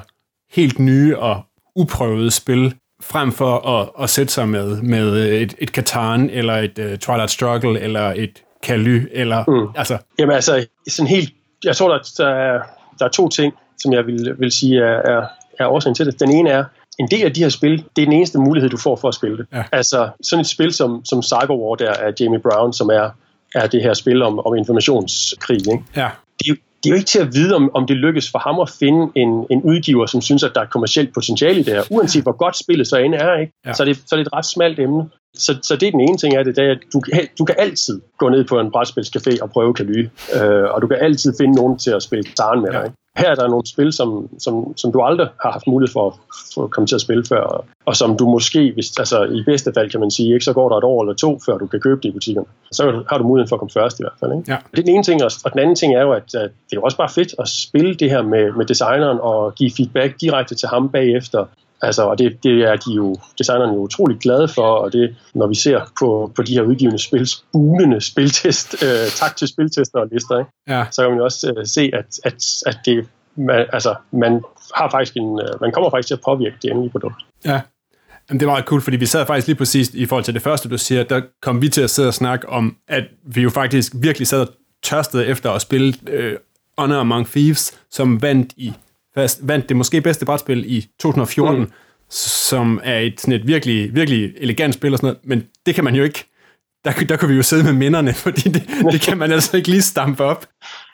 helt 0.55 0.79
nye 0.79 1.17
og 1.19 1.41
uprøvede 1.75 2.31
spil, 2.31 2.73
frem 3.01 3.31
for 3.31 3.53
at, 3.79 3.89
at 4.03 4.09
sætte 4.09 4.33
sig 4.33 4.49
med, 4.49 4.81
med 4.81 5.07
et, 5.41 5.55
et 5.57 5.69
Catan, 5.69 6.29
eller 6.29 6.53
et 6.53 6.79
uh, 6.79 6.95
Twilight 6.97 7.31
Struggle, 7.31 7.79
eller 7.79 8.13
et 8.15 8.43
Caly, 8.63 9.08
eller 9.12 9.43
mm. 9.47 9.73
altså, 9.76 9.97
Jamen 10.19 10.36
altså, 10.36 10.65
sådan 10.88 11.08
helt, 11.08 11.34
jeg 11.63 11.76
tror, 11.76 11.89
der, 11.93 11.99
der, 12.17 12.28
er, 12.28 12.62
der 12.99 13.06
er 13.06 13.10
to 13.10 13.30
ting, 13.30 13.54
som 13.82 13.93
jeg 13.93 14.06
vil, 14.06 14.36
vil 14.39 14.52
sige 14.52 14.80
er, 14.80 15.02
er, 15.12 15.26
er 15.60 15.67
årsagen 15.67 15.95
til 15.95 16.06
det. 16.06 16.19
Den 16.19 16.32
ene 16.32 16.49
er, 16.49 16.63
en 16.99 17.08
del 17.08 17.23
af 17.23 17.34
de 17.34 17.41
her 17.41 17.49
spil, 17.49 17.84
det 17.95 18.02
er 18.02 18.06
den 18.06 18.13
eneste 18.13 18.39
mulighed, 18.39 18.69
du 18.69 18.78
får 18.78 18.95
for 18.95 19.08
at 19.08 19.13
spille 19.13 19.38
det. 19.38 19.45
Ja. 19.54 19.63
Altså 19.71 20.10
sådan 20.23 20.41
et 20.41 20.47
spil 20.47 20.73
som, 20.73 21.06
som 21.06 21.23
Cyberwar 21.23 21.76
der 21.76 21.93
af 21.93 22.13
Jamie 22.19 22.39
Brown, 22.39 22.73
som 22.73 22.89
er, 22.89 23.10
er 23.56 23.67
det 23.67 23.82
her 23.82 23.93
spil 23.93 24.21
om, 24.21 24.39
om 24.39 24.56
informationskrig, 24.56 25.71
ikke? 25.71 25.84
ja, 25.95 26.10
det, 26.39 26.49
er 26.49 26.56
det 26.84 26.89
er 26.89 26.93
jo 26.93 26.95
ikke 26.95 27.08
til 27.08 27.19
at 27.19 27.34
vide, 27.34 27.56
om, 27.56 27.76
om 27.76 27.88
det 27.88 27.97
lykkes 27.97 28.32
for 28.32 28.39
ham 28.39 28.60
at 28.60 28.69
finde 28.69 29.12
en, 29.15 29.47
en 29.49 29.62
udgiver, 29.62 30.06
som 30.06 30.21
synes, 30.21 30.43
at 30.43 30.52
der 30.56 30.62
er 30.62 30.65
kommercielt 30.65 31.13
potentiale 31.13 31.60
i 31.60 31.63
det 31.63 31.73
her. 31.73 31.84
Uanset 31.89 32.23
hvor 32.23 32.38
godt 32.38 32.58
spillet 32.58 32.88
så 32.88 32.97
end 32.97 33.15
er, 33.15 33.39
ikke? 33.39 33.54
Ja. 33.65 33.73
Så, 33.73 33.84
er 33.84 33.88
det, 33.88 33.97
så 33.97 34.15
er 34.15 34.17
det 34.17 34.28
et 34.28 34.34
ret 34.34 34.45
smalt 34.45 34.80
emne. 34.80 35.10
Så, 35.38 35.58
så 35.63 35.76
det 35.76 35.88
er 35.88 35.91
den 35.91 36.02
ene 36.02 36.17
ting 36.17 36.36
af 36.36 36.43
det, 36.46 36.56
det 36.56 36.63
er, 36.63 36.72
at 36.72 36.80
du, 36.93 37.00
kan- 37.00 37.28
du 37.39 37.46
kan 37.46 37.56
altid 37.58 38.02
gå 38.17 38.30
ned 38.30 38.43
på 38.43 38.60
en 38.60 38.72
brætspilscafé 38.76 39.41
og 39.41 39.50
prøve 39.52 39.74
Kaly, 39.74 40.10
øh, 40.41 40.63
og 40.74 40.82
du 40.82 40.88
kan 40.88 40.98
altid 41.02 41.34
finde 41.39 41.56
nogen 41.56 41.78
til 41.78 41.91
at 41.91 42.04
spille 42.04 42.24
guitar 42.24 42.56
med 42.56 42.72
dig. 42.72 42.82
Ja. 42.84 43.22
Her 43.22 43.30
er 43.32 43.36
der 43.36 43.48
nogle 43.48 43.67
spil, 43.67 43.93
som, 43.93 44.30
som, 44.39 44.78
som 44.78 44.91
du 44.91 45.02
aldrig 45.02 45.28
har 45.41 45.52
haft 45.52 45.67
mulighed 45.67 45.91
for 45.93 46.08
at, 46.08 46.13
for 46.54 46.63
at 46.63 46.69
komme 46.72 46.88
til 46.88 46.96
at 46.96 47.02
spille 47.02 47.24
før, 47.26 47.41
og, 47.41 47.65
og 47.86 47.96
som 47.96 48.17
du 48.17 48.26
måske, 48.30 48.72
hvis, 48.74 48.98
altså 49.00 49.24
i 49.24 49.43
bedste 49.46 49.72
fald 49.78 49.89
kan 49.89 50.00
man 50.00 50.12
sige, 50.12 50.34
ikke, 50.34 50.46
så 50.46 50.54
går 50.54 50.69
der 50.69 50.78
et 50.78 50.84
år 50.84 51.02
eller 51.04 51.13
to, 51.13 51.39
før 51.46 51.58
du 51.58 51.67
kan 51.67 51.80
købe 51.80 52.00
det 52.04 52.10
i 52.10 52.12
butikkerne. 52.12 52.48
Så 52.72 53.04
har 53.10 53.17
du 53.17 53.24
muligheden 53.24 53.50
for 53.50 53.56
at 53.56 53.60
komme 53.60 53.72
først 53.74 54.00
i 54.00 54.04
hvert 54.04 54.17
fald. 54.19 54.32
Ikke? 54.39 54.52
Ja. 54.52 54.58
Det 54.72 54.80
er 54.80 54.84
den 54.84 54.93
ene 54.96 55.04
ting, 55.04 55.24
og 55.24 55.32
og 55.46 55.52
den 55.52 55.60
anden 55.60 55.76
ting 55.76 55.96
er 55.96 56.02
jo, 56.02 56.12
at, 56.12 56.24
at 56.36 56.52
det 56.69 56.74
er 56.76 56.76
jo 56.76 56.82
også 56.82 56.98
bare 56.98 57.10
fedt 57.10 57.36
at 57.39 57.48
spille 57.48 57.96
det 57.96 58.10
her 58.10 58.22
med, 58.22 58.52
med 58.52 58.65
designeren 58.65 59.17
og 59.22 59.56
give 59.56 59.72
feedback 59.78 60.22
direkte 60.22 60.56
til 60.56 60.67
ham 60.69 60.89
bagefter. 60.89 61.46
Altså, 61.84 62.04
og 62.04 62.17
det, 62.17 62.43
det 62.43 62.52
er 62.52 62.76
de 62.76 62.93
jo, 62.93 63.15
designerne 63.38 63.74
jo 63.74 63.80
utrolig 63.80 64.19
glade 64.19 64.48
for, 64.48 64.67
og 64.76 64.93
det, 64.93 65.15
når 65.34 65.48
vi 65.48 65.56
ser 65.56 65.91
på, 66.00 66.32
på 66.36 66.41
de 66.43 66.54
her 66.54 66.62
udgivende 66.62 67.00
spil, 67.00 67.28
spunende 67.28 68.02
spiltest, 68.02 68.76
øh, 68.86 69.08
tak 69.15 69.36
til 69.36 69.48
spiltester 69.48 70.00
og 70.00 70.08
lister, 70.12 70.39
ikke? 70.39 70.52
Ja. 70.67 70.86
så 70.91 71.02
kan 71.02 71.10
man 71.10 71.17
jo 71.17 71.24
også 71.24 71.54
øh, 71.58 71.65
se, 71.65 71.91
at, 71.93 72.06
at, 72.24 72.43
at 72.65 72.78
det, 72.86 73.08
man, 73.36 73.65
altså, 73.74 73.96
man 74.12 74.41
har 74.76 74.89
faktisk 74.91 75.15
en, 75.15 75.39
øh, 75.39 75.62
man 75.62 75.72
kommer 75.72 75.89
faktisk 75.89 76.08
til 76.08 76.13
at 76.13 76.22
påvirke 76.26 76.56
det 76.62 76.72
endelige 76.72 76.91
produkt. 76.91 77.15
Ja. 77.46 77.62
Jamen, 78.30 78.39
det 78.39 78.48
var 78.48 78.54
meget 78.54 78.65
cool, 78.65 78.82
fordi 78.82 78.98
vi 78.98 79.06
sad 79.06 79.26
faktisk 79.26 79.48
lige 79.48 79.58
præcis 79.58 79.89
i 79.93 80.06
forhold 80.06 80.24
til 80.24 80.34
det 80.34 80.41
første, 80.41 80.69
du 80.69 80.78
siger, 80.78 81.04
der 81.04 81.22
kom 81.41 81.62
vi 81.62 81.69
til 81.69 81.82
at 81.82 81.89
sidde 81.89 82.08
og 82.08 82.13
snakke 82.13 82.50
om, 82.50 82.78
at 82.88 83.04
vi 83.24 83.41
jo 83.41 83.50
faktisk 83.50 83.93
virkelig 83.96 84.28
sad 84.28 84.41
og 84.41 84.48
tørstede 84.84 85.26
efter 85.26 85.52
at 85.52 85.62
spille 85.62 85.93
øh, 86.08 86.38
Honor 86.78 87.00
Among 87.00 87.28
Thieves, 87.28 87.80
som 87.91 88.22
vandt 88.22 88.54
i 88.58 88.74
fast, 89.15 89.47
vandt 89.47 89.69
det 89.69 89.78
måske 89.78 90.02
bedste 90.02 90.26
brætspil 90.26 90.63
i 90.78 90.88
2014, 90.99 91.60
mm. 91.60 91.71
som 92.10 92.82
er 92.84 92.99
et, 92.99 93.21
sådan 93.21 93.34
et 93.34 93.47
virkelig, 93.47 93.95
virkelig 93.95 94.34
elegant 94.38 94.73
spil 94.73 94.93
og 94.93 94.97
sådan 94.97 95.08
noget, 95.08 95.19
men 95.23 95.47
det 95.65 95.76
kan 95.76 95.84
man 95.84 95.95
jo 95.95 96.04
ikke, 96.04 96.26
der, 96.86 96.91
der 97.10 97.17
kunne 97.17 97.30
vi 97.30 97.36
jo 97.36 97.43
sidde 97.43 97.63
med 97.63 97.73
minderne, 97.73 98.13
fordi 98.26 98.49
det, 98.49 98.63
det 98.91 99.02
kan 99.02 99.17
man 99.17 99.32
altså 99.32 99.58
ikke 99.58 99.69
lige 99.69 99.82
stampe 99.82 100.23
op, 100.23 100.45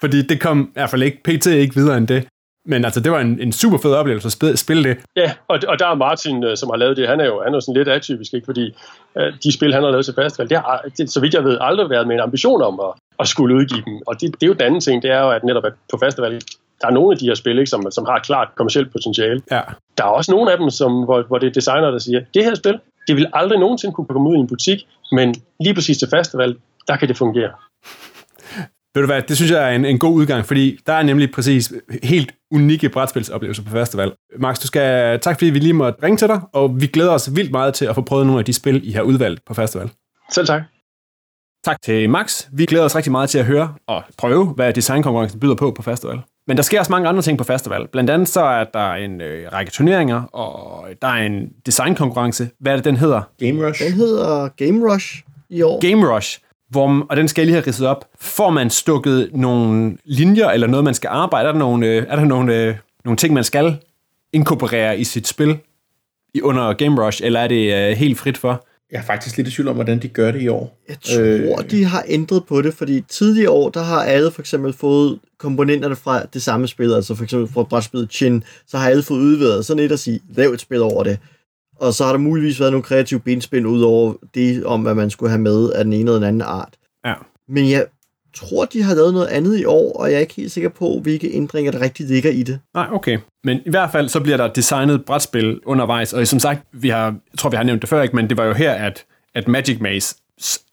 fordi 0.02 0.22
det 0.22 0.42
kom 0.42 0.62
i 0.62 0.74
hvert 0.74 0.90
fald 0.90 1.04
ikke, 1.04 1.24
PT 1.24 1.46
ikke 1.46 1.76
videre 1.76 1.98
end 1.98 2.08
det. 2.08 2.28
Men 2.66 2.86
altså, 2.86 3.00
det 3.00 3.12
var 3.12 3.20
en, 3.20 3.40
en 3.42 3.52
super 3.52 3.78
fed 3.78 3.94
oplevelse 3.94 4.26
at 4.26 4.32
spille, 4.32 4.58
spille 4.58 4.84
det. 4.84 4.98
Ja, 5.16 5.34
og, 5.48 5.60
og 5.68 5.80
der 5.80 5.88
er 5.88 5.96
Martin, 5.96 6.44
øh, 6.44 6.58
som 6.58 6.70
har 6.70 6.78
lavet 6.78 6.98
det, 6.98 7.08
han 7.08 7.20
er 7.20 7.26
jo, 7.26 7.42
han 7.44 7.54
er 7.54 7.58
jo 7.58 7.62
sådan 7.62 7.78
lidt 7.78 7.88
atypisk, 7.88 8.34
ikke? 8.34 8.46
fordi 8.46 8.76
øh, 9.18 9.34
de 9.44 9.52
spil, 9.54 9.74
han 9.74 9.84
har 9.84 9.90
lavet 9.90 10.06
til 10.06 10.14
festival, 10.14 10.50
det 10.50 10.58
har, 10.58 10.86
det, 10.98 11.12
så 11.12 11.20
vidt 11.20 11.34
jeg 11.34 11.44
ved, 11.44 11.58
aldrig 11.62 11.90
været 11.90 12.08
med 12.08 12.16
en 12.16 12.22
ambition 12.22 12.62
om 12.62 12.80
at, 12.80 12.94
at 13.20 13.28
skulle 13.28 13.56
udgive 13.56 13.84
dem. 13.86 14.02
Og 14.08 14.22
det, 14.22 14.34
det 14.34 14.44
er 14.44 14.48
jo 14.48 14.54
den 14.54 14.62
anden 14.62 14.82
ting, 14.82 15.04
det 15.04 15.12
er 15.12 15.20
jo, 15.20 15.30
at 15.30 15.44
netop 15.44 15.66
at 15.66 15.74
på 15.92 15.98
festival, 15.98 16.42
der 16.82 16.88
er 16.88 16.92
nogle 16.92 17.12
af 17.12 17.18
de 17.18 17.26
her 17.26 17.36
spil, 17.36 17.60
ikke, 17.60 17.70
som, 17.70 17.92
som 17.92 18.06
har 18.06 18.20
klart 18.20 18.48
kommersielt 18.56 18.92
potentiale. 18.92 19.42
Ja. 19.52 19.62
Der 19.98 20.04
er 20.04 20.08
også 20.08 20.32
nogle 20.32 20.52
af 20.52 20.58
dem, 20.58 20.70
som, 20.70 21.04
hvor, 21.04 21.24
hvor 21.28 21.38
det 21.38 21.48
er 21.48 21.52
designer, 21.52 21.92
der 21.92 22.00
siger, 22.00 22.22
det 22.34 22.44
her 22.44 22.56
spil, 22.56 22.80
det 23.08 23.16
vil 23.16 23.28
aldrig 23.34 23.60
nogensinde 23.60 23.94
kunne 23.94 24.08
komme 24.08 24.30
ud 24.30 24.36
i 24.36 24.40
en 24.40 24.48
butik, 24.48 24.88
men 25.12 25.36
lige 25.60 25.74
præcis 25.74 25.98
til 25.98 26.08
festival, 26.10 26.58
der 26.88 26.96
kan 26.98 27.08
det 27.08 27.18
fungere. 27.18 27.52
Ved 28.94 29.02
du 29.04 29.06
hvad, 29.06 29.22
det 29.22 29.36
synes 29.36 29.52
jeg 29.52 29.72
er 29.72 29.76
en, 29.76 29.86
en 29.86 30.00
god 30.00 30.14
udgang, 30.14 30.46
fordi 30.46 30.80
der 30.88 30.94
er 30.94 31.04
nemlig 31.04 31.32
præcis 31.32 31.74
helt 32.04 32.32
unikke 32.52 32.90
brætspilsoplevelser 32.90 33.64
på 33.64 33.72
festival. 33.72 34.12
Max, 34.40 34.60
du 34.60 34.68
skal 34.68 35.20
tak 35.20 35.36
fordi 35.36 35.50
vi 35.50 35.60
lige 35.60 35.74
måtte 35.74 36.04
ringe 36.04 36.18
til 36.18 36.28
dig, 36.28 36.42
og 36.54 36.82
vi 36.82 36.88
glæder 36.88 37.12
os 37.12 37.36
vildt 37.36 37.52
meget 37.52 37.74
til 37.74 37.86
at 37.86 37.96
få 37.96 38.02
prøvet 38.02 38.26
nogle 38.26 38.40
af 38.40 38.46
de 38.46 38.54
spil, 38.54 38.90
I 38.90 38.92
har 38.92 39.02
udvalgt 39.02 39.46
på 39.46 39.54
festival. 39.54 39.90
Selv 40.32 40.48
tak. 40.48 40.62
Tak 41.66 41.82
til 41.82 42.10
Max. 42.10 42.48
Vi 42.52 42.66
glæder 42.66 42.86
os 42.86 42.96
rigtig 42.96 43.12
meget 43.12 43.30
til 43.30 43.40
at 43.40 43.46
høre 43.46 43.76
og 43.88 44.04
prøve, 44.18 44.46
hvad 44.46 44.74
designkonkurrencen 44.74 45.40
byder 45.40 45.56
på 45.56 45.72
på 45.72 45.82
festival. 45.82 46.20
Men 46.50 46.58
der 46.58 46.64
sker 46.64 46.80
også 46.80 46.92
mange 46.92 47.10
andre 47.10 47.22
ting 47.22 47.38
på 47.38 47.44
festival. 47.44 47.88
Blandt 47.88 48.10
andet 48.10 48.28
så 48.28 48.42
er 48.42 48.64
der 48.64 48.92
en 48.94 49.22
øh, 49.22 49.52
række 49.54 49.72
turneringer, 49.72 50.22
og 50.22 50.88
der 51.02 51.08
er 51.08 51.26
en 51.26 51.50
designkonkurrence. 51.66 52.50
Hvad 52.60 52.72
er 52.72 52.76
det, 52.76 52.86
den 52.86 52.98
hedder? 52.98 53.22
Game 53.40 53.68
Rush. 53.68 53.84
Den 53.84 53.94
hedder 53.94 54.48
Game 54.58 54.94
Rush 54.94 55.24
i 55.50 55.62
år. 55.62 55.82
Game 55.82 56.16
Rush. 56.16 56.40
Hvor, 56.70 57.06
og 57.10 57.18
den 57.18 57.28
skal 57.28 57.42
jeg 57.42 57.46
lige 57.46 57.56
have 57.56 57.68
ridset 57.68 57.88
op. 57.88 58.06
Får 58.20 58.50
man 58.50 58.70
stukket 58.70 59.30
nogle 59.34 59.98
linjer, 60.06 60.50
eller 60.50 60.68
noget, 60.68 60.84
man 60.84 60.94
skal 60.94 61.08
arbejde? 61.08 61.48
Er 61.48 61.52
der 61.52 61.60
nogle, 61.60 61.88
øh, 61.88 62.06
er 62.10 62.16
der 62.16 62.26
nogle, 62.26 62.56
øh, 62.56 62.76
nogle 63.06 63.18
ting, 63.18 63.34
man 63.34 63.44
skal 63.44 63.78
inkorporere 64.34 65.00
i 65.00 65.04
sit 65.04 65.28
spil 65.28 65.58
i, 66.34 66.42
under 66.42 66.74
Game 66.74 67.06
Rush, 67.06 67.22
eller 67.24 67.40
er 67.40 67.48
det 67.48 67.74
øh, 67.74 67.98
helt 67.98 68.20
frit 68.20 68.38
for? 68.38 68.66
Jeg 68.92 68.98
er 68.98 69.04
faktisk 69.04 69.38
lidt 69.38 69.48
i 69.48 69.52
tvivl 69.52 69.68
om, 69.68 69.76
hvordan 69.76 70.00
de 70.00 70.08
gør 70.08 70.32
det 70.32 70.42
i 70.42 70.48
år. 70.48 70.80
Jeg 70.90 70.98
tror, 71.02 71.62
øh, 71.62 71.72
de 71.72 71.84
har 71.86 72.04
ændret 72.08 72.46
på 72.46 72.62
det, 72.62 72.74
fordi 72.74 73.02
tidligere 73.02 73.50
år, 73.50 73.70
der 73.70 73.84
har 73.84 74.04
alle 74.04 74.32
for 74.32 74.42
eksempel 74.42 74.74
fået 74.74 75.20
komponenterne 75.38 75.96
fra 75.96 76.26
det 76.34 76.42
samme 76.42 76.68
spil, 76.68 76.94
altså 76.94 77.16
for 77.16 77.24
eksempel 77.24 77.54
fra 77.54 77.64
brætspillet 77.64 78.12
Chin, 78.12 78.44
så 78.68 78.78
har 78.78 78.90
alle 78.90 79.04
fået 79.04 79.20
udvidet 79.20 79.66
sådan 79.66 79.84
et 79.84 79.92
at 79.92 80.00
sige, 80.00 80.20
lav 80.30 80.50
et 80.50 80.62
spil 80.62 80.82
over 80.82 81.04
det. 81.04 81.20
Og 81.76 81.94
så 81.94 82.04
har 82.06 82.12
der 82.12 82.20
muligvis 82.20 82.60
været 82.60 82.72
nogle 82.72 82.84
kreative 82.84 83.20
benspænd 83.20 83.68
ud 83.68 83.82
over 83.82 84.14
det, 84.36 84.66
om 84.66 84.82
hvad 84.82 84.96
man 84.96 85.10
skulle 85.10 85.30
have 85.30 85.42
med 85.42 85.72
af 85.72 85.84
den 85.84 85.94
ene 85.94 86.02
eller 86.02 86.14
den 86.14 86.24
anden 86.24 86.42
art. 86.42 86.74
Ja. 87.06 87.14
Men 87.48 87.70
jeg 87.70 87.86
tror, 88.36 88.66
de 88.66 88.84
har 88.84 88.96
lavet 88.96 89.14
noget 89.14 89.28
andet 89.28 89.60
i 89.60 89.66
år, 89.66 89.94
og 89.94 90.10
jeg 90.10 90.16
er 90.16 90.20
ikke 90.20 90.34
helt 90.34 90.52
sikker 90.52 90.70
på, 90.70 91.00
hvilke 91.04 91.34
ændringer, 91.34 91.72
der 91.72 91.82
rigtig 91.82 92.08
ligger 92.08 92.32
i 92.32 92.44
det. 92.44 92.60
Nej, 92.74 92.88
okay. 92.92 93.18
Men 93.44 93.60
i 93.66 93.70
hvert 93.70 93.92
fald 93.92 94.10
så 94.10 94.20
bliver 94.20 94.38
der 94.38 94.48
designet 94.48 95.06
brætspil 95.06 95.60
undervejs, 95.66 96.14
og 96.14 96.28
som 96.28 96.40
sagt, 96.40 96.62
vi 96.72 96.90
har, 96.90 97.06
jeg 97.06 97.38
tror, 97.38 97.50
vi 97.50 97.56
har 97.56 97.64
nævnt 97.64 97.82
det 97.82 97.90
før, 97.90 98.02
ikke? 98.02 98.16
men 98.16 98.30
det 98.30 98.38
var 98.38 98.46
jo 98.46 98.54
her, 98.54 98.72
at, 98.72 99.06
at 99.36 99.48
Magic 99.48 99.80
Maze 99.80 100.16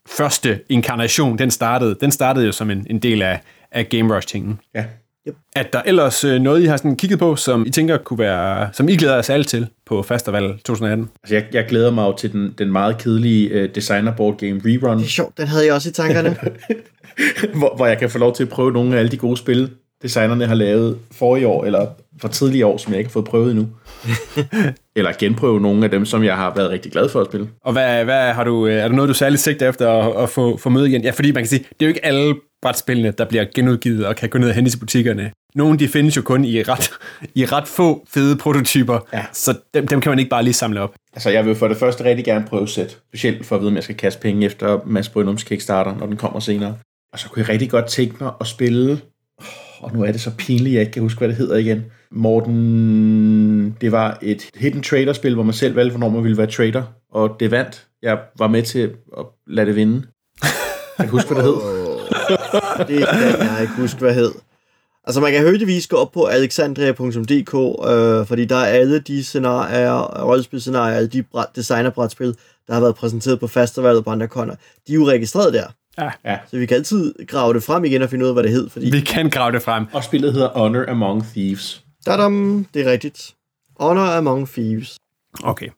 første 0.09 0.61
inkarnation, 0.69 1.39
den 1.39 1.51
startede, 1.51 1.97
den 2.01 2.11
startede 2.11 2.47
jo 2.47 2.53
som 2.53 2.71
en, 2.71 2.87
en 2.91 2.99
del 2.99 3.23
af, 3.23 3.41
af 3.73 3.89
Game 3.89 4.17
Rush-tingen. 4.17 4.61
Ja. 4.75 4.85
Er 5.57 5.63
der 5.63 5.83
ellers 5.87 6.25
øh, 6.25 6.41
noget, 6.41 6.63
I 6.63 6.65
har 6.65 6.77
sådan 6.77 6.97
kigget 6.97 7.19
på, 7.19 7.37
som 7.37 7.67
I 7.67 7.71
tænker 7.71 7.97
kunne 7.97 8.19
være, 8.19 8.69
som 8.73 8.89
I 8.89 8.97
glæder 8.97 9.15
jer 9.15 9.31
alle 9.31 9.45
til 9.45 9.67
på 9.87 10.03
Festival 10.03 10.49
2018? 10.53 11.09
Altså, 11.23 11.35
jeg, 11.35 11.45
jeg 11.53 11.67
glæder 11.67 11.91
mig 11.91 12.03
jo 12.03 12.17
til 12.17 12.33
den, 12.33 12.55
den 12.59 12.73
meget 12.73 12.99
kedelige 12.99 13.63
uh, 13.63 13.71
designer 13.75 14.17
board 14.17 14.39
game 14.39 14.61
Rerun, 14.65 14.99
Det 14.99 15.05
er 15.05 15.09
sjovt, 15.09 15.39
den 15.39 15.47
havde 15.47 15.67
jeg 15.67 15.75
også 15.75 15.89
i 15.89 15.93
tankerne. 15.93 16.37
hvor, 17.59 17.77
hvor 17.77 17.87
jeg 17.87 17.99
kan 17.99 18.11
få 18.11 18.19
lov 18.19 18.35
til 18.35 18.43
at 18.43 18.49
prøve 18.49 18.73
nogle 18.73 18.95
af 18.95 18.99
alle 18.99 19.11
de 19.11 19.17
gode 19.17 19.37
spil, 19.37 19.71
designerne 20.03 20.47
har 20.47 20.55
lavet 20.55 20.99
for 21.13 21.37
i 21.37 21.45
år, 21.45 21.65
eller 21.65 21.87
for 22.21 22.29
tidligere 22.29 22.67
år, 22.67 22.77
som 22.77 22.93
jeg 22.93 22.99
ikke 22.99 23.09
har 23.09 23.13
fået 23.13 23.25
prøvet 23.25 23.51
endnu. 23.51 23.69
eller 24.97 25.13
genprøve 25.19 25.61
nogle 25.61 25.85
af 25.85 25.91
dem, 25.91 26.05
som 26.07 26.25
jeg 26.25 26.37
har 26.37 26.55
været 26.55 26.71
rigtig 26.71 26.93
glad 26.93 27.09
for 27.09 27.21
at 27.21 27.27
spille. 27.27 27.49
Og 27.65 27.73
hvad, 27.73 28.05
hvad 28.05 28.33
har 28.33 28.45
du, 28.45 28.67
øh, 28.67 28.75
er 28.75 28.89
der 28.89 28.95
noget, 28.95 29.09
du 29.09 29.15
særligt 29.15 29.43
sigter 29.43 29.69
efter 29.69 29.93
at, 29.93 30.23
at 30.23 30.29
få, 30.31 30.57
få 30.57 30.69
møde 30.69 30.89
igen? 30.89 31.03
Ja, 31.03 31.11
fordi 31.11 31.33
man 31.33 31.43
kan 31.43 31.49
sige, 31.49 31.59
det 31.59 31.67
er 31.81 31.87
jo 31.87 31.89
ikke 31.89 32.05
alle 32.05 32.35
brætspillene, 32.63 33.11
der 33.11 33.25
bliver 33.25 33.45
genudgivet 33.55 34.07
og 34.07 34.17
kan 34.17 34.29
gå 34.29 34.39
ned 34.39 34.49
og 34.49 34.55
hente 34.55 34.71
i 34.77 34.79
butikkerne. 34.81 35.31
Nogle 35.55 35.79
de 35.79 35.89
findes 35.89 36.17
jo 36.17 36.23
kun 36.23 36.45
i 36.45 36.63
ret, 36.63 36.91
i 37.41 37.45
ret 37.45 37.69
få 37.69 38.05
fede 38.09 38.37
prototyper, 38.37 38.99
Ja. 39.13 39.25
så 39.33 39.55
dem, 39.75 39.89
dem 39.89 40.01
kan 40.01 40.11
man 40.11 40.19
ikke 40.19 40.29
bare 40.29 40.43
lige 40.43 40.55
samle 40.55 40.81
op. 40.81 40.95
Altså, 41.15 41.31
jeg 41.31 41.47
vil 41.47 41.55
for 41.55 41.69
det 41.69 41.77
første 41.77 42.05
rigtig 42.05 42.25
gerne 42.25 42.47
prøve 42.47 42.69
sæt, 42.69 42.99
specielt 43.09 43.47
for 43.47 43.57
at 43.57 43.61
vide, 43.61 43.69
om 43.69 43.75
jeg 43.75 43.83
skal 43.85 43.97
kaste 43.97 44.21
penge 44.21 44.47
efter 44.47 44.79
Mads 44.87 45.09
Brynums 45.09 45.43
Kickstarter, 45.45 45.95
når 45.99 46.07
den 46.07 46.17
kommer 46.17 46.41
senere. 46.41 46.75
Og 47.17 47.21
så 47.21 47.29
kunne 47.29 47.41
jeg 47.41 47.49
rigtig 47.49 47.71
godt 47.71 47.87
tænke 47.87 48.17
mig 48.21 48.33
at 48.41 48.47
spille, 48.47 49.01
og 49.81 49.93
nu 49.95 50.05
er 50.05 50.13
det 50.13 50.21
så 50.21 50.31
pinligt, 50.39 50.75
jeg 50.75 50.81
ikke 50.81 50.93
kan 50.93 51.03
huske, 51.03 51.19
hvad 51.19 51.29
det 51.29 51.37
hedder 51.37 51.57
igen. 51.57 51.85
Morten, 52.11 53.77
det 53.81 53.93
var 53.93 54.19
et 54.23 54.51
hidden 54.55 54.83
trader-spil, 54.83 55.35
hvor 55.35 55.43
man 55.43 55.55
selv 55.55 55.77
valgte, 55.77 55.91
hvornår 55.97 56.15
man 56.15 56.23
ville 56.23 56.39
være 56.39 56.47
trader, 56.47 56.83
og 57.13 57.37
det 57.41 57.51
vandt. 57.51 57.87
Jeg 58.03 58.19
var 58.39 58.47
med 58.47 58.63
til 58.63 58.79
at 59.19 59.25
lade 59.47 59.67
det 59.67 59.77
vinde. 59.77 60.03
Jeg 60.99 61.07
kan 61.07 61.09
huske, 61.09 61.35
hvad 61.35 61.43
det 61.43 61.53
hed. 61.53 61.61
det 62.99 63.09
kan 63.09 63.47
jeg 63.47 63.59
ikke 63.61 63.75
huske, 63.77 63.99
hvad 63.99 64.15
hed. 64.15 64.33
Altså 65.05 65.21
man 65.21 65.33
kan 65.33 65.45
heldigvis 65.45 65.87
gå 65.87 65.97
op 65.97 66.13
på 66.13 66.25
alexandria.dk, 66.25 67.55
øh, 67.91 68.27
fordi 68.27 68.45
der 68.45 68.57
er 68.57 68.67
alle 68.67 68.99
de 68.99 69.25
scenarier, 69.25 70.23
rollespilscenarier, 70.25 70.97
alle 70.97 71.09
de 71.09 71.23
bræt, 71.23 71.47
designerbrætspil, 71.57 72.37
der 72.67 72.75
har 72.75 72.81
været 72.81 72.95
præsenteret 72.95 73.41
på 73.41 73.47
festivalet 73.47 74.05
på 74.05 74.11
andre 74.11 74.27
de 74.87 74.93
er 74.93 74.95
jo 74.95 75.09
registreret 75.09 75.55
der. 75.55 75.67
Ja. 75.99 76.11
Ja. 76.25 76.39
Så 76.51 76.59
vi 76.59 76.67
kan 76.67 76.77
altid 76.77 77.15
grave 77.27 77.55
det 77.55 77.63
frem 77.63 77.85
igen 77.85 78.03
og 78.03 78.11
finde 78.11 78.25
ud 78.25 78.29
af, 78.29 78.35
hvad 78.35 78.43
det 78.43 78.53
hed, 78.53 78.71
fordi 78.71 78.91
Vi 78.91 79.01
kan 79.01 79.31
grave 79.31 79.53
det 79.53 79.63
frem. 79.63 79.87
Og 79.93 80.05
spillet 80.05 80.33
hedder 80.33 80.49
Honor 80.49 80.91
Among 80.91 81.25
Thieves. 81.25 81.85
Dadam, 82.07 82.67
det 82.75 82.87
er 82.87 82.91
rigtigt. 82.91 83.35
Honor 83.81 84.17
Among 84.17 84.49
Thieves. 84.49 84.97
Okay. 85.45 85.69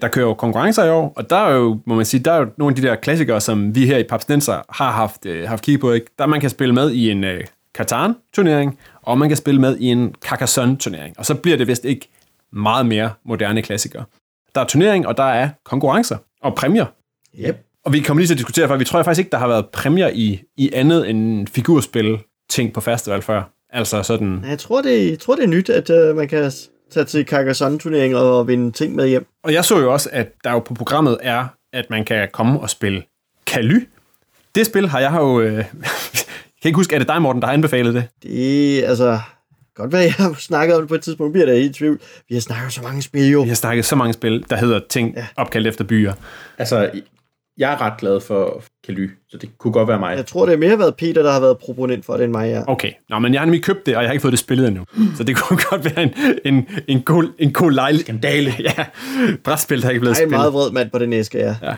Der 0.00 0.08
kører 0.08 0.26
jo 0.26 0.34
konkurrencer 0.34 0.84
i 0.84 0.90
år, 0.90 1.12
og 1.16 1.30
der 1.30 1.36
er 1.36 1.54
jo, 1.54 1.80
må 1.86 1.94
man 1.94 2.04
sige, 2.04 2.22
der 2.22 2.32
er 2.32 2.38
jo 2.38 2.46
nogle 2.58 2.72
af 2.72 2.76
de 2.76 2.82
der 2.88 2.96
klassikere, 2.96 3.40
som 3.40 3.74
vi 3.74 3.86
her 3.86 3.98
i 3.98 4.02
Papsnenser 4.02 4.62
har 4.70 4.92
haft, 4.92 5.26
øh, 5.26 5.48
haft 5.48 5.64
kigget 5.64 5.80
på. 5.80 5.92
Ikke? 5.92 6.06
Der 6.18 6.26
man 6.26 6.40
kan 6.40 6.50
spille 6.50 6.74
med 6.74 6.90
i 6.90 7.10
en 7.10 7.24
øh, 7.24 7.44
Catan-turnering, 7.74 8.78
og 9.02 9.18
man 9.18 9.28
kan 9.28 9.36
spille 9.36 9.60
med 9.60 9.76
i 9.78 9.86
en 9.86 10.14
Carcassonne-turnering. 10.24 11.18
Og 11.18 11.26
så 11.26 11.34
bliver 11.34 11.56
det 11.56 11.66
vist 11.66 11.84
ikke 11.84 12.08
meget 12.52 12.86
mere 12.86 13.10
moderne 13.24 13.62
klassikere. 13.62 14.04
Der 14.54 14.60
er 14.60 14.64
turnering, 14.64 15.06
og 15.06 15.16
der 15.16 15.24
er 15.24 15.48
konkurrencer 15.64 16.16
og 16.42 16.54
præmier. 16.54 16.86
Yep. 17.38 17.65
Og 17.86 17.92
vi 17.92 18.00
kommer 18.00 18.20
lige 18.20 18.28
til 18.28 18.34
at 18.34 18.38
diskutere, 18.38 18.68
for 18.68 18.76
vi 18.76 18.84
tror 18.84 19.02
faktisk 19.02 19.18
ikke, 19.18 19.30
der 19.30 19.38
har 19.38 19.48
været 19.48 19.66
præmier 19.66 20.08
i, 20.08 20.42
i 20.56 20.70
andet 20.72 21.10
end 21.10 21.46
figurspil 21.46 22.18
ting 22.50 22.72
på 22.72 22.80
festival 22.80 23.22
før. 23.22 23.42
Altså 23.70 24.02
sådan, 24.02 24.44
Jeg 24.48 24.58
tror, 24.58 24.82
det, 24.82 25.10
jeg 25.10 25.18
tror, 25.18 25.34
det 25.34 25.44
er 25.44 25.48
nyt, 25.48 25.70
at 25.70 25.90
øh, 25.90 26.16
man 26.16 26.28
kan 26.28 26.52
tage 26.90 27.04
til 27.04 27.24
Carcassonne-turnering 27.24 28.16
og 28.16 28.48
vinde 28.48 28.72
ting 28.72 28.94
med 28.94 29.08
hjem. 29.08 29.26
Og 29.44 29.52
jeg 29.52 29.64
så 29.64 29.78
jo 29.78 29.92
også, 29.92 30.08
at 30.12 30.32
der 30.44 30.52
jo 30.52 30.58
på 30.58 30.74
programmet 30.74 31.18
er, 31.22 31.46
at 31.72 31.90
man 31.90 32.04
kan 32.04 32.28
komme 32.32 32.60
og 32.60 32.70
spille 32.70 33.02
Kaly. 33.46 33.88
Det 34.54 34.66
spil 34.66 34.88
har 34.88 35.00
jeg 35.00 35.12
jo... 35.16 35.40
Øh, 35.40 35.52
jeg 35.56 35.64
kan 36.62 36.68
ikke 36.68 36.76
huske, 36.76 36.94
er 36.94 36.98
det 36.98 37.08
dig, 37.08 37.22
Morten, 37.22 37.42
der 37.42 37.46
har 37.46 37.54
anbefalet 37.54 37.94
det? 37.94 38.04
Det 38.22 38.84
er 38.84 38.88
altså... 38.88 39.18
Godt 39.74 39.92
være, 39.92 40.02
jeg 40.02 40.12
har 40.12 40.34
snakket 40.38 40.76
om 40.76 40.82
det 40.82 40.88
på 40.88 40.94
et 40.94 41.02
tidspunkt, 41.02 41.32
bliver 41.32 41.46
der 41.46 41.54
helt 41.54 41.70
i 41.70 41.78
tvivl. 41.78 42.00
Vi 42.28 42.34
har 42.34 42.40
snakket 42.40 42.72
så 42.72 42.82
mange 42.82 43.02
spil 43.02 43.30
jo. 43.30 43.42
Vi 43.42 43.48
har 43.48 43.54
snakket 43.54 43.84
så 43.84 43.96
mange 43.96 44.12
spil, 44.12 44.44
der 44.50 44.56
hedder 44.56 44.80
ting 44.88 45.14
ja. 45.16 45.26
opkaldt 45.36 45.66
efter 45.66 45.84
byer. 45.84 46.12
Altså, 46.58 46.90
jeg 47.58 47.72
er 47.72 47.80
ret 47.80 47.92
glad 47.98 48.20
for 48.20 48.62
Kaly, 48.86 49.10
så 49.28 49.36
det 49.38 49.58
kunne 49.58 49.72
godt 49.72 49.88
være 49.88 49.98
mig. 49.98 50.16
Jeg 50.16 50.26
tror, 50.26 50.46
det 50.46 50.50
har 50.50 50.58
mere 50.68 50.78
været 50.78 50.96
Peter, 50.96 51.22
der 51.22 51.32
har 51.32 51.40
været 51.40 51.58
proponent 51.58 52.04
for 52.04 52.14
det, 52.16 52.24
end 52.24 52.32
mig 52.32 52.52
er. 52.52 52.64
Okay, 52.66 52.90
Nå, 53.10 53.18
men 53.18 53.32
jeg 53.32 53.40
har 53.40 53.46
nemlig 53.46 53.62
købt 53.62 53.86
det, 53.86 53.96
og 53.96 54.02
jeg 54.02 54.08
har 54.08 54.12
ikke 54.12 54.22
fået 54.22 54.32
det 54.32 54.38
spillet 54.40 54.68
endnu. 54.68 54.84
Så 55.16 55.24
det 55.24 55.36
kunne 55.40 55.58
godt 55.70 55.84
være 55.84 56.02
en, 56.02 56.12
en, 56.44 56.68
en 56.88 57.02
god, 57.02 57.24
en 57.38 57.52
god 57.52 57.70
lejlighed. 57.70 58.04
Skandale. 58.04 58.52
Ja, 58.78 58.84
brætspil, 59.44 59.82
der 59.82 59.86
er 59.86 59.90
ikke 59.90 60.00
blevet 60.00 60.16
Jeg 60.16 60.22
er 60.22 60.26
spillet. 60.26 60.38
meget 60.38 60.52
vred 60.52 60.70
mand 60.70 60.90
på 60.90 60.98
det 60.98 61.08
næste, 61.08 61.38
ja. 61.38 61.54
Ja, 61.62 61.74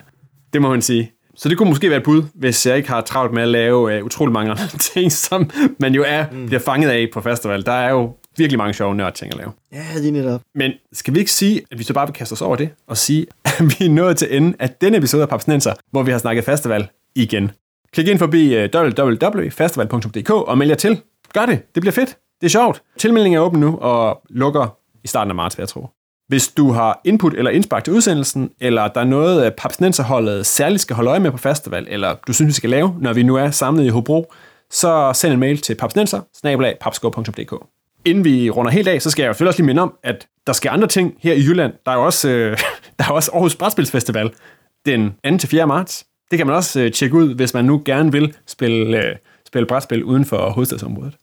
det 0.52 0.62
må 0.62 0.70
man 0.70 0.82
sige. 0.82 1.12
Så 1.36 1.48
det 1.48 1.58
kunne 1.58 1.68
måske 1.68 1.88
være 1.90 1.98
et 1.98 2.04
bud, 2.04 2.22
hvis 2.34 2.66
jeg 2.66 2.76
ikke 2.76 2.88
har 2.88 3.00
travlt 3.00 3.32
med 3.32 3.42
at 3.42 3.48
lave 3.48 3.98
uh, 3.98 4.04
utrolig 4.06 4.32
mange 4.32 4.50
andre 4.52 4.66
ting, 4.78 5.12
som 5.12 5.50
man 5.80 5.94
jo 5.94 6.04
er, 6.06 6.24
mm. 6.32 6.46
bliver 6.46 6.60
fanget 6.60 6.90
af 6.90 7.08
på 7.12 7.20
festival. 7.20 7.66
Der 7.66 7.72
er 7.72 7.90
jo 7.90 8.12
virkelig 8.38 8.58
mange 8.58 8.74
sjove 8.74 8.94
nørd 8.94 9.14
ting 9.14 9.32
at 9.32 9.38
lave. 9.38 9.52
Ja, 9.72 9.84
lige 9.96 10.10
netop. 10.10 10.40
Men 10.54 10.72
skal 10.92 11.14
vi 11.14 11.18
ikke 11.18 11.32
sige, 11.32 11.62
at 11.70 11.78
vi 11.78 11.84
så 11.84 11.94
bare 11.94 12.06
vil 12.06 12.14
kaste 12.14 12.32
os 12.32 12.42
over 12.42 12.56
det, 12.56 12.70
og 12.86 12.96
sige, 12.96 13.26
at 13.44 13.60
vi 13.60 13.84
er 13.84 13.90
nået 13.90 14.16
til 14.16 14.36
enden 14.36 14.54
af 14.58 14.70
denne 14.70 14.96
episode 14.96 15.22
af 15.22 15.28
Papsnenser, 15.28 15.74
hvor 15.90 16.02
vi 16.02 16.10
har 16.10 16.18
snakket 16.18 16.44
festival 16.44 16.88
igen. 17.14 17.50
Klik 17.92 18.08
ind 18.08 18.18
forbi 18.18 18.54
øh, 18.54 18.68
www.festival.dk 18.74 20.30
og 20.30 20.58
meld 20.58 20.70
jer 20.70 20.76
til. 20.76 21.00
Gør 21.34 21.46
det, 21.46 21.74
det 21.74 21.80
bliver 21.80 21.92
fedt. 21.92 22.16
Det 22.40 22.46
er 22.46 22.50
sjovt. 22.50 22.82
Tilmeldingen 22.98 23.38
er 23.38 23.42
åben 23.42 23.60
nu 23.60 23.78
og 23.78 24.22
lukker 24.30 24.76
i 25.04 25.08
starten 25.08 25.30
af 25.30 25.34
marts, 25.34 25.58
jeg 25.58 25.68
tro. 25.68 25.88
Hvis 26.28 26.48
du 26.48 26.72
har 26.72 27.00
input 27.04 27.34
eller 27.34 27.50
indspark 27.50 27.84
til 27.84 27.92
udsendelsen, 27.92 28.50
eller 28.60 28.88
der 28.88 29.00
er 29.00 29.04
noget, 29.04 29.46
øh, 29.46 29.52
Papsnenserholdet 29.52 30.46
særligt 30.46 30.82
skal 30.82 30.96
holde 30.96 31.10
øje 31.10 31.20
med 31.20 31.30
på 31.30 31.36
festival, 31.36 31.86
eller 31.90 32.14
du 32.26 32.32
synes, 32.32 32.48
vi 32.48 32.52
skal 32.52 32.70
lave, 32.70 32.94
når 33.00 33.12
vi 33.12 33.22
nu 33.22 33.36
er 33.36 33.50
samlet 33.50 33.84
i 33.84 33.88
Hobro, 33.88 34.32
så 34.70 35.12
send 35.14 35.32
en 35.32 35.40
mail 35.40 35.58
til 35.58 35.74
papsnenser 35.74 36.20
Inden 38.04 38.24
vi 38.24 38.50
runder 38.50 38.70
helt 38.70 38.88
af, 38.88 39.02
så 39.02 39.10
skal 39.10 39.22
jeg 39.22 39.28
jo 39.28 39.32
selvfølgelig 39.32 39.48
også 39.48 39.58
lige 39.58 39.66
minde 39.66 39.82
om, 39.82 39.94
at 40.02 40.26
der 40.46 40.52
sker 40.52 40.70
andre 40.70 40.88
ting 40.88 41.14
her 41.20 41.32
i 41.32 41.40
Jylland. 41.40 41.72
Der 41.86 41.92
er 41.92 41.96
jo 41.96 42.04
også, 42.04 42.28
øh, 42.28 42.58
der 42.98 43.04
er 43.04 43.10
også 43.10 43.30
Aarhus 43.34 43.56
Brætspilsfestival 43.56 44.30
den 44.86 45.14
2. 45.24 45.38
til 45.38 45.48
4. 45.48 45.66
marts. 45.66 46.06
Det 46.30 46.36
kan 46.36 46.46
man 46.46 46.56
også 46.56 46.80
øh, 46.80 46.92
tjekke 46.92 47.16
ud, 47.16 47.34
hvis 47.34 47.54
man 47.54 47.64
nu 47.64 47.82
gerne 47.84 48.12
vil 48.12 48.34
spille, 48.46 49.04
øh, 49.04 49.16
spille 49.46 49.66
brætspil 49.66 50.04
uden 50.04 50.24
for 50.24 50.50
hovedstadsområdet. 50.50 51.14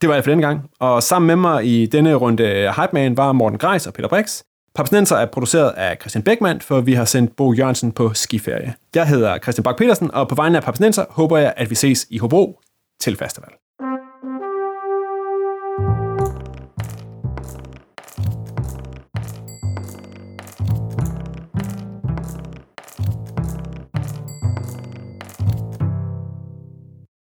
Det 0.00 0.08
var 0.08 0.14
jeg 0.14 0.24
for 0.24 0.30
denne 0.30 0.46
gang, 0.46 0.70
og 0.80 1.02
sammen 1.02 1.26
med 1.26 1.36
mig 1.36 1.66
i 1.66 1.86
denne 1.86 2.14
runde 2.14 2.72
Hype 2.76 2.90
Man 2.92 3.16
var 3.16 3.32
Morten 3.32 3.58
Greis 3.58 3.86
og 3.86 3.94
Peter 3.94 4.08
Brix. 4.08 4.42
Papsnenser 4.74 5.16
er 5.16 5.26
produceret 5.26 5.70
af 5.70 5.96
Christian 6.00 6.22
Beckmann, 6.22 6.60
for 6.60 6.80
vi 6.80 6.92
har 6.92 7.04
sendt 7.04 7.36
Bo 7.36 7.52
Jørgensen 7.52 7.92
på 7.92 8.14
skiferie. 8.14 8.74
Jeg 8.94 9.06
hedder 9.06 9.38
Christian 9.38 9.62
Bak 9.62 9.76
petersen 9.76 10.10
og 10.10 10.28
på 10.28 10.34
vegne 10.34 10.56
af 10.56 10.62
Papsnenser 10.62 11.04
håber 11.10 11.38
jeg, 11.38 11.54
at 11.56 11.70
vi 11.70 11.74
ses 11.74 12.06
i 12.10 12.18
Hobro 12.18 12.60
til 13.00 13.16
festival. 13.16 13.50